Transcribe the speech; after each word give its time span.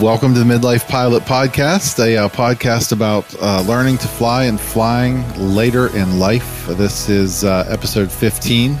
Welcome 0.00 0.34
to 0.34 0.44
the 0.44 0.44
Midlife 0.44 0.86
Pilot 0.88 1.22
Podcast, 1.22 2.04
a 2.04 2.16
uh, 2.16 2.28
podcast 2.28 2.92
about 2.92 3.34
uh, 3.40 3.62
learning 3.62 3.96
to 3.98 4.08
fly 4.08 4.44
and 4.44 4.60
flying 4.60 5.24
later 5.38 5.96
in 5.96 6.18
life. 6.18 6.66
This 6.66 7.08
is 7.08 7.44
uh, 7.44 7.66
episode 7.70 8.12
15. 8.12 8.78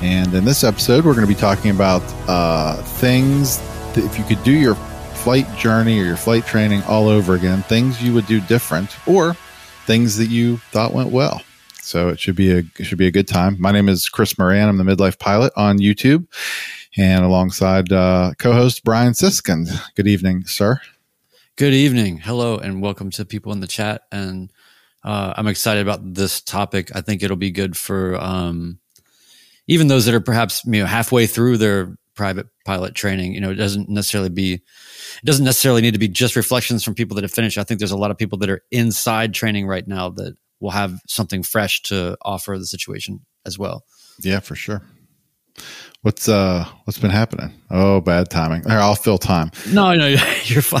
And 0.00 0.32
in 0.32 0.46
this 0.46 0.64
episode, 0.64 1.04
we're 1.04 1.14
going 1.14 1.26
to 1.26 1.32
be 1.32 1.38
talking 1.38 1.72
about 1.72 2.02
uh, 2.26 2.76
things 2.82 3.58
that 3.94 4.04
if 4.04 4.18
you 4.18 4.24
could 4.24 4.42
do 4.44 4.52
your 4.52 4.76
flight 4.76 5.46
journey 5.58 6.00
or 6.00 6.04
your 6.04 6.16
flight 6.16 6.46
training 6.46 6.82
all 6.84 7.08
over 7.08 7.34
again, 7.34 7.62
things 7.62 8.02
you 8.02 8.14
would 8.14 8.26
do 8.26 8.40
different 8.40 8.96
or 9.06 9.34
things 9.84 10.16
that 10.16 10.30
you 10.30 10.56
thought 10.70 10.92
went 10.92 11.10
well. 11.10 11.42
So 11.82 12.08
it 12.08 12.18
should 12.18 12.36
be 12.36 12.50
a 12.52 12.62
it 12.78 12.84
should 12.84 12.98
be 12.98 13.06
a 13.06 13.12
good 13.12 13.28
time. 13.28 13.56
My 13.60 13.72
name 13.72 13.90
is 13.90 14.08
Chris 14.08 14.38
Moran. 14.38 14.68
I'm 14.68 14.78
the 14.78 14.84
Midlife 14.84 15.18
Pilot 15.18 15.52
on 15.54 15.78
YouTube 15.78 16.26
and 16.96 17.24
alongside 17.24 17.92
uh, 17.92 18.32
co-host 18.38 18.84
Brian 18.84 19.12
Siskind. 19.12 19.68
Good 19.94 20.06
evening, 20.06 20.44
sir. 20.46 20.80
Good 21.56 21.74
evening. 21.74 22.18
Hello, 22.18 22.58
and 22.58 22.82
welcome 22.82 23.10
to 23.12 23.24
people 23.24 23.52
in 23.52 23.60
the 23.60 23.66
chat. 23.66 24.02
And 24.12 24.52
uh, 25.04 25.34
I'm 25.36 25.46
excited 25.46 25.82
about 25.82 26.14
this 26.14 26.40
topic. 26.40 26.94
I 26.94 27.00
think 27.00 27.22
it'll 27.22 27.36
be 27.36 27.50
good 27.50 27.76
for 27.76 28.16
um, 28.16 28.78
even 29.66 29.86
those 29.86 30.06
that 30.06 30.14
are 30.14 30.20
perhaps 30.20 30.64
you 30.64 30.80
know 30.80 30.86
halfway 30.86 31.26
through 31.26 31.58
their 31.58 31.96
private 32.14 32.48
pilot 32.64 32.94
training. 32.94 33.34
You 33.34 33.40
know, 33.40 33.50
it 33.50 33.56
doesn't 33.56 33.88
necessarily 33.88 34.30
be 34.30 34.54
it 34.54 35.24
doesn't 35.24 35.44
necessarily 35.44 35.82
need 35.82 35.94
to 35.94 35.98
be 35.98 36.08
just 36.08 36.36
reflections 36.36 36.82
from 36.82 36.94
people 36.94 37.14
that 37.14 37.24
have 37.24 37.32
finished. 37.32 37.58
I 37.58 37.64
think 37.64 37.78
there's 37.78 37.90
a 37.90 37.96
lot 37.96 38.10
of 38.10 38.18
people 38.18 38.38
that 38.38 38.50
are 38.50 38.62
inside 38.70 39.34
training 39.34 39.66
right 39.66 39.86
now 39.86 40.10
that 40.10 40.36
will 40.60 40.70
have 40.70 41.00
something 41.06 41.42
fresh 41.42 41.82
to 41.82 42.16
offer 42.22 42.58
the 42.58 42.66
situation 42.66 43.20
as 43.44 43.58
well. 43.58 43.84
Yeah, 44.20 44.40
for 44.40 44.54
sure. 44.54 44.82
What's 46.02 46.28
uh 46.28 46.64
what's 46.84 46.98
been 46.98 47.10
happening? 47.10 47.52
Oh, 47.70 48.00
bad 48.00 48.30
timing. 48.30 48.62
Here, 48.62 48.78
I'll 48.78 48.94
fill 48.94 49.18
time. 49.18 49.50
No, 49.72 49.94
no, 49.94 50.06
you're 50.44 50.62
fine. 50.62 50.80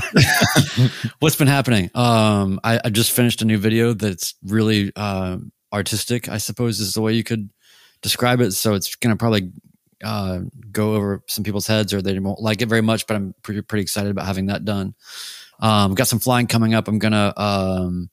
what's 1.18 1.36
been 1.36 1.48
happening? 1.48 1.90
Um, 1.94 2.60
I, 2.62 2.80
I, 2.84 2.90
just 2.90 3.10
finished 3.10 3.42
a 3.42 3.44
new 3.44 3.58
video 3.58 3.92
that's 3.92 4.34
really 4.44 4.92
uh, 4.94 5.38
artistic. 5.72 6.28
I 6.28 6.38
suppose 6.38 6.78
is 6.78 6.94
the 6.94 7.00
way 7.00 7.12
you 7.12 7.24
could 7.24 7.50
describe 8.02 8.40
it. 8.40 8.52
So 8.52 8.74
it's 8.74 8.94
gonna 8.94 9.16
probably 9.16 9.50
uh, 10.04 10.40
go 10.70 10.94
over 10.94 11.22
some 11.26 11.42
people's 11.42 11.66
heads, 11.66 11.92
or 11.92 12.02
they 12.02 12.18
won't 12.18 12.40
like 12.40 12.62
it 12.62 12.68
very 12.68 12.82
much. 12.82 13.06
But 13.06 13.16
I'm 13.16 13.34
pretty 13.42 13.62
pretty 13.62 13.82
excited 13.82 14.10
about 14.10 14.26
having 14.26 14.46
that 14.46 14.64
done. 14.64 14.94
Um, 15.58 15.94
got 15.94 16.06
some 16.06 16.20
flying 16.20 16.46
coming 16.46 16.74
up. 16.74 16.86
I'm 16.86 17.00
gonna 17.00 17.32
um, 17.36 18.10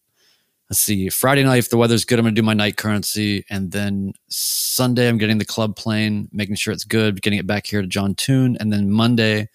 let's 0.73 0.79
see, 0.79 1.07
Friday 1.09 1.43
night, 1.43 1.59
if 1.59 1.69
the 1.69 1.77
weather's 1.77 2.03
good, 2.03 2.17
I'm 2.17 2.25
going 2.25 2.33
to 2.33 2.41
do 2.41 2.43
my 2.43 2.55
night 2.55 2.77
currency. 2.77 3.45
And 3.47 3.71
then 3.71 4.13
Sunday, 4.29 5.07
I'm 5.07 5.19
getting 5.19 5.37
the 5.37 5.45
club 5.45 5.75
plane, 5.75 6.29
making 6.31 6.55
sure 6.55 6.73
it's 6.73 6.83
good, 6.83 7.21
getting 7.21 7.37
it 7.37 7.45
back 7.45 7.67
here 7.67 7.83
to 7.83 7.87
John 7.87 8.15
Toon. 8.15 8.57
And 8.59 8.73
then 8.73 8.89
Monday, 8.89 9.49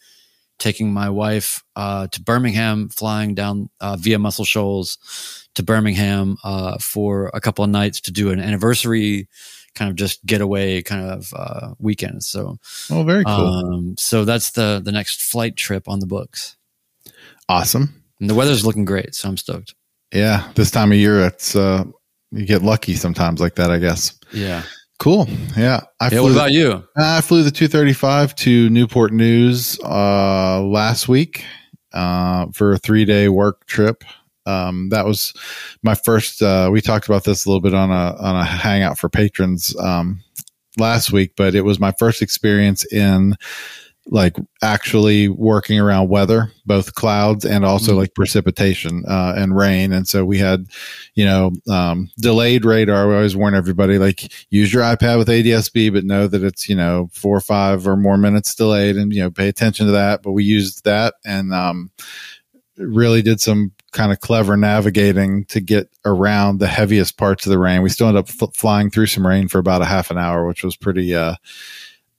taking 0.61 0.93
my 0.93 1.11
wife 1.11 1.65
uh, 1.75 2.07
to 2.07 2.23
Birmingham, 2.23 2.89
flying 2.89 3.35
down 3.35 3.69
uh, 3.81 3.97
via 3.99 4.17
Muscle 4.21 4.45
Shoals 4.45 4.97
to 5.57 5.65
Birmingham 5.65 6.37
uh, 6.45 6.79
for 6.79 7.33
a 7.35 7.41
couple 7.41 7.65
of 7.65 7.71
nights 7.71 8.01
to 8.03 8.13
do 8.13 8.31
an 8.31 8.39
anniversary 8.39 9.27
kind 9.75 9.91
of 9.91 9.97
just 9.97 10.25
getaway 10.25 10.83
kind 10.83 11.05
of 11.05 11.33
uh, 11.35 11.75
weekend. 11.81 12.23
So, 12.23 12.59
oh, 12.93 13.03
very 13.03 13.25
cool. 13.25 13.35
Um, 13.35 13.97
so 13.99 14.25
that's 14.25 14.53
the 14.53 14.81
the 14.85 14.93
next 14.93 15.21
flight 15.21 15.57
trip 15.57 15.89
on 15.89 15.99
the 15.99 16.07
books. 16.07 16.57
Awesome. 17.49 18.05
And 18.21 18.31
the 18.31 18.35
weather's 18.37 18.65
looking 18.65 18.85
great, 18.85 19.17
so 19.17 19.29
I'm 19.29 19.37
stoked. 19.37 19.75
Yeah, 20.13 20.51
this 20.55 20.71
time 20.71 20.93
of 20.93 20.99
year, 20.99 21.27
it's 21.27 21.55
uh, 21.55 21.85
you 22.31 22.47
get 22.47 22.63
lucky 22.63 22.95
sometimes 22.95 23.41
like 23.41 23.57
that, 23.57 23.71
I 23.71 23.79
guess. 23.79 24.19
Yeah. 24.33 24.63
Cool. 24.99 25.29
Yeah. 25.57 25.83
I 26.01 26.09
yeah, 26.09 26.21
what 26.21 26.33
about 26.33 26.51
you? 26.51 26.85
I 26.97 27.21
flew 27.21 27.43
the 27.43 27.51
235 27.51 28.35
to 28.37 28.69
Newport 28.71 29.13
News 29.13 29.79
uh, 29.85 30.61
last 30.63 31.09
week 31.09 31.45
uh, 31.93 32.47
for 32.53 32.73
a 32.73 32.79
three 32.79 33.05
day 33.05 33.29
work 33.29 33.67
trip. 33.67 34.03
Um, 34.45 34.89
that 34.89 35.05
was 35.05 35.35
my 35.83 35.95
first. 35.95 36.43
Uh, 36.43 36.71
we 36.73 36.81
talked 36.81 37.07
about 37.07 37.25
this 37.25 37.45
a 37.45 37.49
little 37.49 37.61
bit 37.61 37.75
on 37.75 37.91
a 37.91 38.17
on 38.19 38.35
a 38.35 38.45
hangout 38.45 38.99
for 38.99 39.09
patrons 39.09 39.77
um, 39.79 40.23
last 40.79 41.13
week, 41.13 41.33
but 41.37 41.55
it 41.55 41.63
was 41.63 41.79
my 41.79 41.93
first 41.99 42.23
experience 42.23 42.91
in 42.93 43.37
like 44.11 44.37
actually 44.63 45.29
working 45.29 45.79
around 45.79 46.09
weather, 46.09 46.51
both 46.65 46.95
clouds 46.95 47.45
and 47.45 47.65
also 47.65 47.93
mm-hmm. 47.93 48.01
like 48.01 48.15
precipitation 48.15 49.05
uh, 49.07 49.35
and 49.37 49.57
rain. 49.57 49.93
And 49.93 50.09
so 50.09 50.25
we 50.25 50.39
had, 50.39 50.67
you 51.15 51.25
know, 51.25 51.53
um, 51.71 52.11
delayed 52.19 52.65
radar. 52.65 53.09
We 53.09 53.15
always 53.15 53.37
warn 53.37 53.55
everybody 53.55 53.99
like 53.99 54.33
use 54.51 54.73
your 54.73 54.83
iPad 54.83 55.19
with 55.19 55.29
ADSB, 55.29 55.93
but 55.93 56.05
know 56.05 56.27
that 56.27 56.43
it's 56.43 56.69
you 56.69 56.77
know 56.77 57.09
four 57.13 57.37
or 57.37 57.41
five 57.41 57.87
or 57.87 57.97
more 57.97 58.17
minutes 58.17 58.55
delayed, 58.55 58.97
and 58.97 59.13
you 59.13 59.23
know 59.23 59.31
pay 59.31 59.49
attention 59.49 59.87
to 59.87 59.93
that. 59.93 60.23
But 60.23 60.33
we 60.33 60.45
used 60.45 60.85
that 60.85 61.15
and 61.25 61.53
um, 61.53 61.91
really 62.77 63.23
did 63.23 63.41
some 63.41 63.73
kind 63.93 64.13
of 64.13 64.21
clever 64.21 64.57
navigating 64.57 65.45
to 65.47 65.61
get 65.61 65.89
around 66.05 66.59
the 66.59 66.67
heaviest 66.67 67.17
parts 67.17 67.47
of 67.47 67.51
the 67.51 67.59
rain. 67.59 67.83
We 67.83 67.89
still 67.89 68.09
ended 68.09 68.25
up 68.25 68.43
f- 68.43 68.55
flying 68.55 68.91
through 68.91 69.07
some 69.07 69.27
rain 69.27 69.49
for 69.49 69.59
about 69.59 69.83
a 69.83 69.87
half 69.87 70.11
an 70.11 70.19
hour, 70.19 70.47
which 70.47 70.65
was 70.65 70.77
pretty. 70.77 71.15
Uh, 71.15 71.35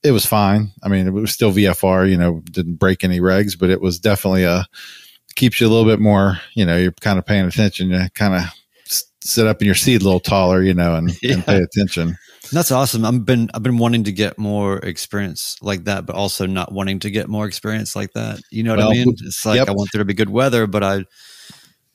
it 0.03 0.11
was 0.11 0.25
fine. 0.25 0.71
I 0.83 0.87
mean, 0.87 1.07
it 1.07 1.11
was 1.11 1.31
still 1.31 1.51
VFR, 1.51 2.09
you 2.09 2.17
know, 2.17 2.41
didn't 2.51 2.75
break 2.75 3.03
any 3.03 3.19
regs, 3.19 3.57
but 3.57 3.69
it 3.69 3.81
was 3.81 3.99
definitely 3.99 4.43
a 4.43 4.65
keeps 5.35 5.61
you 5.61 5.67
a 5.67 5.69
little 5.69 5.85
bit 5.85 5.99
more, 5.99 6.39
you 6.53 6.65
know, 6.65 6.77
you're 6.77 6.91
kind 6.91 7.19
of 7.19 7.25
paying 7.25 7.45
attention. 7.45 7.89
You 7.89 8.07
kind 8.13 8.35
of 8.35 8.43
sit 9.21 9.47
up 9.47 9.61
in 9.61 9.65
your 9.65 9.75
seat 9.75 10.01
a 10.01 10.05
little 10.05 10.19
taller, 10.19 10.61
you 10.61 10.73
know, 10.73 10.95
and, 10.95 11.11
yeah. 11.21 11.33
and 11.35 11.45
pay 11.45 11.57
attention. 11.57 12.17
That's 12.51 12.71
awesome. 12.71 13.05
I've 13.05 13.25
been 13.25 13.49
I've 13.53 13.61
been 13.61 13.77
wanting 13.77 14.05
to 14.05 14.11
get 14.11 14.39
more 14.39 14.79
experience 14.79 15.57
like 15.61 15.83
that, 15.83 16.05
but 16.05 16.15
also 16.15 16.47
not 16.47 16.71
wanting 16.71 16.99
to 16.99 17.11
get 17.11 17.29
more 17.29 17.45
experience 17.45 17.95
like 17.95 18.13
that. 18.13 18.39
You 18.51 18.63
know 18.63 18.71
what 18.71 18.79
well, 18.79 18.89
I 18.89 18.93
mean? 18.93 19.15
It's 19.21 19.45
like 19.45 19.57
yep. 19.57 19.67
I 19.67 19.71
want 19.71 19.89
there 19.93 19.99
to 19.99 20.05
be 20.05 20.15
good 20.15 20.29
weather, 20.29 20.65
but 20.65 20.83
I, 20.83 21.05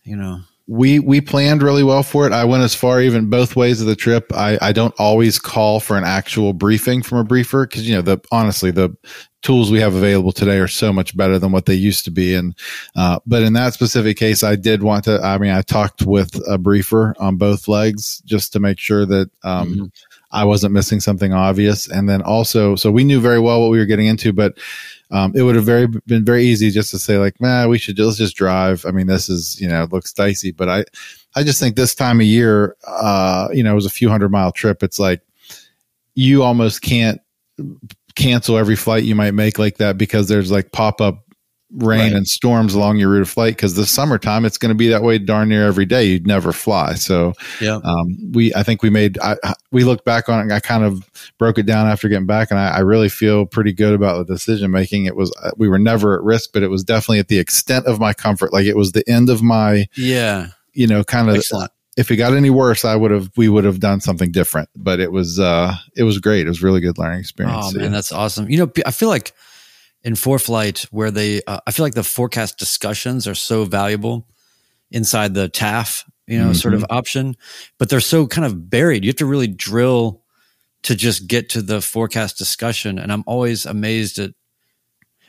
you 0.04 0.16
know, 0.16 0.40
we 0.66 0.98
we 0.98 1.20
planned 1.20 1.62
really 1.62 1.84
well 1.84 2.02
for 2.02 2.26
it. 2.26 2.32
I 2.32 2.44
went 2.44 2.62
as 2.62 2.74
far 2.74 3.00
even 3.00 3.28
both 3.28 3.54
ways 3.54 3.80
of 3.80 3.86
the 3.86 3.96
trip. 3.96 4.32
I, 4.32 4.58
I 4.62 4.72
don't 4.72 4.94
always 4.98 5.38
call 5.38 5.78
for 5.78 5.96
an 5.98 6.04
actual 6.04 6.54
briefing 6.54 7.02
from 7.02 7.18
a 7.18 7.24
briefer 7.24 7.66
because 7.66 7.86
you 7.86 7.94
know 7.94 8.02
the 8.02 8.18
honestly 8.32 8.70
the 8.70 8.96
tools 9.42 9.70
we 9.70 9.78
have 9.80 9.94
available 9.94 10.32
today 10.32 10.56
are 10.58 10.68
so 10.68 10.90
much 10.90 11.14
better 11.14 11.38
than 11.38 11.52
what 11.52 11.66
they 11.66 11.74
used 11.74 12.06
to 12.06 12.10
be. 12.10 12.34
And 12.34 12.56
uh, 12.96 13.20
but 13.26 13.42
in 13.42 13.52
that 13.52 13.74
specific 13.74 14.16
case, 14.16 14.42
I 14.42 14.56
did 14.56 14.82
want 14.82 15.04
to. 15.04 15.20
I 15.20 15.36
mean, 15.36 15.50
I 15.50 15.60
talked 15.60 16.02
with 16.02 16.40
a 16.48 16.56
briefer 16.56 17.14
on 17.18 17.36
both 17.36 17.68
legs 17.68 18.22
just 18.24 18.52
to 18.54 18.60
make 18.60 18.78
sure 18.78 19.04
that. 19.04 19.30
Um, 19.42 19.74
mm-hmm. 19.74 19.84
I 20.34 20.44
wasn't 20.44 20.74
missing 20.74 20.98
something 20.98 21.32
obvious. 21.32 21.88
And 21.88 22.08
then 22.08 22.20
also, 22.20 22.74
so 22.74 22.90
we 22.90 23.04
knew 23.04 23.20
very 23.20 23.38
well 23.38 23.62
what 23.62 23.70
we 23.70 23.78
were 23.78 23.86
getting 23.86 24.06
into, 24.06 24.32
but 24.32 24.58
um, 25.10 25.32
it 25.36 25.42
would 25.42 25.54
have 25.54 25.64
very 25.64 25.86
been 25.86 26.24
very 26.24 26.44
easy 26.44 26.70
just 26.70 26.90
to 26.90 26.98
say 26.98 27.18
like, 27.18 27.40
man, 27.40 27.68
we 27.68 27.78
should 27.78 27.98
let's 27.98 28.16
just 28.16 28.34
drive. 28.36 28.84
I 28.84 28.90
mean, 28.90 29.06
this 29.06 29.28
is 29.28 29.60
you 29.60 29.68
know 29.68 29.86
looks 29.92 30.12
dicey, 30.12 30.50
but 30.50 30.68
I 30.68 30.84
I 31.36 31.44
just 31.44 31.60
think 31.60 31.76
this 31.76 31.94
time 31.94 32.20
of 32.20 32.26
year, 32.26 32.76
uh, 32.86 33.48
you 33.52 33.62
know, 33.62 33.72
it 33.72 33.76
was 33.76 33.86
a 33.86 33.90
few 33.90 34.08
hundred 34.08 34.30
mile 34.30 34.50
trip. 34.50 34.82
It's 34.82 34.98
like 34.98 35.22
you 36.14 36.42
almost 36.42 36.82
can't 36.82 37.20
cancel 38.16 38.56
every 38.56 38.76
flight 38.76 39.04
you 39.04 39.14
might 39.14 39.34
make 39.34 39.58
like 39.58 39.76
that 39.78 39.98
because 39.98 40.28
there's 40.28 40.50
like 40.50 40.72
pop 40.72 41.00
up 41.00 41.23
rain 41.76 42.00
right. 42.00 42.12
and 42.12 42.28
storms 42.28 42.74
along 42.74 42.98
your 42.98 43.10
route 43.10 43.22
of 43.22 43.28
flight 43.28 43.56
because 43.56 43.74
the 43.74 43.86
summertime 43.86 44.44
it's 44.44 44.58
going 44.58 44.70
to 44.70 44.76
be 44.76 44.88
that 44.88 45.02
way 45.02 45.18
darn 45.18 45.48
near 45.48 45.66
every 45.66 45.84
day 45.84 46.04
you'd 46.04 46.26
never 46.26 46.52
fly 46.52 46.94
so 46.94 47.32
yeah 47.60 47.80
um, 47.82 48.16
we 48.32 48.54
i 48.54 48.62
think 48.62 48.82
we 48.82 48.90
made 48.90 49.18
I, 49.18 49.36
we 49.72 49.82
looked 49.82 50.04
back 50.04 50.28
on 50.28 50.50
it 50.50 50.54
i 50.54 50.60
kind 50.60 50.84
of 50.84 51.08
broke 51.38 51.58
it 51.58 51.66
down 51.66 51.88
after 51.88 52.08
getting 52.08 52.26
back 52.26 52.50
and 52.50 52.60
i, 52.60 52.68
I 52.68 52.78
really 52.80 53.08
feel 53.08 53.44
pretty 53.44 53.72
good 53.72 53.92
about 53.94 54.26
the 54.26 54.34
decision 54.34 54.70
making 54.70 55.06
it 55.06 55.16
was 55.16 55.34
uh, 55.42 55.50
we 55.56 55.68
were 55.68 55.78
never 55.78 56.16
at 56.16 56.22
risk 56.22 56.50
but 56.52 56.62
it 56.62 56.68
was 56.68 56.84
definitely 56.84 57.18
at 57.18 57.28
the 57.28 57.38
extent 57.38 57.86
of 57.86 57.98
my 57.98 58.12
comfort 58.12 58.52
like 58.52 58.66
it 58.66 58.76
was 58.76 58.92
the 58.92 59.08
end 59.08 59.28
of 59.28 59.42
my 59.42 59.86
yeah 59.96 60.48
you 60.72 60.86
know 60.86 61.02
kind 61.02 61.28
of 61.28 61.42
if 61.96 62.10
it 62.10 62.16
got 62.16 62.34
any 62.34 62.50
worse, 62.50 62.84
I 62.84 62.96
would 62.96 63.10
have 63.10 63.30
we 63.36 63.48
would 63.48 63.64
have 63.64 63.80
done 63.80 64.00
something 64.00 64.32
different. 64.32 64.68
But 64.74 65.00
it 65.00 65.12
was 65.12 65.38
uh 65.38 65.74
it 65.96 66.02
was 66.02 66.18
great. 66.18 66.46
It 66.46 66.48
was 66.48 66.62
really 66.62 66.80
good 66.80 66.98
learning 66.98 67.20
experience. 67.20 67.72
Oh 67.74 67.78
man, 67.78 67.92
that's 67.92 68.12
awesome. 68.12 68.50
You 68.50 68.58
know, 68.58 68.72
I 68.84 68.90
feel 68.90 69.08
like 69.08 69.32
in 70.04 70.12
ForeFlight 70.14 70.84
where 70.92 71.10
they 71.10 71.42
uh, 71.46 71.60
i 71.66 71.72
feel 71.72 71.84
like 71.84 71.94
the 71.94 72.04
forecast 72.04 72.58
discussions 72.58 73.26
are 73.26 73.34
so 73.34 73.64
valuable 73.64 74.28
inside 74.90 75.34
the 75.34 75.48
taf 75.48 76.04
you 76.26 76.38
know 76.38 76.44
mm-hmm. 76.44 76.52
sort 76.54 76.74
of 76.74 76.82
mm-hmm. 76.82 76.96
option 76.96 77.36
but 77.78 77.88
they're 77.88 78.00
so 78.00 78.26
kind 78.26 78.44
of 78.44 78.70
buried 78.70 79.04
you 79.04 79.08
have 79.08 79.16
to 79.16 79.26
really 79.26 79.48
drill 79.48 80.22
to 80.82 80.94
just 80.94 81.26
get 81.26 81.48
to 81.48 81.62
the 81.62 81.80
forecast 81.80 82.38
discussion 82.38 82.98
and 82.98 83.12
i'm 83.12 83.24
always 83.26 83.66
amazed 83.66 84.18
at 84.18 84.30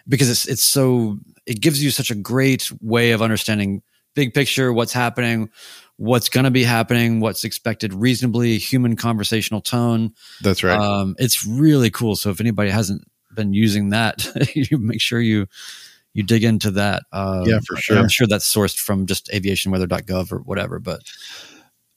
because 0.07 0.29
it's 0.29 0.47
it's 0.47 0.63
so 0.63 1.17
it 1.45 1.61
gives 1.61 1.83
you 1.83 1.89
such 1.89 2.11
a 2.11 2.15
great 2.15 2.71
way 2.81 3.11
of 3.11 3.21
understanding 3.21 3.81
big 4.13 4.33
picture 4.33 4.71
what's 4.71 4.93
happening 4.93 5.49
what's 5.97 6.27
going 6.27 6.43
to 6.43 6.51
be 6.51 6.63
happening 6.63 7.21
what's 7.21 7.45
expected 7.45 7.93
reasonably 7.93 8.57
human 8.57 8.95
conversational 8.95 9.61
tone 9.61 10.11
that's 10.41 10.63
right 10.63 10.77
um, 10.77 11.15
it's 11.17 11.45
really 11.45 11.89
cool 11.89 12.15
so 12.15 12.29
if 12.29 12.41
anybody 12.41 12.69
hasn't 12.69 13.01
been 13.35 13.53
using 13.53 13.89
that, 13.89 14.27
you 14.55 14.77
make 14.77 15.01
sure 15.01 15.19
you 15.19 15.47
you 16.13 16.23
dig 16.23 16.43
into 16.43 16.71
that. 16.71 17.03
Uh, 17.11 17.43
yeah, 17.45 17.59
for 17.67 17.75
sure. 17.75 17.97
I'm 17.97 18.09
sure 18.09 18.25
that's 18.25 18.51
sourced 18.51 18.79
from 18.79 19.05
just 19.05 19.27
aviationweather.gov 19.31 20.31
or 20.31 20.39
whatever, 20.39 20.79
but 20.79 21.01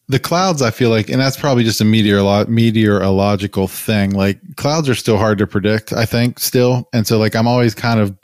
the 0.09 0.19
clouds, 0.19 0.63
I 0.63 0.71
feel 0.71 0.91
like, 0.91 1.11
and 1.11 1.21
that's 1.21 1.37
probably 1.37 1.65
just 1.65 1.81
a 1.81 1.85
meteorolo- 1.85 2.49
meteorological 2.49 3.69
thing. 3.69 4.11
Like 4.11 4.41
clouds 4.57 4.89
are 4.89 4.95
still 4.95 5.19
hard 5.19 5.39
to 5.39 5.47
predict, 5.47 5.93
I 5.93 6.07
think, 6.07 6.39
still. 6.39 6.89
And 6.93 7.07
so, 7.07 7.19
like, 7.19 7.37
I'm 7.37 7.47
always 7.47 7.75
kind 7.75 8.01
of 8.01 8.17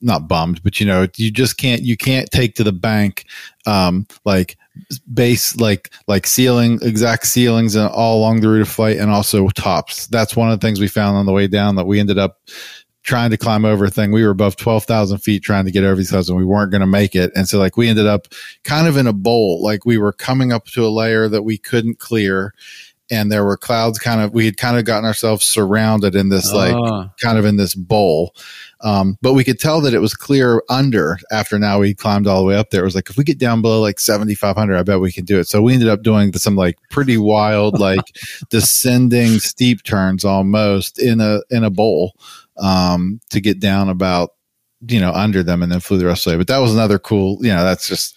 not 0.00 0.28
bummed, 0.28 0.62
but 0.62 0.78
you 0.78 0.86
know, 0.86 1.06
you 1.16 1.30
just 1.30 1.58
can't 1.58 1.82
you 1.82 1.96
can't 1.96 2.30
take 2.30 2.54
to 2.54 2.64
the 2.64 2.72
bank 2.72 3.26
um, 3.66 4.06
like 4.24 4.56
base 5.12 5.56
like 5.56 5.90
like 6.06 6.26
ceiling 6.26 6.78
exact 6.82 7.26
ceilings 7.26 7.74
and 7.74 7.88
all 7.88 8.18
along 8.18 8.40
the 8.40 8.48
route 8.48 8.62
of 8.62 8.68
flight 8.68 8.98
and 8.98 9.10
also 9.10 9.48
tops. 9.50 10.06
That's 10.08 10.36
one 10.36 10.50
of 10.50 10.60
the 10.60 10.66
things 10.66 10.80
we 10.80 10.88
found 10.88 11.16
on 11.16 11.26
the 11.26 11.32
way 11.32 11.46
down 11.46 11.76
that 11.76 11.86
we 11.86 12.00
ended 12.00 12.18
up 12.18 12.38
trying 13.02 13.30
to 13.30 13.36
climb 13.36 13.64
over 13.64 13.84
a 13.84 13.90
thing. 13.90 14.10
We 14.10 14.24
were 14.24 14.30
above 14.30 14.56
12,000 14.56 15.18
feet 15.18 15.42
trying 15.44 15.64
to 15.64 15.70
get 15.70 15.84
over 15.84 15.94
these 15.94 16.12
and 16.12 16.36
we 16.36 16.44
weren't 16.44 16.72
going 16.72 16.80
to 16.80 16.86
make 16.88 17.14
it. 17.14 17.30
And 17.36 17.48
so 17.48 17.58
like 17.58 17.76
we 17.76 17.88
ended 17.88 18.06
up 18.06 18.26
kind 18.64 18.88
of 18.88 18.96
in 18.96 19.06
a 19.06 19.12
bowl, 19.12 19.62
like 19.62 19.86
we 19.86 19.96
were 19.96 20.12
coming 20.12 20.52
up 20.52 20.66
to 20.66 20.84
a 20.84 20.88
layer 20.90 21.28
that 21.28 21.42
we 21.42 21.56
couldn't 21.56 21.98
clear. 22.00 22.52
And 23.08 23.30
there 23.30 23.44
were 23.44 23.56
clouds 23.56 24.00
kind 24.00 24.20
of, 24.20 24.34
we 24.34 24.44
had 24.46 24.56
kind 24.56 24.76
of 24.76 24.84
gotten 24.84 25.04
ourselves 25.04 25.46
surrounded 25.46 26.16
in 26.16 26.28
this, 26.28 26.52
like 26.52 26.74
Ah. 26.74 27.12
kind 27.22 27.38
of 27.38 27.44
in 27.44 27.56
this 27.56 27.76
bowl. 27.76 28.34
Um, 28.82 29.16
but 29.22 29.32
we 29.32 29.44
could 29.44 29.58
tell 29.58 29.80
that 29.80 29.94
it 29.94 30.00
was 30.00 30.14
clear 30.14 30.62
under 30.68 31.18
after 31.32 31.58
now 31.58 31.78
we 31.78 31.94
climbed 31.94 32.26
all 32.26 32.40
the 32.40 32.46
way 32.46 32.56
up 32.56 32.70
there. 32.70 32.82
It 32.82 32.84
was 32.84 32.94
like, 32.94 33.08
if 33.08 33.16
we 33.16 33.24
get 33.24 33.38
down 33.38 33.62
below 33.62 33.80
like 33.80 33.98
7,500, 33.98 34.76
I 34.76 34.82
bet 34.82 35.00
we 35.00 35.12
can 35.12 35.24
do 35.24 35.38
it. 35.38 35.48
So 35.48 35.62
we 35.62 35.72
ended 35.72 35.88
up 35.88 36.02
doing 36.02 36.32
some 36.34 36.56
like 36.56 36.78
pretty 36.90 37.16
wild, 37.16 37.80
like 37.80 38.04
descending 38.50 39.38
steep 39.38 39.82
turns 39.82 40.24
almost 40.24 41.00
in 41.00 41.20
a, 41.20 41.40
in 41.50 41.64
a 41.64 41.70
bowl, 41.70 42.14
um, 42.58 43.20
to 43.30 43.40
get 43.40 43.60
down 43.60 43.88
about, 43.88 44.30
you 44.86 45.00
know, 45.00 45.12
under 45.12 45.42
them 45.42 45.62
and 45.62 45.72
then 45.72 45.80
flew 45.80 45.98
the 45.98 46.06
rest 46.06 46.26
of 46.26 46.32
the 46.32 46.36
way. 46.36 46.40
But 46.40 46.48
that 46.48 46.58
was 46.58 46.72
another 46.72 46.98
cool, 46.98 47.38
you 47.40 47.52
know, 47.52 47.64
that's 47.64 47.88
just 47.88 48.14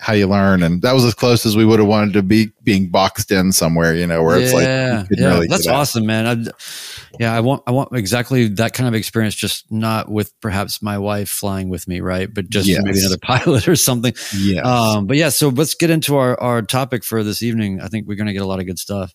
how 0.00 0.12
you 0.12 0.26
learn. 0.26 0.62
And 0.62 0.82
that 0.82 0.92
was 0.92 1.04
as 1.04 1.14
close 1.14 1.46
as 1.46 1.56
we 1.56 1.64
would 1.64 1.78
have 1.78 1.88
wanted 1.88 2.12
to 2.14 2.22
be 2.22 2.50
being 2.62 2.88
boxed 2.88 3.30
in 3.30 3.52
somewhere, 3.52 3.94
you 3.94 4.06
know, 4.06 4.22
where 4.22 4.38
it's 4.38 4.52
like, 4.52 4.64
yeah, 4.64 5.06
yeah, 5.10 5.28
really 5.28 5.46
that's 5.46 5.66
awesome, 5.66 6.04
man. 6.04 6.26
I, 6.26 6.50
yeah, 7.18 7.34
I 7.34 7.40
want 7.40 7.62
I 7.66 7.70
want 7.72 7.90
exactly 7.96 8.48
that 8.48 8.72
kind 8.74 8.88
of 8.88 8.94
experience, 8.94 9.34
just 9.34 9.70
not 9.70 10.10
with 10.10 10.32
perhaps 10.40 10.82
my 10.82 10.98
wife 10.98 11.28
flying 11.28 11.68
with 11.68 11.86
me, 11.88 12.00
right? 12.00 12.32
But 12.32 12.48
just 12.50 12.66
Yes. 12.68 12.82
maybe 12.84 12.98
another 13.00 13.18
pilot 13.22 13.68
or 13.68 13.76
something. 13.76 14.14
yeah 14.36 14.60
Um, 14.62 15.06
but 15.06 15.16
yeah, 15.16 15.28
so 15.28 15.48
let's 15.48 15.74
get 15.74 15.90
into 15.90 16.16
our 16.16 16.40
our 16.40 16.62
topic 16.62 17.04
for 17.04 17.22
this 17.22 17.42
evening. 17.42 17.80
I 17.80 17.88
think 17.88 18.06
we're 18.08 18.16
going 18.16 18.26
to 18.26 18.32
get 18.32 18.42
a 18.42 18.46
lot 18.46 18.60
of 18.60 18.66
good 18.66 18.78
stuff. 18.78 19.14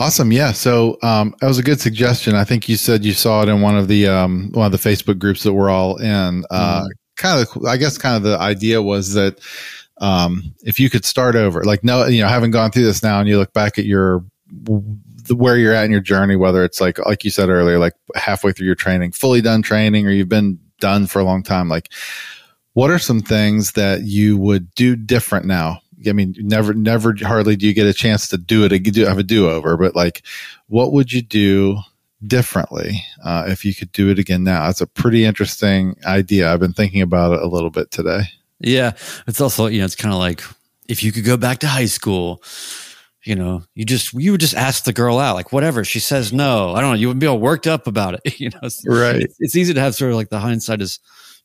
Awesome. 0.00 0.30
Yeah. 0.30 0.52
So 0.52 0.96
um, 1.02 1.34
that 1.40 1.48
was 1.48 1.58
a 1.58 1.62
good 1.62 1.80
suggestion. 1.80 2.36
I 2.36 2.44
think 2.44 2.68
you 2.68 2.76
said 2.76 3.04
you 3.04 3.12
saw 3.14 3.42
it 3.42 3.48
in 3.48 3.60
one 3.62 3.76
of 3.76 3.88
the 3.88 4.06
um, 4.06 4.50
one 4.52 4.66
of 4.66 4.70
the 4.72 4.88
Facebook 4.88 5.18
groups 5.18 5.42
that 5.42 5.52
we're 5.52 5.70
all 5.70 5.96
in. 5.96 6.44
Uh, 6.50 6.84
Kind 7.16 7.40
of, 7.42 7.64
I 7.66 7.76
guess, 7.76 7.98
kind 7.98 8.14
of 8.16 8.22
the 8.22 8.38
idea 8.38 8.80
was 8.80 9.14
that 9.14 9.40
um, 10.00 10.54
if 10.62 10.78
you 10.78 10.88
could 10.88 11.04
start 11.04 11.34
over, 11.34 11.64
like 11.64 11.82
no, 11.82 12.06
you 12.06 12.22
know, 12.22 12.28
having 12.28 12.52
gone 12.52 12.70
through 12.70 12.84
this 12.84 13.02
now, 13.02 13.18
and 13.18 13.28
you 13.28 13.38
look 13.38 13.52
back 13.52 13.76
at 13.76 13.86
your 13.86 14.24
where 15.30 15.56
you're 15.56 15.74
at 15.74 15.84
in 15.84 15.90
your 15.90 16.00
journey, 16.00 16.36
whether 16.36 16.64
it's 16.64 16.80
like 16.80 16.98
like 17.06 17.24
you 17.24 17.30
said 17.30 17.48
earlier, 17.48 17.78
like 17.78 17.94
halfway 18.14 18.52
through 18.52 18.66
your 18.66 18.74
training, 18.74 19.12
fully 19.12 19.40
done 19.40 19.62
training, 19.62 20.06
or 20.06 20.10
you've 20.10 20.28
been 20.28 20.58
done 20.80 21.06
for 21.06 21.20
a 21.20 21.24
long 21.24 21.42
time, 21.42 21.68
like 21.68 21.90
what 22.78 22.90
are 22.90 22.98
some 23.00 23.20
things 23.20 23.72
that 23.72 24.02
you 24.02 24.36
would 24.36 24.72
do 24.76 24.94
different 24.94 25.46
now? 25.46 25.80
I 26.06 26.12
mean, 26.12 26.36
never, 26.38 26.72
never, 26.74 27.12
hardly 27.22 27.56
do 27.56 27.66
you 27.66 27.74
get 27.74 27.88
a 27.88 27.92
chance 27.92 28.28
to 28.28 28.38
do 28.38 28.64
it, 28.64 28.68
do 28.68 29.04
have 29.04 29.18
a 29.18 29.24
do 29.24 29.50
over, 29.50 29.76
but 29.76 29.96
like, 29.96 30.22
what 30.68 30.92
would 30.92 31.12
you 31.12 31.20
do 31.20 31.78
differently 32.24 33.02
uh, 33.24 33.46
if 33.48 33.64
you 33.64 33.74
could 33.74 33.90
do 33.90 34.10
it 34.10 34.20
again 34.20 34.44
now? 34.44 34.66
That's 34.66 34.80
a 34.80 34.86
pretty 34.86 35.24
interesting 35.24 35.96
idea. 36.04 36.52
I've 36.52 36.60
been 36.60 36.72
thinking 36.72 37.02
about 37.02 37.32
it 37.32 37.42
a 37.42 37.48
little 37.48 37.70
bit 37.70 37.90
today. 37.90 38.22
Yeah, 38.60 38.92
it's 39.26 39.40
also 39.40 39.66
you 39.66 39.80
know 39.80 39.84
it's 39.84 39.96
kind 39.96 40.14
of 40.14 40.20
like 40.20 40.42
if 40.88 41.02
you 41.02 41.10
could 41.10 41.24
go 41.24 41.36
back 41.36 41.58
to 41.58 41.66
high 41.66 41.86
school, 41.86 42.42
you 43.28 43.34
know, 43.36 43.62
you 43.74 43.84
just 43.84 44.14
you 44.14 44.32
would 44.32 44.40
just 44.40 44.54
ask 44.54 44.84
the 44.84 44.92
girl 44.94 45.18
out, 45.18 45.34
like 45.36 45.52
whatever 45.52 45.84
she 45.84 46.00
says 46.00 46.32
no. 46.32 46.72
I 46.74 46.80
don't 46.80 46.90
know, 46.92 46.96
you 46.96 47.08
wouldn't 47.08 47.20
be 47.20 47.26
all 47.26 47.38
worked 47.38 47.66
up 47.66 47.86
about 47.86 48.14
it, 48.24 48.40
you 48.40 48.48
know. 48.48 48.56
It's- 48.58 48.82
Right. 48.86 49.20
It's, 49.20 49.36
it's 49.38 49.56
easy 49.56 49.74
to 49.74 49.80
have 49.80 49.94
sort 49.94 50.10
of 50.10 50.16
like 50.16 50.30
the 50.30 50.38
hindsight 50.38 50.80
is 50.80 50.98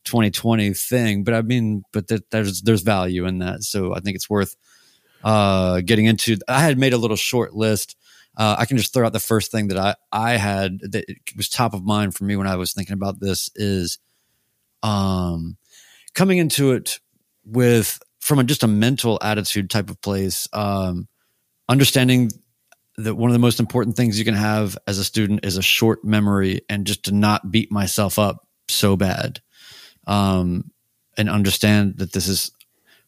twenty 0.06 0.31
twenty 0.31 0.74
thing, 0.74 1.24
but 1.25 1.33
I 1.33 1.41
mean, 1.41 1.83
but 1.91 2.07
that, 2.07 2.30
there's 2.31 2.62
there's 2.62 2.81
value 2.83 3.25
in 3.25 3.39
that, 3.39 3.63
so 3.63 3.94
I 3.94 4.00
think 4.00 4.15
it's 4.15 4.30
worth 4.30 4.56
uh 5.25 5.81
getting 5.81 6.06
into. 6.06 6.38
I 6.47 6.62
had 6.62 6.77
made 6.77 6.94
a 6.94 6.97
little 6.97 7.18
short 7.18 7.53
list. 7.53 7.97
Uh, 8.36 8.56
I 8.57 8.65
can 8.65 8.77
just 8.77 8.94
throw 8.94 9.06
out 9.06 9.13
the 9.13 9.19
first 9.19 9.51
thing 9.51 9.68
that 9.68 9.77
I 9.77 9.95
I 10.12 10.38
had 10.38 10.79
that 10.91 11.06
was 11.36 11.50
top 11.50 11.74
of 11.74 11.83
mind 11.83 12.15
for 12.15 12.24
me 12.24 12.36
when 12.38 12.47
I 12.47 12.56
was 12.56 12.71
thinking 12.74 12.94
about 12.94 13.19
this 13.19 13.50
is 13.56 14.00
um 14.81 15.57
coming 16.13 16.38
into 16.38 16.71
it 16.71 17.00
with 17.45 18.00
from 18.21 18.39
a, 18.39 18.44
just 18.44 18.63
a 18.63 18.68
mental 18.68 19.19
attitude 19.21 19.69
type 19.69 19.89
of 19.89 20.00
place 20.01 20.47
um 20.53 21.07
understanding 21.74 22.31
that 22.98 23.16
one 23.16 23.30
of 23.30 23.34
the 23.34 23.40
most 23.40 23.60
important 23.60 23.96
things 23.96 24.20
you 24.20 24.25
can 24.25 24.36
have 24.36 24.78
as 24.86 25.00
a 25.00 25.04
student 25.04 25.44
is 25.44 25.58
a 25.58 25.62
short 25.62 26.06
memory 26.06 26.62
and 26.70 26.86
just 26.86 27.06
to 27.06 27.12
not 27.12 27.52
beat 27.52 27.72
myself 27.72 28.20
up 28.20 28.48
so 28.68 28.96
bad. 28.96 29.42
Um 30.06 30.72
and 31.18 31.30
understand 31.30 31.98
that 31.98 32.14
this 32.14 32.28
is 32.28 32.52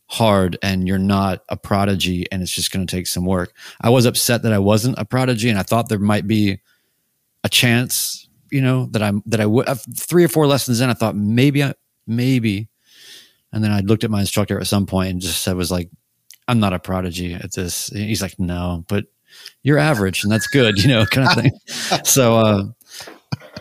hard 0.08 0.58
and 0.62 0.88
you're 0.88 1.00
not 1.00 1.44
a 1.50 1.58
prodigy 1.58 2.26
and 2.32 2.44
it's 2.44 2.52
just 2.52 2.72
going 2.72 2.86
to 2.86 2.96
take 2.96 3.08
some 3.08 3.26
work. 3.26 3.54
I 3.82 3.90
was 3.90 4.06
upset 4.06 4.44
that 4.44 4.54
i 4.54 4.60
wasn't 4.60 5.00
a 5.00 5.06
prodigy 5.06 5.50
and 5.50 5.58
i 5.58 5.64
thought 5.64 5.90
there 5.90 6.00
might 6.00 6.28
be 6.28 6.60
a 7.44 7.50
chance 7.50 8.28
you 8.52 8.62
know 8.62 8.88
that 8.92 9.02
i'm 9.02 9.22
that 9.26 9.40
i 9.40 9.46
would 9.46 9.68
uh, 9.68 9.76
three 9.96 10.24
or 10.24 10.28
four 10.28 10.48
lessons 10.48 10.82
in 10.82 10.90
i 10.90 10.94
thought 10.94 11.16
maybe 11.16 11.64
i 11.64 11.74
maybe 12.08 12.68
and 13.52 13.64
then 13.64 13.72
i 13.72 13.82
looked 13.82 14.04
at 14.04 14.12
my 14.12 14.20
instructor 14.20 14.60
at 14.60 14.68
some 14.68 14.86
point 14.86 15.10
and 15.10 15.22
just 15.22 15.44
said 15.44 15.56
was 15.56 15.72
like 15.72 15.90
i'm 16.48 16.60
not 16.60 16.74
a 16.74 16.80
prodigy 16.80 17.34
at 17.34 17.54
this. 17.54 17.88
He's 17.88 18.22
like 18.22 18.40
no 18.40 18.84
but 18.88 19.06
you're 19.64 19.78
average 19.78 20.24
and 20.24 20.32
that's 20.32 20.48
good 20.48 20.78
you 20.84 20.90
know 20.90 21.06
kind 21.06 21.28
of 21.28 21.34
thing. 21.36 21.52
So 22.06 22.38
uh 22.38 22.64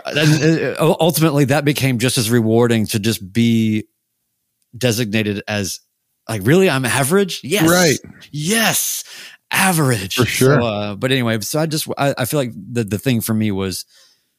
uh, 0.07 0.95
ultimately 1.01 1.47
that 1.47 1.65
became 1.65 1.99
just 1.99 2.19
as 2.19 2.31
rewarding 2.31 2.87
to 2.87 2.99
just 2.99 3.33
be 3.33 3.87
designated 4.77 5.43
as 5.49 5.81
like 6.29 6.43
really? 6.45 6.69
I'm 6.69 6.85
average? 6.85 7.41
Yes. 7.43 7.69
Right. 7.71 7.99
yes 8.31 9.05
average. 9.51 10.17
For 10.17 10.27
sure. 10.27 10.61
so, 10.61 10.67
uh, 10.67 10.95
but 10.97 11.13
anyway 11.13 11.41
so 11.41 11.61
i 11.61 11.67
just 11.67 11.89
I, 11.97 12.15
I 12.19 12.25
feel 12.25 12.41
like 12.41 12.53
the, 12.55 12.85
the 12.85 12.99
thing 12.99 13.21
for 13.21 13.35
me 13.35 13.51
was 13.51 13.85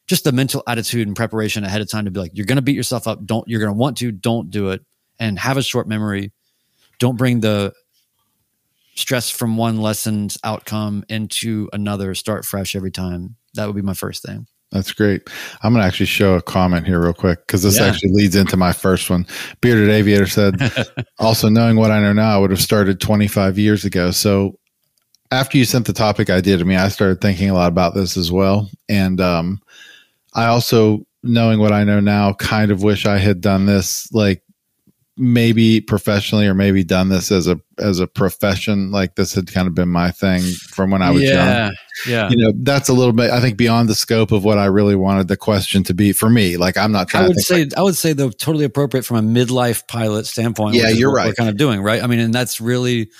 just 0.06 0.24
the 0.24 0.32
mental 0.32 0.62
attitude 0.66 1.06
and 1.06 1.16
preparation 1.16 1.64
ahead 1.64 1.80
of 1.80 1.90
time 1.90 2.04
to 2.04 2.10
be 2.10 2.20
like 2.20 2.30
you're 2.34 2.46
gonna 2.46 2.62
beat 2.62 2.76
yourself 2.76 3.08
up. 3.08 3.24
Don't 3.24 3.46
you're 3.48 3.60
gonna 3.60 3.72
want 3.72 3.96
to. 3.98 4.12
Don't 4.12 4.50
do 4.50 4.70
it. 4.70 4.84
And 5.18 5.38
have 5.38 5.56
a 5.56 5.62
short 5.62 5.88
memory. 5.88 6.32
Don't 6.98 7.16
bring 7.16 7.40
the 7.40 7.72
stress 8.96 9.30
from 9.30 9.56
one 9.56 9.80
lesson's 9.80 10.38
outcome 10.42 11.04
into 11.08 11.68
another 11.72 12.14
start 12.14 12.44
fresh 12.44 12.74
every 12.74 12.90
time 12.90 13.36
that 13.54 13.66
would 13.66 13.76
be 13.76 13.82
my 13.82 13.94
first 13.94 14.22
thing 14.22 14.46
That's 14.72 14.92
great. 14.92 15.22
I'm 15.62 15.72
going 15.72 15.82
to 15.82 15.86
actually 15.86 16.06
show 16.06 16.34
a 16.34 16.42
comment 16.42 16.86
here 16.86 17.00
real 17.00 17.12
quick 17.14 17.46
because 17.46 17.62
this 17.62 17.78
Yeah. 17.78 17.86
actually 17.86 18.10
leads 18.12 18.34
into 18.34 18.56
my 18.56 18.72
first 18.72 19.08
one. 19.08 19.24
Bearded 19.60 19.88
Aviator 19.90 20.26
said, 20.26 20.56
also 21.20 21.48
knowing 21.48 21.76
what 21.76 21.92
I 21.92 22.00
know 22.00 22.12
now, 22.12 22.34
I 22.34 22.38
would 22.38 22.50
have 22.50 22.60
started 22.60 23.00
25 23.00 23.58
years 23.58 23.84
ago. 23.84 24.10
So 24.10 24.58
after 25.30 25.56
you 25.56 25.64
sent 25.64 25.86
the 25.86 25.92
topic 25.92 26.30
idea 26.30 26.56
to 26.56 26.64
me, 26.64 26.74
I 26.76 26.88
started 26.88 27.20
thinking 27.20 27.48
a 27.48 27.54
lot 27.54 27.68
about 27.68 27.94
this 27.94 28.16
as 28.16 28.32
well. 28.32 28.68
And 28.88 29.20
um, 29.20 29.60
I 30.34 30.46
also, 30.46 31.06
knowing 31.22 31.60
what 31.60 31.72
I 31.72 31.84
know 31.84 32.00
now, 32.00 32.32
kind 32.34 32.70
of 32.72 32.82
wish 32.82 33.06
I 33.06 33.18
had 33.18 33.40
done 33.40 33.66
this 33.66 34.12
like 34.12 34.42
maybe 35.18 35.80
professionally 35.80 36.46
or 36.46 36.54
maybe 36.54 36.84
done 36.84 37.08
this 37.08 37.32
as 37.32 37.46
a 37.46 37.58
as 37.78 38.00
a 38.00 38.06
profession 38.06 38.90
like 38.90 39.14
this 39.14 39.34
had 39.34 39.50
kind 39.50 39.66
of 39.66 39.74
been 39.74 39.88
my 39.88 40.10
thing 40.10 40.42
from 40.68 40.90
when 40.90 41.00
I 41.00 41.10
was 41.10 41.22
young 41.22 41.32
yeah 41.32 41.70
yeah 42.06 42.28
you 42.28 42.36
know 42.36 42.52
that's 42.58 42.90
a 42.90 42.92
little 42.92 43.14
bit 43.14 43.30
i 43.30 43.40
think 43.40 43.56
beyond 43.56 43.88
the 43.88 43.94
scope 43.94 44.30
of 44.30 44.44
what 44.44 44.58
i 44.58 44.66
really 44.66 44.94
wanted 44.94 45.28
the 45.28 45.36
question 45.36 45.82
to 45.82 45.94
be 45.94 46.12
for 46.12 46.28
me 46.28 46.58
like 46.58 46.76
i'm 46.76 46.92
not 46.92 47.08
trying 47.08 47.24
I 47.24 47.28
would 47.28 47.40
say 47.40 47.66
I 47.74 47.82
would 47.82 47.96
say 47.96 48.12
though 48.12 48.28
totally 48.28 48.64
appropriate 48.66 49.04
from 49.04 49.16
a 49.16 49.22
midlife 49.22 49.86
pilot 49.88 50.26
standpoint. 50.26 50.74
Yeah, 50.74 50.88
you're 50.88 51.10
what 51.10 51.16
right. 51.16 51.26
We're 51.28 51.34
kind 51.34 51.50
of 51.50 51.56
doing 51.56 51.80
right. 51.80 52.02
I 52.02 52.06
mean, 52.06 52.20
and 52.20 52.32
that's 52.32 52.60
really 52.60 53.10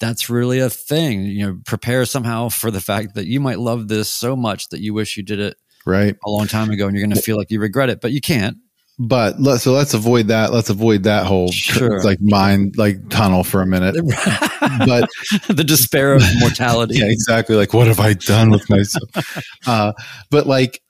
that's 0.00 0.28
really 0.28 0.60
a 0.60 0.70
thing. 0.70 1.24
You 1.24 1.46
know, 1.46 1.60
prepare 1.64 2.04
somehow 2.04 2.48
for 2.48 2.70
the 2.70 2.80
fact 2.80 3.14
that 3.14 3.26
you 3.26 3.40
might 3.40 3.58
love 3.58 3.88
this 3.88 4.10
so 4.10 4.36
much 4.36 4.68
that 4.68 4.80
you 4.80 4.94
wish 4.94 5.16
you 5.16 5.22
did 5.22 5.40
it 5.40 5.56
right 5.86 6.16
a 6.24 6.30
long 6.30 6.46
time 6.46 6.70
ago, 6.70 6.86
and 6.86 6.96
you're 6.96 7.06
going 7.06 7.16
to 7.16 7.22
feel 7.22 7.36
like 7.36 7.50
you 7.50 7.60
regret 7.60 7.90
it, 7.90 8.00
but 8.00 8.12
you 8.12 8.20
can't. 8.20 8.56
But 8.98 9.40
let, 9.40 9.60
so 9.60 9.72
let's 9.72 9.92
avoid 9.94 10.28
that 10.28 10.52
let's 10.52 10.70
avoid 10.70 11.02
that 11.02 11.26
whole 11.26 11.50
Sure. 11.50 12.02
like 12.04 12.20
mind 12.20 12.74
like 12.76 13.08
tunnel 13.10 13.42
for 13.44 13.60
a 13.60 13.66
minute 13.66 13.94
but 14.86 15.08
the 15.48 15.64
despair 15.66 16.14
of 16.14 16.22
mortality. 16.38 16.98
yeah 16.98 17.06
exactly 17.06 17.56
like 17.56 17.74
what 17.74 17.86
have 17.88 17.98
i 18.00 18.12
done 18.14 18.50
with 18.50 18.68
myself 18.70 19.10
uh 19.66 19.92
but 20.30 20.46
like 20.46 20.80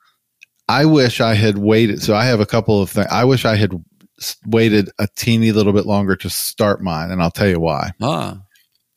i 0.68 0.84
wish 0.84 1.20
i 1.20 1.34
had 1.34 1.56
waited 1.58 2.02
so 2.02 2.14
i 2.14 2.24
have 2.24 2.40
a 2.40 2.46
couple 2.46 2.80
of 2.82 2.90
things 2.90 3.06
i 3.10 3.24
wish 3.24 3.44
i 3.44 3.56
had 3.56 3.72
waited 4.46 4.90
a 4.98 5.08
teeny 5.16 5.50
little 5.52 5.72
bit 5.72 5.86
longer 5.86 6.14
to 6.16 6.28
start 6.30 6.82
mine 6.82 7.10
and 7.10 7.22
i'll 7.22 7.30
tell 7.30 7.48
you 7.48 7.58
why 7.60 7.90
Ah, 8.02 8.38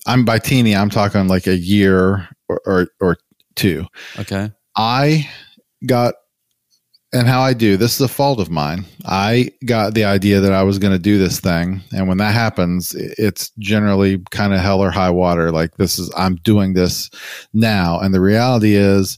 i'm 0.06 0.26
by 0.26 0.38
teeny 0.38 0.76
i'm 0.76 0.90
talking 0.90 1.28
like 1.28 1.48
a 1.48 1.56
year 1.58 2.28
or 2.50 2.62
or, 2.66 2.88
or 3.00 3.18
two 3.56 3.86
okay. 4.20 4.52
I 4.80 5.28
got, 5.88 6.14
and 7.14 7.28
how 7.28 7.42
I 7.42 7.54
do 7.54 7.78
this 7.78 7.96
is 7.96 8.02
a 8.02 8.08
fault 8.08 8.40
of 8.40 8.50
mine. 8.50 8.86
I 9.06 9.52
got 9.66 9.94
the 9.94 10.04
idea 10.04 10.40
that 10.42 10.52
I 10.52 10.64
was 10.64 10.78
going 10.78 10.94
to 10.94 11.00
do 11.00 11.18
this 11.18 11.40
thing. 11.40 11.82
And 11.96 12.08
when 12.08 12.18
that 12.18 12.34
happens, 12.34 12.94
it's 12.96 13.52
generally 13.60 14.22
kind 14.32 14.54
of 14.54 14.60
hell 14.60 14.82
or 14.82 14.92
high 14.92 15.10
water. 15.10 15.52
Like 15.52 15.78
this 15.78 15.98
is, 16.00 16.12
I'm 16.18 16.36
doing 16.38 16.74
this 16.74 17.10
now. 17.54 18.00
And 18.00 18.14
the 18.14 18.22
reality 18.22 18.76
is, 18.76 19.18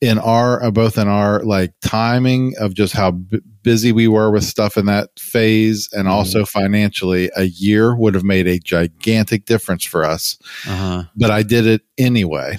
in 0.00 0.18
our 0.18 0.62
uh, 0.62 0.70
both 0.70 0.98
in 0.98 1.08
our 1.08 1.42
like 1.44 1.72
timing 1.80 2.52
of 2.58 2.74
just 2.74 2.92
how 2.92 3.12
b- 3.12 3.40
busy 3.62 3.92
we 3.92 4.06
were 4.08 4.30
with 4.30 4.44
stuff 4.44 4.76
in 4.76 4.84
that 4.86 5.08
phase 5.18 5.88
and 5.92 6.06
Mhm. 6.06 6.10
also 6.10 6.44
financially 6.44 7.30
a 7.36 7.44
year 7.44 7.94
would 7.96 8.14
have 8.14 8.24
made 8.24 8.46
a 8.46 8.58
gigantic 8.58 9.46
difference 9.46 9.84
for 9.84 10.04
us 10.04 10.36
Uh-huh. 10.68 11.04
but 11.16 11.30
I 11.30 11.42
did 11.42 11.66
it 11.66 11.82
anyway. 11.96 12.58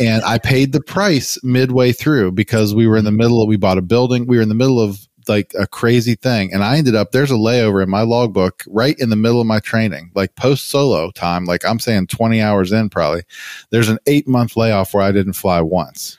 And 0.00 0.22
I 0.24 0.38
paid 0.38 0.72
the 0.72 0.80
price 0.80 1.38
midway 1.42 1.92
through 1.92 2.32
because 2.32 2.74
we 2.74 2.86
were 2.86 2.96
in 2.96 3.04
the 3.04 3.12
middle 3.12 3.42
of, 3.42 3.48
we 3.48 3.56
bought 3.56 3.78
a 3.78 3.82
building. 3.82 4.26
We 4.26 4.36
were 4.36 4.42
in 4.42 4.48
the 4.48 4.54
middle 4.54 4.80
of 4.80 5.06
like 5.28 5.52
a 5.58 5.66
crazy 5.66 6.14
thing. 6.14 6.52
And 6.54 6.62
I 6.62 6.76
ended 6.78 6.94
up, 6.94 7.10
there's 7.10 7.30
a 7.32 7.34
layover 7.34 7.82
in 7.82 7.90
my 7.90 8.02
logbook 8.02 8.62
right 8.68 8.94
in 8.98 9.10
the 9.10 9.16
middle 9.16 9.40
of 9.40 9.46
my 9.46 9.58
training, 9.58 10.12
like 10.14 10.34
post 10.36 10.70
solo 10.70 11.10
time. 11.10 11.46
Like 11.46 11.64
I'm 11.66 11.80
saying 11.80 12.06
20 12.06 12.40
hours 12.40 12.70
in 12.72 12.88
probably. 12.90 13.22
There's 13.70 13.88
an 13.88 13.98
eight 14.06 14.28
month 14.28 14.56
layoff 14.56 14.94
where 14.94 15.02
I 15.02 15.12
didn't 15.12 15.32
fly 15.34 15.60
once. 15.60 16.16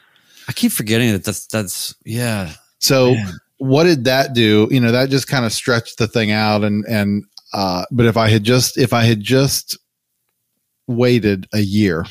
I 0.48 0.54
keep 0.54 0.72
forgetting 0.72 1.12
that 1.12 1.24
that's 1.24 1.48
that's 1.48 1.96
yeah. 2.06 2.54
So 2.80 3.14
Man. 3.14 3.34
what 3.58 3.84
did 3.84 4.06
that 4.06 4.34
do? 4.34 4.68
You 4.72 4.80
know, 4.80 4.92
that 4.92 5.10
just 5.10 5.28
kind 5.28 5.46
of 5.46 5.52
stretched 5.52 5.98
the 5.98 6.08
thing 6.08 6.32
out 6.32 6.64
and, 6.64 6.86
and, 6.86 7.24
uh, 7.54 7.86
but 7.92 8.06
if 8.06 8.18
I 8.18 8.30
had 8.30 8.44
just, 8.44 8.78
if 8.78 8.94
I 8.94 9.04
had 9.04 9.22
just 9.22 9.78
waited 10.86 11.48
a 11.54 11.60
year, 11.60 12.06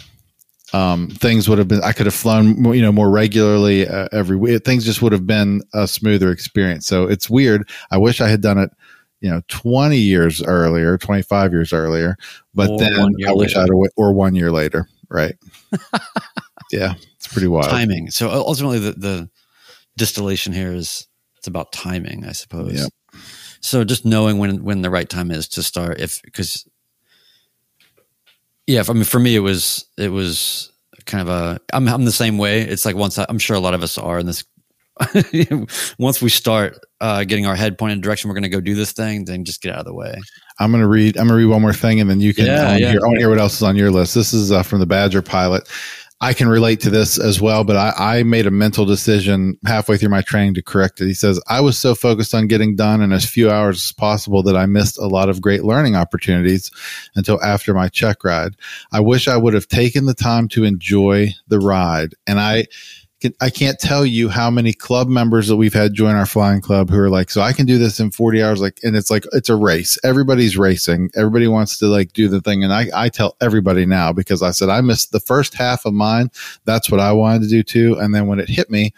um, 0.73 1.09
things 1.09 1.49
would 1.49 1.59
have 1.59 1.69
been, 1.69 1.83
I 1.83 1.93
could 1.93 2.07
have 2.07 2.15
flown, 2.15 2.61
more, 2.61 2.75
you 2.75 2.83
know, 2.83 2.91
more 2.93 3.11
regularly 3.11 3.87
uh, 3.87 4.09
every 4.13 4.37
week. 4.37 4.65
Things 4.65 4.85
just 4.85 5.03
would 5.03 5.13
have 5.13 5.27
been 5.27 5.63
a 5.73 5.87
smoother 5.87 6.31
experience. 6.31 6.87
So 6.87 7.05
it's 7.05 7.31
weird. 7.31 7.69
I 7.91 7.99
wish 7.99 8.21
I 8.21 8.29
had 8.29 8.41
done 8.41 8.59
it, 8.59 8.71
you 9.21 9.31
know, 9.31 9.43
20 9.49 9.97
years 9.97 10.43
earlier, 10.43 10.99
25 10.99 11.53
years 11.53 11.73
earlier, 11.73 12.17
but 12.55 12.71
Or 12.71 12.79
then 12.79 13.15
I 13.27 13.33
wish 13.33 13.55
later. 13.55 13.61
I'd, 13.61 13.83
have, 13.85 13.91
or 13.97 14.13
one 14.13 14.35
year 14.35 14.51
later. 14.51 14.89
Right. 15.09 15.37
yeah. 16.71 16.95
It's 17.17 17.29
pretty 17.29 17.49
wild. 17.49 17.71
timing. 17.71 18.11
So 18.11 18.31
ultimately, 18.31 18.79
the, 18.79 18.93
the 18.93 19.31
distillation 19.97 20.53
here 20.53 20.73
is 20.73 21.07
it's 21.37 21.47
about 21.47 21.73
timing, 21.73 22.25
I 22.25 22.33
suppose. 22.33 22.75
Yep. 22.75 23.23
So 23.61 23.85
just 23.85 24.05
knowing 24.05 24.39
when 24.39 24.63
when 24.63 24.83
the 24.83 24.91
right 24.91 25.09
time 25.09 25.31
is 25.31 25.49
to 25.49 25.63
start, 25.63 26.01
if 26.01 26.23
because 26.23 26.69
yeah, 28.67 28.83
I 28.89 28.93
mean 28.93 29.05
for 29.05 29.19
me 29.19 29.35
it 29.35 29.41
was 29.41 29.87
it 29.97 30.11
was 30.11 30.73
kind 31.05 31.23
of 31.23 31.29
a 31.29 31.61
I'm 31.73 31.89
I'm 31.89 32.05
the 32.05 32.13
same 32.13 32.39
way. 32.39 32.63
It's 32.63 32.85
like 32.85 32.97
once 32.97 33.19
I, 33.19 33.27
I'm 33.29 33.39
sure 33.39 33.57
a 33.57 33.61
lot 33.61 33.75
of 33.75 33.83
us 33.83 33.99
are 33.99 34.19
in 34.19 34.27
this. 34.27 34.45
once 35.99 36.23
we 36.23 36.31
start 36.31 36.79
uh, 37.03 37.23
getting 37.25 37.45
our 37.45 37.55
head 37.55 37.77
pointed 37.77 37.97
in 37.97 38.01
direction, 38.01 38.29
we're 38.29 38.35
going 38.35 38.45
to 38.45 38.49
go 38.49 38.63
do 38.63 38.75
this 38.75 38.93
thing. 38.93 39.27
Then 39.27 39.45
just 39.45 39.61
get 39.61 39.75
out 39.75 39.81
of 39.81 39.85
the 39.85 39.93
way. 39.93 40.15
I'm 40.59 40.73
gonna 40.73 40.89
read. 40.89 41.19
I'm 41.19 41.27
gonna 41.27 41.39
read 41.39 41.47
one 41.47 41.61
more 41.61 41.75
thing, 41.75 42.01
and 42.01 42.09
then 42.09 42.21
you 42.21 42.33
can. 42.33 42.47
Yeah, 42.47 42.65
want 42.65 42.77
to 42.79 42.83
yeah. 42.83 42.91
hear, 42.93 43.01
I 43.05 43.07
wanna 43.07 43.19
hear 43.19 43.29
what 43.29 43.39
else 43.39 43.57
is 43.57 43.63
on 43.63 43.77
your 43.77 43.91
list. 43.91 44.15
This 44.15 44.33
is 44.33 44.51
uh, 44.51 44.63
from 44.63 44.81
the 44.81 44.87
Badger 44.87 45.21
pilot. 45.21 45.69
I 46.19 46.33
can 46.33 46.49
relate 46.49 46.81
to 46.81 46.91
this 46.91 47.19
as 47.19 47.43
well, 47.43 47.63
but 47.63 47.77
I, 47.77 48.21
I 48.21 48.23
made 48.23 48.47
a 48.47 48.51
mental 48.51 48.87
decision 48.87 49.59
halfway 49.67 49.99
through 49.99 50.09
my 50.09 50.23
training 50.23 50.55
to 50.55 50.63
correct 50.63 51.01
it. 51.01 51.07
He 51.07 51.15
says 51.15 51.41
I 51.47 51.61
was 51.61 51.79
so 51.79 51.95
focused 51.95 52.35
on 52.35 52.47
getting 52.47 52.75
done 52.75 53.03
in 53.03 53.13
as 53.13 53.27
few 53.27 53.51
hours 53.51 53.77
as 53.77 53.93
possible 53.93 54.43
that 54.45 54.57
I 54.57 54.65
missed 54.65 54.99
a 54.99 55.07
lot 55.07 55.29
of 55.29 55.43
great 55.43 55.63
learning 55.63 55.95
opportunities 55.95 56.71
until 57.17 57.43
after 57.43 57.75
my 57.75 57.89
check 57.89 58.25
ride. 58.25 58.55
I 58.91 59.01
wish 59.01 59.29
I 59.29 59.37
would 59.37 59.53
have 59.53 59.69
taken 59.69 60.07
the 60.07 60.15
time 60.15 60.49
to 60.49 60.65
enjoy 60.65 61.35
the 61.49 61.61
ride, 61.61 62.15
and 62.27 62.41
I 62.41 62.67
can, 63.27 63.37
I 63.41 63.51
can't 63.51 63.79
tell 63.79 64.07
you 64.07 64.29
how 64.29 64.51
many 64.51 64.73
club 64.73 65.09
members 65.09 65.49
that 65.49 65.57
we've 65.57 65.75
had 65.75 65.95
join 65.95 66.15
our 66.15 66.27
flying 66.27 66.61
club 66.61 66.91
who 66.91 66.99
are 66.99 67.11
like, 67.11 67.31
so 67.31 67.41
I 67.41 67.53
can 67.53 67.67
do 67.67 67.79
this 67.79 67.99
in 67.99 68.11
40 68.11 68.43
hours. 68.43 68.61
Like, 68.61 68.79
and 68.83 68.97
it's 68.97 69.11
like, 69.11 69.25
it's 69.33 69.49
a 69.49 69.57
race. 69.57 69.99
Everybody's 70.05 70.57
racing. 70.57 71.11
Everybody 71.17 71.49
wants 71.49 71.79
to 71.79 71.87
like 71.87 72.13
do 72.13 72.29
the 72.29 72.41
thing. 72.41 72.63
And 72.63 72.73
I, 72.73 72.87
I 72.95 73.09
tell 73.09 73.37
everybody 73.41 73.87
now 73.87 74.13
because 74.13 74.43
I 74.43 74.51
said, 74.51 74.69
I 74.69 74.81
missed 74.81 75.13
the 75.13 75.21
first 75.21 75.55
half 75.55 75.85
of 75.85 75.95
mine. 75.95 76.31
That's 76.65 76.91
what 76.91 77.01
I 77.01 77.13
wanted 77.13 77.43
to 77.43 77.49
do 77.49 77.63
too. 77.63 77.99
And 77.99 78.15
then 78.15 78.27
when 78.27 78.39
it 78.39 78.49
hit 78.49 78.71
me, 78.71 78.93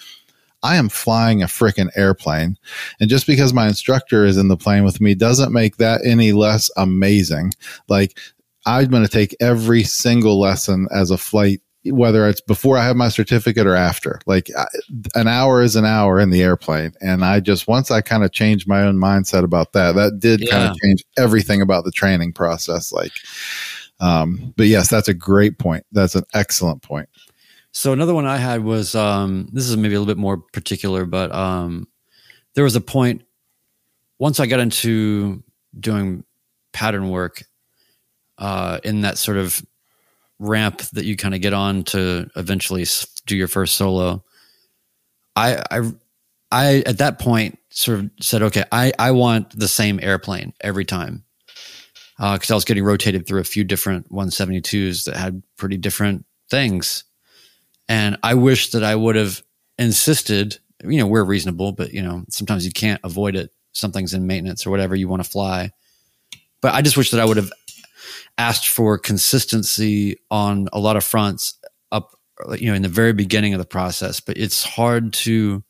I 0.62 0.76
am 0.76 0.88
flying 0.88 1.42
a 1.42 1.47
freaking 1.47 1.90
airplane. 1.97 2.56
And 3.00 3.08
just 3.08 3.26
because 3.26 3.54
my 3.54 3.68
instructor 3.68 4.25
is 4.25 4.37
in 4.37 4.49
the 4.49 4.56
plane 4.56 4.85
with 4.85 5.00
me 5.00 5.14
doesn't 5.14 5.52
make 5.52 5.76
that 5.76 6.00
any 6.04 6.32
less 6.32 6.70
amazing. 6.76 7.52
Like, 7.88 8.18
I'm 8.66 8.90
going 8.90 9.04
to 9.04 9.08
take 9.08 9.37
every 9.40 9.85
single 9.85 10.38
lesson 10.38 10.88
as 10.92 11.11
a 11.11 11.16
flight 11.16 11.62
whether 11.85 12.28
it's 12.28 12.40
before 12.40 12.76
I 12.76 12.85
have 12.85 12.97
my 12.97 13.08
certificate 13.08 13.66
or 13.66 13.75
after. 13.75 14.20
Like 14.26 14.50
an 15.14 15.28
hour 15.28 15.62
is 15.62 15.76
an 15.76 15.85
hour 15.85 16.18
in 16.18 16.30
the 16.30 16.42
airplane. 16.42 16.92
And 17.00 17.25
I 17.25 17.40
just, 17.40 17.68
once 17.68 17.90
I 17.90 18.00
kind 18.00 18.25
of 18.25 18.32
changed 18.32 18.68
my 18.68 18.82
own 18.82 18.97
mindset 18.97 19.44
about 19.44 19.73
that, 19.73 19.94
that 19.94 20.18
did 20.18 20.49
kind 20.50 20.68
of 20.68 20.76
change 20.76 21.04
everything 21.16 21.62
about 21.62 21.85
the 21.85 21.92
training 21.92 22.32
process. 22.32 22.92
Like, 22.92 23.12
um, 24.00 24.52
but 24.56 24.66
yes, 24.66 24.88
that's 24.88 25.08
a 25.08 25.14
great 25.14 25.58
point. 25.58 25.87
That's 25.92 26.14
an 26.14 26.25
excellent 26.35 26.82
point. 26.82 27.08
So 27.73 27.92
another 27.92 28.14
one 28.14 28.26
I 28.26 28.38
had 28.38 28.64
was 28.64 28.94
um, 28.94 29.49
this 29.52 29.68
is 29.68 29.76
maybe 29.76 29.94
a 29.94 30.00
little 30.00 30.12
bit 30.12 30.20
more 30.20 30.38
particular, 30.38 31.04
but 31.04 31.32
um, 31.32 31.87
there 32.54 32.64
was 32.64 32.76
a 32.76 32.80
point 32.80 33.23
once 34.18 34.40
I 34.40 34.47
got 34.47 34.61
into 34.61 35.42
doing 35.78 36.25
pattern 36.73 37.08
work 37.11 37.44
uh, 38.38 38.80
in 38.85 39.02
that 39.02 39.18
sort 39.18 39.37
of 39.37 39.64
ramp 40.38 40.80
that 40.92 41.04
you 41.04 41.16
kind 41.16 41.35
of 41.35 41.40
get 41.40 41.52
on 41.52 41.83
to 41.85 42.28
eventually 42.37 42.85
do 43.26 43.37
your 43.37 43.49
first 43.49 43.76
solo. 43.76 44.25
I 45.37 45.64
I 45.71 45.80
I 46.50 46.83
at 46.87 46.99
that 46.99 47.18
point 47.18 47.59
sort 47.71 48.00
of 48.00 48.11
said, 48.21 48.42
okay, 48.42 48.64
I 48.73 48.92
I 48.99 49.11
want 49.12 49.59
the 49.59 49.68
same 49.68 50.00
airplane 50.02 50.52
every 50.61 50.85
time 50.85 51.25
Uh 52.18 52.35
because 52.35 52.50
I 52.50 52.54
was 52.54 52.64
getting 52.64 52.85
rotated 52.85 53.26
through 53.26 53.40
a 53.40 53.45
few 53.45 53.64
different 53.64 54.11
172s 54.12 55.04
that 55.04 55.16
had 55.16 55.42
pretty 55.57 55.76
different 55.76 56.25
things. 56.50 57.04
And 57.88 58.16
I 58.23 58.35
wish 58.35 58.71
that 58.71 58.85
I 58.85 58.95
would 58.95 59.16
have 59.16 59.42
insisted, 59.78 60.59
you 60.85 60.99
know, 60.99 61.07
we're 61.07 61.25
reasonable, 61.25 61.73
but 61.73 61.92
you 61.92 62.02
know, 62.02 62.25
sometimes 62.30 62.64
you 62.64 62.73
can't 62.73 63.00
avoid 63.04 63.35
it. 63.37 63.50
Something's 63.73 64.14
in 64.14 64.26
maintenance 64.26 64.66
or 64.66 64.71
whatever 64.71 64.97
you 64.97 65.09
want 65.09 65.23
to 65.23 65.30
fly. 65.30 65.71
But 66.61 66.75
I 66.75 66.83
just 66.83 66.97
wish 66.97 67.11
that 67.12 67.21
I 67.21 67.25
would 67.25 67.37
have 67.37 67.52
asked 68.36 68.68
for 68.68 68.98
consistency 68.98 70.16
on 70.30 70.68
a 70.72 70.78
lot 70.78 70.96
of 70.96 71.04
fronts 71.04 71.58
up, 71.92 72.14
you 72.56 72.68
know, 72.68 72.74
in 72.74 72.82
the 72.82 72.88
very 72.88 73.12
beginning 73.12 73.54
of 73.54 73.58
the 73.58 73.66
process. 73.66 74.20
But 74.20 74.36
it's 74.36 74.62
hard 74.62 75.12
to 75.14 75.62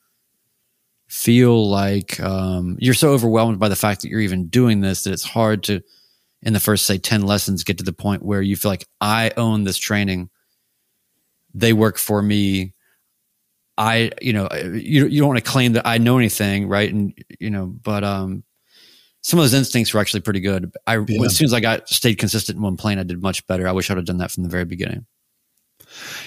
feel 1.09 1.69
like 1.69 2.21
um, 2.21 2.77
you're 2.81 2.95
so 2.95 3.11
overwhelmed 3.11 3.59
by 3.59 3.69
the 3.69 3.77
fact 3.77 4.03
that 4.03 4.09
you're 4.09 4.21
even 4.21 4.49
doing 4.49 4.81
this 4.81 5.05
that 5.05 5.13
it's 5.13 5.25
hard 5.25 5.63
to, 5.65 5.81
in 6.43 6.53
the 6.53 6.61
first, 6.61 6.85
say, 6.85 6.99
10 6.99 7.23
lessons, 7.23 7.65
get 7.65 7.79
to 7.79 7.85
the 7.85 7.93
point 7.93 8.23
where 8.23 8.43
you 8.43 8.57
feel 8.57 8.71
like 8.71 8.87
I 9.01 9.33
own 9.37 9.65
this 9.65 9.79
training 9.79 10.31
they 11.55 11.73
work 11.73 11.99
for 11.99 12.23
me. 12.23 12.75
I, 13.77 14.11
you 14.21 14.33
know, 14.33 14.49
you, 14.53 15.07
you 15.07 15.21
don't 15.21 15.29
want 15.29 15.45
to 15.45 15.51
claim 15.51 15.75
that 15.75 15.87
I 15.87 15.99
know 15.99 16.19
anything, 16.19 16.69
right? 16.69 16.93
And, 16.93 17.15
you 17.39 17.51
know, 17.51 17.67
but, 17.67 18.03
um, 18.03 18.43
some 19.23 19.39
of 19.39 19.43
those 19.45 19.55
instincts 19.55 19.93
were 19.93 20.01
actually 20.01 20.21
pretty 20.21 20.41
good. 20.41 20.71
I, 20.87 20.97
Yeah. 21.07 21.25
as 21.25 21.37
soon 21.37 21.47
as 21.47 21.53
I 21.53 21.61
got 21.61 21.89
stayed 21.89 22.17
consistent 22.19 22.57
in 22.57 22.63
one 22.63 22.77
plane, 22.77 22.99
I 22.99 23.03
did 23.03 23.21
much 23.21 23.47
better. 23.47 23.67
I 23.69 23.73
wish 23.73 23.91
I 23.91 23.95
would 23.95 23.99
have 23.99 24.07
done 24.07 24.19
that 24.19 24.31
from 24.31 24.43
the 24.45 24.49
very 24.49 24.65
beginning. 24.65 25.07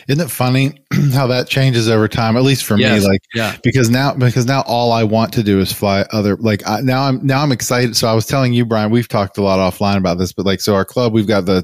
Isn't 0.07 0.21
it 0.25 0.31
funny 0.31 0.73
how 1.13 1.27
that 1.27 1.47
changes 1.47 1.87
over 1.87 2.07
time? 2.07 2.35
At 2.35 2.43
least 2.43 2.63
for 2.63 2.77
Yes. 2.77 3.01
me, 3.01 3.07
like 3.07 3.21
Yeah. 3.33 3.55
because 3.63 3.89
now 3.89 4.13
because 4.13 4.45
now 4.45 4.61
all 4.61 4.91
I 4.91 5.03
want 5.03 5.33
to 5.33 5.43
do 5.43 5.59
is 5.59 5.71
fly 5.71 6.05
other 6.11 6.35
like 6.37 6.67
I, 6.67 6.81
now 6.81 7.03
I'm 7.03 7.25
now 7.25 7.41
I'm 7.43 7.51
excited. 7.51 7.95
So 7.95 8.07
I 8.07 8.13
was 8.13 8.25
telling 8.25 8.53
you, 8.53 8.65
Brian, 8.65 8.91
we've 8.91 9.07
talked 9.07 9.37
a 9.37 9.41
lot 9.41 9.59
offline 9.59 9.97
about 9.97 10.17
this, 10.17 10.33
but 10.33 10.45
like 10.45 10.61
so 10.61 10.73
our 10.75 10.85
club, 10.85 11.13
we've 11.13 11.27
got 11.27 11.45
the 11.45 11.63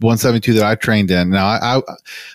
172 0.00 0.52
that 0.54 0.64
I 0.64 0.74
trained 0.74 1.10
in. 1.10 1.30
Now 1.30 1.46
I, 1.46 1.76
I 1.76 1.82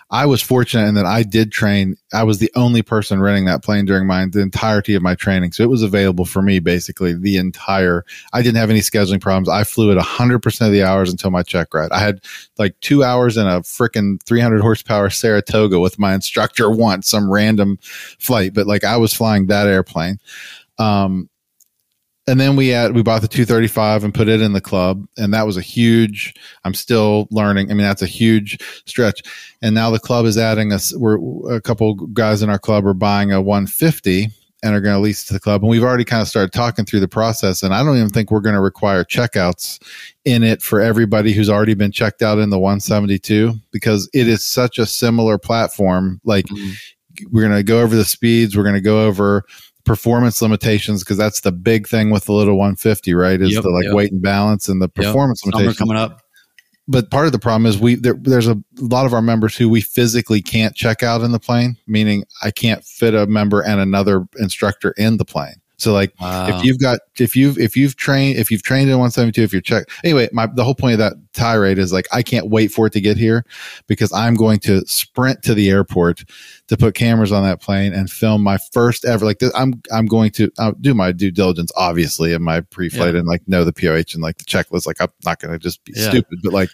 I 0.09 0.25
was 0.25 0.41
fortunate 0.41 0.87
in 0.87 0.95
that 0.95 1.05
I 1.05 1.23
did 1.23 1.51
train. 1.51 1.95
I 2.13 2.23
was 2.23 2.39
the 2.39 2.51
only 2.55 2.81
person 2.81 3.21
renting 3.21 3.45
that 3.45 3.63
plane 3.63 3.85
during 3.85 4.07
my 4.07 4.25
the 4.25 4.41
entirety 4.41 4.95
of 4.95 5.01
my 5.01 5.15
training, 5.15 5.51
so 5.51 5.63
it 5.63 5.69
was 5.69 5.83
available 5.83 6.25
for 6.25 6.41
me 6.41 6.59
basically 6.59 7.13
the 7.13 7.37
entire. 7.37 8.05
I 8.33 8.41
didn't 8.41 8.57
have 8.57 8.69
any 8.69 8.79
scheduling 8.79 9.21
problems. 9.21 9.49
I 9.49 9.63
flew 9.63 9.91
it 9.91 9.95
100 9.95 10.39
percent 10.39 10.67
of 10.67 10.73
the 10.73 10.83
hours 10.83 11.11
until 11.11 11.31
my 11.31 11.43
check 11.43 11.73
ride. 11.73 11.91
I 11.91 11.99
had 11.99 12.21
like 12.57 12.79
two 12.81 13.03
hours 13.03 13.37
in 13.37 13.47
a 13.47 13.61
freaking 13.61 14.21
300 14.23 14.61
horsepower 14.61 15.09
Saratoga 15.09 15.79
with 15.79 15.99
my 15.99 16.13
instructor 16.13 16.69
once, 16.81 17.09
some 17.09 17.31
random 17.31 17.77
flight, 17.81 18.53
but 18.53 18.67
like 18.67 18.83
I 18.83 18.97
was 18.97 19.13
flying 19.13 19.47
that 19.47 19.67
airplane. 19.67 20.19
Um, 20.77 21.29
and 22.27 22.39
then 22.39 22.55
we 22.55 22.67
had 22.67 22.93
we 22.93 23.01
bought 23.01 23.21
the 23.21 23.27
235 23.27 24.03
and 24.03 24.13
put 24.13 24.27
it 24.27 24.41
in 24.41 24.53
the 24.53 24.61
club, 24.61 25.05
and 25.17 25.33
that 25.33 25.45
was 25.45 25.57
a 25.57 25.61
huge. 25.61 26.33
I'm 26.63 26.73
still 26.73 27.27
learning. 27.31 27.71
I 27.71 27.73
mean, 27.73 27.85
that's 27.85 28.03
a 28.03 28.07
huge 28.07 28.59
stretch. 28.85 29.23
And 29.61 29.73
now 29.73 29.89
the 29.89 29.99
club 29.99 30.25
is 30.25 30.37
adding 30.37 30.71
us. 30.71 30.95
We're 30.95 31.55
a 31.55 31.61
couple 31.61 31.95
guys 31.95 32.41
in 32.41 32.49
our 32.49 32.59
club 32.59 32.85
are 32.85 32.93
buying 32.93 33.31
a 33.31 33.41
150 33.41 34.29
and 34.63 34.75
are 34.75 34.81
going 34.81 34.95
to 34.95 34.99
lease 34.99 35.25
to 35.25 35.33
the 35.33 35.39
club. 35.39 35.63
And 35.63 35.69
we've 35.69 35.83
already 35.83 36.05
kind 36.05 36.21
of 36.21 36.27
started 36.27 36.53
talking 36.53 36.85
through 36.85 36.99
the 36.99 37.07
process. 37.07 37.63
And 37.63 37.73
I 37.73 37.83
don't 37.83 37.97
even 37.97 38.09
think 38.09 38.29
we're 38.29 38.41
going 38.41 38.55
to 38.55 38.61
require 38.61 39.03
checkouts 39.03 39.81
in 40.23 40.43
it 40.43 40.61
for 40.61 40.79
everybody 40.79 41.33
who's 41.33 41.49
already 41.49 41.73
been 41.73 41.91
checked 41.91 42.21
out 42.21 42.37
in 42.37 42.51
the 42.51 42.59
172 42.59 43.53
because 43.71 44.07
it 44.13 44.27
is 44.27 44.45
such 44.45 44.77
a 44.77 44.85
similar 44.85 45.39
platform. 45.39 46.21
Like 46.23 46.45
mm-hmm. 46.45 47.25
we're 47.31 47.41
going 47.41 47.57
to 47.57 47.63
go 47.63 47.81
over 47.81 47.95
the 47.95 48.05
speeds. 48.05 48.55
We're 48.55 48.63
going 48.63 48.75
to 48.75 48.81
go 48.81 49.07
over 49.07 49.45
performance 49.85 50.41
limitations 50.41 51.03
because 51.03 51.17
that's 51.17 51.41
the 51.41 51.51
big 51.51 51.87
thing 51.87 52.09
with 52.09 52.25
the 52.25 52.33
little 52.33 52.57
150, 52.57 53.13
right? 53.13 53.41
Is 53.41 53.53
Yep, 53.53 53.63
the 53.63 53.69
like 53.69 53.85
yep. 53.85 53.93
weight 53.93 54.11
and 54.11 54.21
balance 54.21 54.67
and 54.67 54.81
the 54.81 54.89
performance 54.89 55.41
Summer 55.41 55.57
limitations. 55.57 55.77
coming 55.77 55.97
up. 55.97 56.21
but 56.87 57.09
part 57.11 57.25
of 57.25 57.31
the 57.31 57.39
problem 57.39 57.65
is 57.65 57.77
we 57.79 57.95
there, 57.95 58.15
there's 58.19 58.47
a 58.47 58.61
lot 58.79 59.05
of 59.05 59.13
our 59.13 59.21
members 59.21 59.55
who 59.55 59.69
we 59.69 59.81
physically 59.81 60.41
can't 60.41 60.75
check 60.75 61.03
out 61.03 61.21
in 61.21 61.31
the 61.31 61.39
plane, 61.39 61.77
meaning 61.87 62.23
I 62.43 62.51
can't 62.51 62.83
fit 62.83 63.13
a 63.13 63.27
member 63.27 63.61
and 63.61 63.79
another 63.79 64.27
instructor 64.39 64.93
in 64.97 65.17
the 65.17 65.25
plane. 65.25 65.60
So 65.81 65.93
like 65.93 66.13
wow. 66.21 66.47
if 66.47 66.63
you've 66.63 66.79
got 66.79 66.99
if 67.17 67.35
you've 67.35 67.57
if 67.57 67.75
you've 67.75 67.95
trained 67.95 68.37
if 68.37 68.51
you've 68.51 68.61
trained 68.61 68.91
in 68.91 68.99
172 68.99 69.41
if 69.41 69.51
you're 69.51 69.63
check 69.63 69.89
anyway 70.03 70.29
my 70.31 70.45
the 70.45 70.63
whole 70.63 70.75
point 70.75 70.93
of 70.93 70.99
that 70.99 71.13
tirade 71.33 71.79
is 71.79 71.91
like 71.91 72.07
I 72.11 72.21
can't 72.21 72.51
wait 72.51 72.71
for 72.71 72.85
it 72.85 72.93
to 72.93 73.01
get 73.01 73.17
here 73.17 73.43
because 73.87 74.13
I'm 74.13 74.35
going 74.35 74.59
to 74.59 74.85
sprint 74.85 75.41
to 75.41 75.55
the 75.55 75.71
airport 75.71 76.23
to 76.67 76.77
put 76.77 76.93
cameras 76.93 77.31
on 77.31 77.43
that 77.45 77.61
plane 77.61 77.93
and 77.93 78.11
film 78.11 78.43
my 78.43 78.59
first 78.71 79.05
ever 79.05 79.25
like 79.25 79.41
I'm 79.55 79.81
I'm 79.91 80.05
going 80.05 80.29
to 80.33 80.51
I'll 80.59 80.73
do 80.73 80.93
my 80.93 81.11
due 81.11 81.31
diligence 81.31 81.71
obviously 81.75 82.33
in 82.33 82.43
my 82.43 82.61
pre-flight 82.61 83.15
yeah. 83.15 83.19
and 83.21 83.27
like 83.27 83.47
know 83.47 83.63
the 83.63 83.73
POH 83.73 84.13
and 84.13 84.21
like 84.21 84.37
the 84.37 84.43
checklist 84.43 84.85
like 84.85 85.01
I'm 85.01 85.09
not 85.25 85.39
going 85.39 85.51
to 85.51 85.57
just 85.57 85.83
be 85.83 85.93
yeah. 85.95 86.09
stupid 86.09 86.41
but 86.43 86.53
like 86.53 86.69